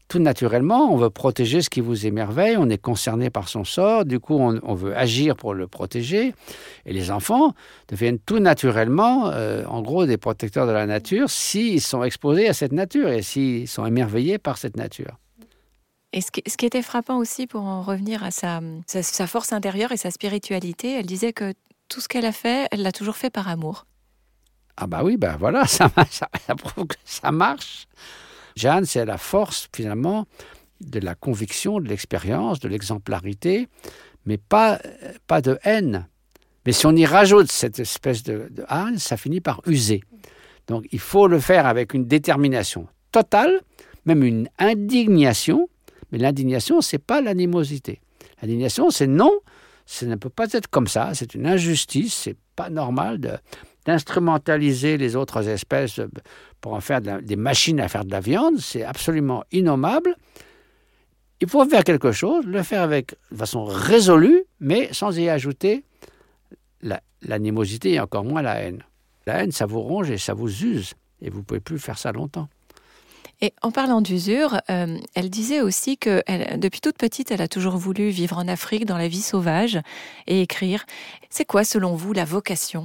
tout 0.06 0.20
naturellement, 0.20 0.92
on 0.92 0.96
veut 0.96 1.10
protéger 1.10 1.60
ce 1.60 1.68
qui 1.68 1.80
vous 1.80 2.06
émerveille, 2.06 2.56
on 2.56 2.68
est 2.68 2.78
concerné 2.78 3.30
par 3.30 3.48
son 3.48 3.64
sort, 3.64 4.04
du 4.04 4.20
coup 4.20 4.36
on, 4.38 4.60
on 4.62 4.74
veut 4.74 4.96
agir 4.96 5.34
pour 5.34 5.52
le 5.52 5.66
protéger. 5.66 6.32
Et 6.84 6.92
les 6.92 7.10
enfants 7.10 7.52
deviennent 7.88 8.20
tout 8.20 8.38
naturellement, 8.38 9.28
euh, 9.32 9.64
en 9.66 9.82
gros, 9.82 10.06
des 10.06 10.18
protecteurs 10.18 10.68
de 10.68 10.72
la 10.72 10.86
nature 10.86 11.30
s'ils 11.30 11.80
sont 11.80 12.04
exposés 12.04 12.46
à 12.46 12.52
cette 12.52 12.70
nature 12.70 13.08
et 13.08 13.22
s'ils 13.22 13.66
sont 13.66 13.84
émerveillés 13.86 14.38
par 14.38 14.56
cette 14.56 14.76
nature. 14.76 15.18
Et 16.16 16.22
ce 16.22 16.30
qui, 16.30 16.64
était 16.64 16.80
frappant 16.80 17.18
aussi, 17.18 17.46
pour 17.46 17.64
en 17.64 17.82
revenir 17.82 18.24
à 18.24 18.30
sa, 18.30 18.62
force 19.26 19.52
intérieure 19.52 19.92
et 19.92 19.98
sa 19.98 20.10
spiritualité, 20.10 20.98
elle 20.98 21.04
disait 21.04 21.34
que 21.34 21.52
tout 21.90 22.00
ce 22.00 22.08
qu'elle 22.08 22.24
a 22.24 22.32
fait, 22.32 22.66
elle 22.70 22.80
l'a 22.80 22.90
toujours 22.90 23.18
fait 23.18 23.28
par 23.28 23.48
amour. 23.48 23.84
Ah 24.78 24.86
bah 24.86 25.02
oui, 25.04 25.18
ben 25.18 25.36
voilà, 25.36 25.66
ça, 25.66 25.90
prouve 26.56 26.86
que 26.86 26.96
ça 27.04 27.32
marche. 27.32 27.86
Jeanne, 28.56 28.86
c'est 28.86 29.04
la 29.04 29.18
force 29.18 29.68
finalement 29.76 30.24
de 30.80 31.00
la 31.00 31.14
conviction, 31.14 31.80
de 31.80 31.88
l'expérience, 31.88 32.60
de 32.60 32.68
l'exemplarité, 32.68 33.68
mais 34.24 34.38
pas, 34.38 34.80
euh, 34.86 35.12
pas 35.26 35.42
de 35.42 35.58
haine. 35.64 36.08
Mais 36.64 36.72
si 36.72 36.86
on 36.86 36.96
y 36.96 37.04
rajoute 37.04 37.52
cette 37.52 37.78
espèce 37.78 38.22
de 38.22 38.50
haine, 38.70 38.98
ça 38.98 39.18
finit 39.18 39.42
par 39.42 39.60
user. 39.66 40.02
Donc 40.66 40.86
il 40.92 40.98
faut 40.98 41.28
le 41.28 41.40
faire 41.40 41.66
avec 41.66 41.92
une 41.92 42.06
détermination 42.06 42.88
totale, 43.12 43.60
même 44.06 44.22
une 44.22 44.48
indignation. 44.58 45.68
Mais 46.16 46.22
l'indignation, 46.22 46.80
c'est 46.80 46.98
pas 46.98 47.20
l'animosité. 47.20 48.00
L'indignation, 48.40 48.88
c'est 48.90 49.06
non, 49.06 49.30
Ça 49.84 50.06
ne 50.06 50.16
peut 50.16 50.30
pas 50.30 50.50
être 50.52 50.66
comme 50.68 50.88
ça. 50.88 51.10
C'est 51.14 51.34
une 51.34 51.46
injustice. 51.46 52.14
C'est 52.14 52.36
pas 52.56 52.70
normal 52.70 53.20
d'instrumentaliser 53.86 54.96
les 54.96 55.14
autres 55.14 55.46
espèces 55.48 56.00
pour 56.62 56.72
en 56.72 56.80
faire 56.80 57.00
des 57.00 57.36
machines 57.36 57.78
à 57.80 57.88
faire 57.88 58.04
de 58.06 58.10
la 58.10 58.20
viande. 58.20 58.58
C'est 58.58 58.82
absolument 58.82 59.44
innommable. 59.52 60.16
Il 61.40 61.48
faut 61.48 61.64
faire 61.66 61.84
quelque 61.84 62.12
chose, 62.12 62.46
le 62.46 62.62
faire 62.62 62.82
avec 62.82 63.14
de 63.30 63.36
façon 63.36 63.64
résolue, 63.64 64.42
mais 64.58 64.88
sans 64.92 65.16
y 65.18 65.28
ajouter 65.28 65.84
la- 66.80 67.02
l'animosité 67.22 67.92
et 67.92 68.00
encore 68.00 68.24
moins 68.24 68.40
la 68.42 68.54
haine. 68.62 68.82
La 69.26 69.42
haine, 69.42 69.52
ça 69.52 69.66
vous 69.66 69.80
ronge 69.82 70.10
et 70.10 70.18
ça 70.18 70.32
vous 70.34 70.64
use. 70.64 70.94
Et 71.20 71.28
vous 71.30 71.42
pouvez 71.42 71.60
plus 71.60 71.78
faire 71.78 71.98
ça 71.98 72.10
longtemps. 72.10 72.48
Et 73.42 73.52
en 73.60 73.70
parlant 73.70 74.00
d'usure, 74.00 74.60
euh, 74.70 74.98
elle 75.14 75.28
disait 75.28 75.60
aussi 75.60 75.98
que 75.98 76.22
depuis 76.56 76.80
toute 76.80 76.96
petite, 76.96 77.30
elle 77.30 77.42
a 77.42 77.48
toujours 77.48 77.76
voulu 77.76 78.08
vivre 78.08 78.38
en 78.38 78.48
Afrique, 78.48 78.86
dans 78.86 78.96
la 78.96 79.08
vie 79.08 79.20
sauvage, 79.20 79.78
et 80.26 80.40
écrire. 80.40 80.86
C'est 81.28 81.44
quoi, 81.44 81.64
selon 81.64 81.96
vous, 81.96 82.14
la 82.14 82.24
vocation? 82.24 82.84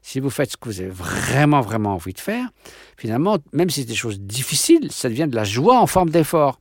Si 0.00 0.20
vous 0.20 0.30
faites 0.30 0.52
ce 0.52 0.56
que 0.56 0.68
vous 0.68 0.80
avez 0.80 0.90
vraiment, 0.90 1.60
vraiment 1.60 1.94
envie 1.94 2.14
de 2.14 2.18
faire, 2.18 2.48
finalement, 2.96 3.38
même 3.52 3.70
si 3.70 3.80
c'est 3.80 3.86
des 3.86 3.94
choses 3.94 4.18
difficiles, 4.20 4.90
ça 4.90 5.08
devient 5.08 5.28
de 5.28 5.36
la 5.36 5.44
joie 5.44 5.78
en 5.78 5.86
forme 5.86 6.10
d'effort. 6.10 6.58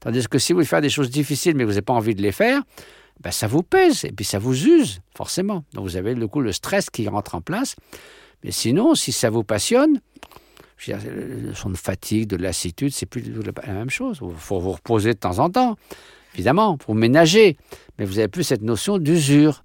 Tandis 0.00 0.26
que 0.26 0.38
si 0.38 0.52
vous 0.52 0.64
faire 0.64 0.80
des 0.80 0.90
choses 0.90 1.10
difficiles, 1.10 1.54
mais 1.54 1.64
vous 1.64 1.70
n'avez 1.70 1.82
pas 1.82 1.92
envie 1.92 2.14
de 2.14 2.22
les 2.22 2.32
faire, 2.32 2.60
ben 3.20 3.30
ça 3.30 3.46
vous 3.46 3.62
pèse 3.62 4.04
et 4.04 4.10
puis 4.10 4.24
ça 4.24 4.40
vous 4.40 4.66
use, 4.66 5.00
forcément. 5.16 5.64
Donc 5.74 5.84
vous 5.84 5.96
avez 5.96 6.14
le 6.14 6.52
stress 6.52 6.90
qui 6.90 7.08
rentre 7.08 7.36
en 7.36 7.40
place. 7.40 7.76
Mais 8.42 8.50
sinon, 8.50 8.96
si 8.96 9.12
ça 9.12 9.30
vous 9.30 9.44
passionne, 9.44 10.00
dire, 10.86 10.98
le 11.04 11.54
son 11.54 11.70
de 11.70 11.76
fatigue, 11.76 12.28
de 12.28 12.36
lassitude, 12.36 12.92
c'est 12.92 13.06
plus 13.06 13.22
la 13.66 13.72
même 13.72 13.90
chose. 13.90 14.18
Il 14.22 14.34
faut 14.36 14.60
vous 14.60 14.72
reposer 14.72 15.14
de 15.14 15.18
temps 15.18 15.38
en 15.38 15.50
temps, 15.50 15.76
évidemment, 16.34 16.76
pour 16.76 16.94
ménager. 16.94 17.56
Mais 17.98 18.04
vous 18.04 18.14
n'avez 18.14 18.28
plus 18.28 18.44
cette 18.44 18.62
notion 18.62 18.98
d'usure. 18.98 19.64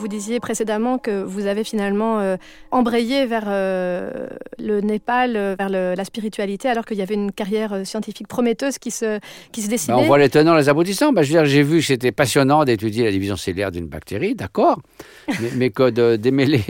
Vous 0.00 0.08
disiez 0.08 0.40
précédemment 0.40 0.96
que 0.96 1.22
vous 1.22 1.44
avez 1.44 1.62
finalement 1.62 2.20
euh, 2.20 2.36
embrayé 2.70 3.26
vers 3.26 3.44
euh, 3.48 4.28
le 4.58 4.80
Népal, 4.80 5.36
euh, 5.36 5.54
vers 5.58 5.68
le- 5.68 5.94
la 5.94 6.04
spiritualité, 6.06 6.68
alors 6.70 6.86
qu'il 6.86 6.96
y 6.96 7.02
avait 7.02 7.12
une 7.14 7.32
carrière 7.32 7.86
scientifique 7.86 8.26
prometteuse 8.26 8.78
qui 8.78 8.90
se, 8.90 9.18
qui 9.52 9.60
se 9.60 9.66
Ben, 9.66 9.72
dessinait. 9.72 9.98
on 9.98 10.06
voit 10.06 10.16
les 10.16 10.30
tenants, 10.30 10.54
les 10.56 10.70
aboutissants. 10.70 11.12
Ben, 11.12 11.20
je 11.22 11.28
veux 11.34 11.38
dire, 11.40 11.44
j'ai 11.44 11.62
vu 11.62 11.80
que 11.80 11.84
c'était 11.84 12.12
passionnant 12.12 12.64
d'étudier 12.64 13.04
la 13.04 13.10
division 13.10 13.36
cellulaire 13.36 13.70
d'une 13.70 13.88
bactérie, 13.88 14.34
d'accord. 14.34 14.80
mais, 15.28 15.50
mais 15.56 15.70
que 15.70 15.90
de- 15.90 16.16
démêler 16.16 16.62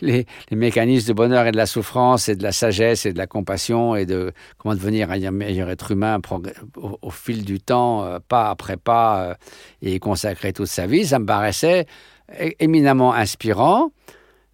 les, 0.00 0.24
les 0.50 0.56
mécanismes 0.56 1.08
de 1.08 1.12
bonheur 1.12 1.46
et 1.46 1.52
de 1.52 1.58
la 1.58 1.66
souffrance 1.66 2.30
et 2.30 2.36
de 2.36 2.42
la 2.42 2.52
sagesse 2.52 3.04
et 3.04 3.12
de 3.12 3.18
la 3.18 3.26
compassion 3.26 3.96
et 3.96 4.06
de 4.06 4.32
comment 4.56 4.74
devenir 4.74 5.10
un 5.10 5.30
meilleur 5.30 5.68
être 5.68 5.90
humain 5.92 6.18
au, 6.76 6.98
au 7.02 7.10
fil 7.10 7.44
du 7.44 7.60
temps, 7.60 8.18
pas 8.28 8.48
après 8.48 8.78
pas, 8.78 9.36
et 9.82 9.94
y 9.96 9.98
consacrer 10.00 10.54
toute 10.54 10.68
sa 10.68 10.86
vie, 10.86 11.04
ça 11.04 11.18
me 11.18 11.26
paraissait 11.26 11.84
éminemment 12.60 13.12
inspirant. 13.12 13.90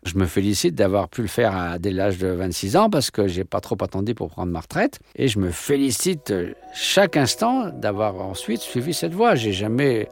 Je 0.05 0.19
me 0.19 0.27
félicite 0.27 0.75
d'avoir 0.75 1.09
pu 1.09 1.23
le 1.23 1.29
faire 1.29 1.57
à, 1.57 1.79
dès 1.79 1.91
l'âge 1.91 2.19
de 2.19 2.27
26 2.29 2.77
ans 2.77 2.91
parce 2.91 3.11
que 3.11 3.27
j'ai 3.27 3.45
pas 3.45 3.61
trop 3.61 3.77
attendu 3.83 4.15
pour 4.15 4.29
prendre 4.29 4.53
ma 4.53 4.61
retraite. 4.61 4.99
Et 5.17 5.29
je 5.29 5.39
me 5.39 5.51
félicite 5.51 6.31
euh, 6.31 6.53
chaque 6.75 7.17
instant 7.17 7.71
d'avoir 7.71 8.21
ensuite 8.21 8.61
suivi 8.61 8.93
cette 8.93 9.15
voie. 9.15 9.35
J'ai 9.35 9.53
jamais 9.53 10.09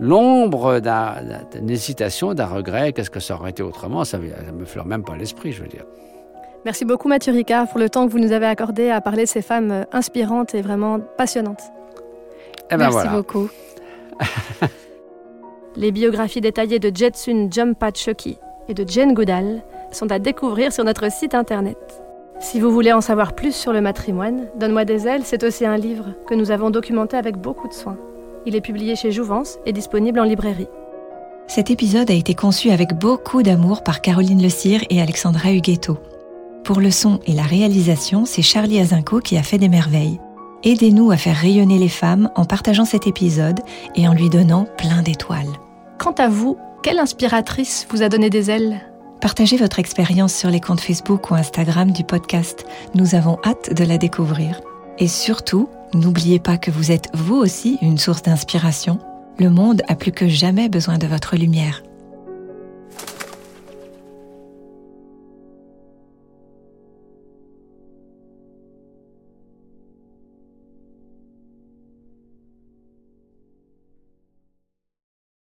l'ombre 0.00 0.80
d'un- 0.80 1.22
d'un- 1.22 1.44
d'une 1.60 1.70
hésitation, 1.70 2.34
d'un 2.34 2.46
regret. 2.46 2.92
Qu'est-ce 2.92 3.10
que 3.10 3.20
ça 3.20 3.34
aurait 3.36 3.50
été 3.50 3.62
autrement? 3.62 4.04
Ça 4.04 4.18
ne 4.18 4.50
me 4.52 4.64
fleure 4.64 4.86
même 4.86 5.04
pas 5.04 5.16
l'esprit, 5.16 5.52
je 5.52 5.62
veux 5.62 5.68
dire. 5.68 5.84
Merci 6.64 6.84
beaucoup 6.84 7.06
Mathieu 7.08 7.32
Ricard 7.32 7.68
pour 7.68 7.78
le 7.78 7.88
temps 7.88 8.06
que 8.06 8.12
vous 8.12 8.18
nous 8.18 8.32
avez 8.32 8.46
accordé 8.46 8.90
à 8.90 9.00
parler 9.00 9.22
de 9.24 9.28
ces 9.28 9.42
femmes 9.42 9.70
euh, 9.70 9.84
inspirantes 9.92 10.54
et 10.56 10.60
vraiment 10.60 10.98
passionnantes. 11.16 11.62
Eh 12.66 12.76
ben 12.76 12.78
Merci 12.78 12.92
voilà. 12.94 13.10
beaucoup. 13.12 13.48
Les 15.76 15.92
biographies 15.92 16.40
détaillées 16.40 16.80
de 16.80 16.90
Jetsun 16.94 17.48
Jumpa 17.50 17.90
Chucky 17.94 18.38
et 18.68 18.74
de 18.74 18.84
Jane 18.88 19.14
Goodall 19.14 19.62
sont 19.92 20.10
à 20.10 20.18
découvrir 20.18 20.72
sur 20.72 20.82
notre 20.82 21.10
site 21.12 21.34
internet. 21.34 22.02
Si 22.40 22.58
vous 22.58 22.72
voulez 22.72 22.92
en 22.92 23.00
savoir 23.00 23.34
plus 23.34 23.54
sur 23.54 23.72
le 23.72 23.80
matrimoine, 23.80 24.48
Donne-moi 24.56 24.84
des 24.84 25.06
ailes, 25.06 25.22
c'est 25.24 25.44
aussi 25.44 25.64
un 25.64 25.76
livre 25.76 26.06
que 26.26 26.34
nous 26.34 26.50
avons 26.50 26.70
documenté 26.70 27.16
avec 27.16 27.36
beaucoup 27.36 27.68
de 27.68 27.72
soin. 27.72 27.96
Il 28.46 28.56
est 28.56 28.60
publié 28.60 28.96
chez 28.96 29.12
Jouvence 29.12 29.58
et 29.64 29.72
disponible 29.72 30.18
en 30.18 30.24
librairie. 30.24 30.68
Cet 31.46 31.70
épisode 31.70 32.10
a 32.10 32.14
été 32.14 32.34
conçu 32.34 32.70
avec 32.70 32.94
beaucoup 32.94 33.42
d'amour 33.42 33.84
par 33.84 34.00
Caroline 34.00 34.42
Le 34.42 34.48
Cire 34.48 34.82
et 34.90 35.00
Alexandra 35.00 35.52
Huguetto. 35.52 35.98
Pour 36.64 36.80
le 36.80 36.90
son 36.90 37.20
et 37.26 37.32
la 37.32 37.42
réalisation, 37.42 38.24
c'est 38.24 38.42
Charlie 38.42 38.80
Azinco 38.80 39.20
qui 39.20 39.36
a 39.36 39.42
fait 39.42 39.58
des 39.58 39.68
merveilles. 39.68 40.20
Aidez-nous 40.62 41.10
à 41.10 41.16
faire 41.16 41.36
rayonner 41.36 41.78
les 41.78 41.88
femmes 41.88 42.30
en 42.36 42.44
partageant 42.44 42.84
cet 42.84 43.06
épisode 43.06 43.60
et 43.94 44.06
en 44.06 44.12
lui 44.12 44.28
donnant 44.28 44.66
plein 44.76 45.00
d'étoiles. 45.00 45.48
Quant 45.98 46.12
à 46.12 46.28
vous, 46.28 46.58
quelle 46.82 46.98
inspiratrice 46.98 47.86
vous 47.90 48.02
a 48.02 48.10
donné 48.10 48.28
des 48.28 48.50
ailes? 48.50 48.80
Partagez 49.22 49.56
votre 49.56 49.78
expérience 49.78 50.34
sur 50.34 50.50
les 50.50 50.60
comptes 50.60 50.80
Facebook 50.80 51.30
ou 51.30 51.34
Instagram 51.34 51.92
du 51.92 52.04
podcast. 52.04 52.66
Nous 52.94 53.14
avons 53.14 53.38
hâte 53.44 53.74
de 53.74 53.84
la 53.84 53.96
découvrir. 53.96 54.60
Et 54.98 55.08
surtout, 55.08 55.68
n'oubliez 55.94 56.38
pas 56.38 56.58
que 56.58 56.70
vous 56.70 56.90
êtes 56.90 57.08
vous 57.14 57.36
aussi 57.36 57.78
une 57.80 57.98
source 57.98 58.22
d'inspiration. 58.22 58.98
Le 59.38 59.48
monde 59.48 59.80
a 59.88 59.94
plus 59.94 60.12
que 60.12 60.28
jamais 60.28 60.68
besoin 60.68 60.98
de 60.98 61.06
votre 61.06 61.36
lumière. 61.36 61.82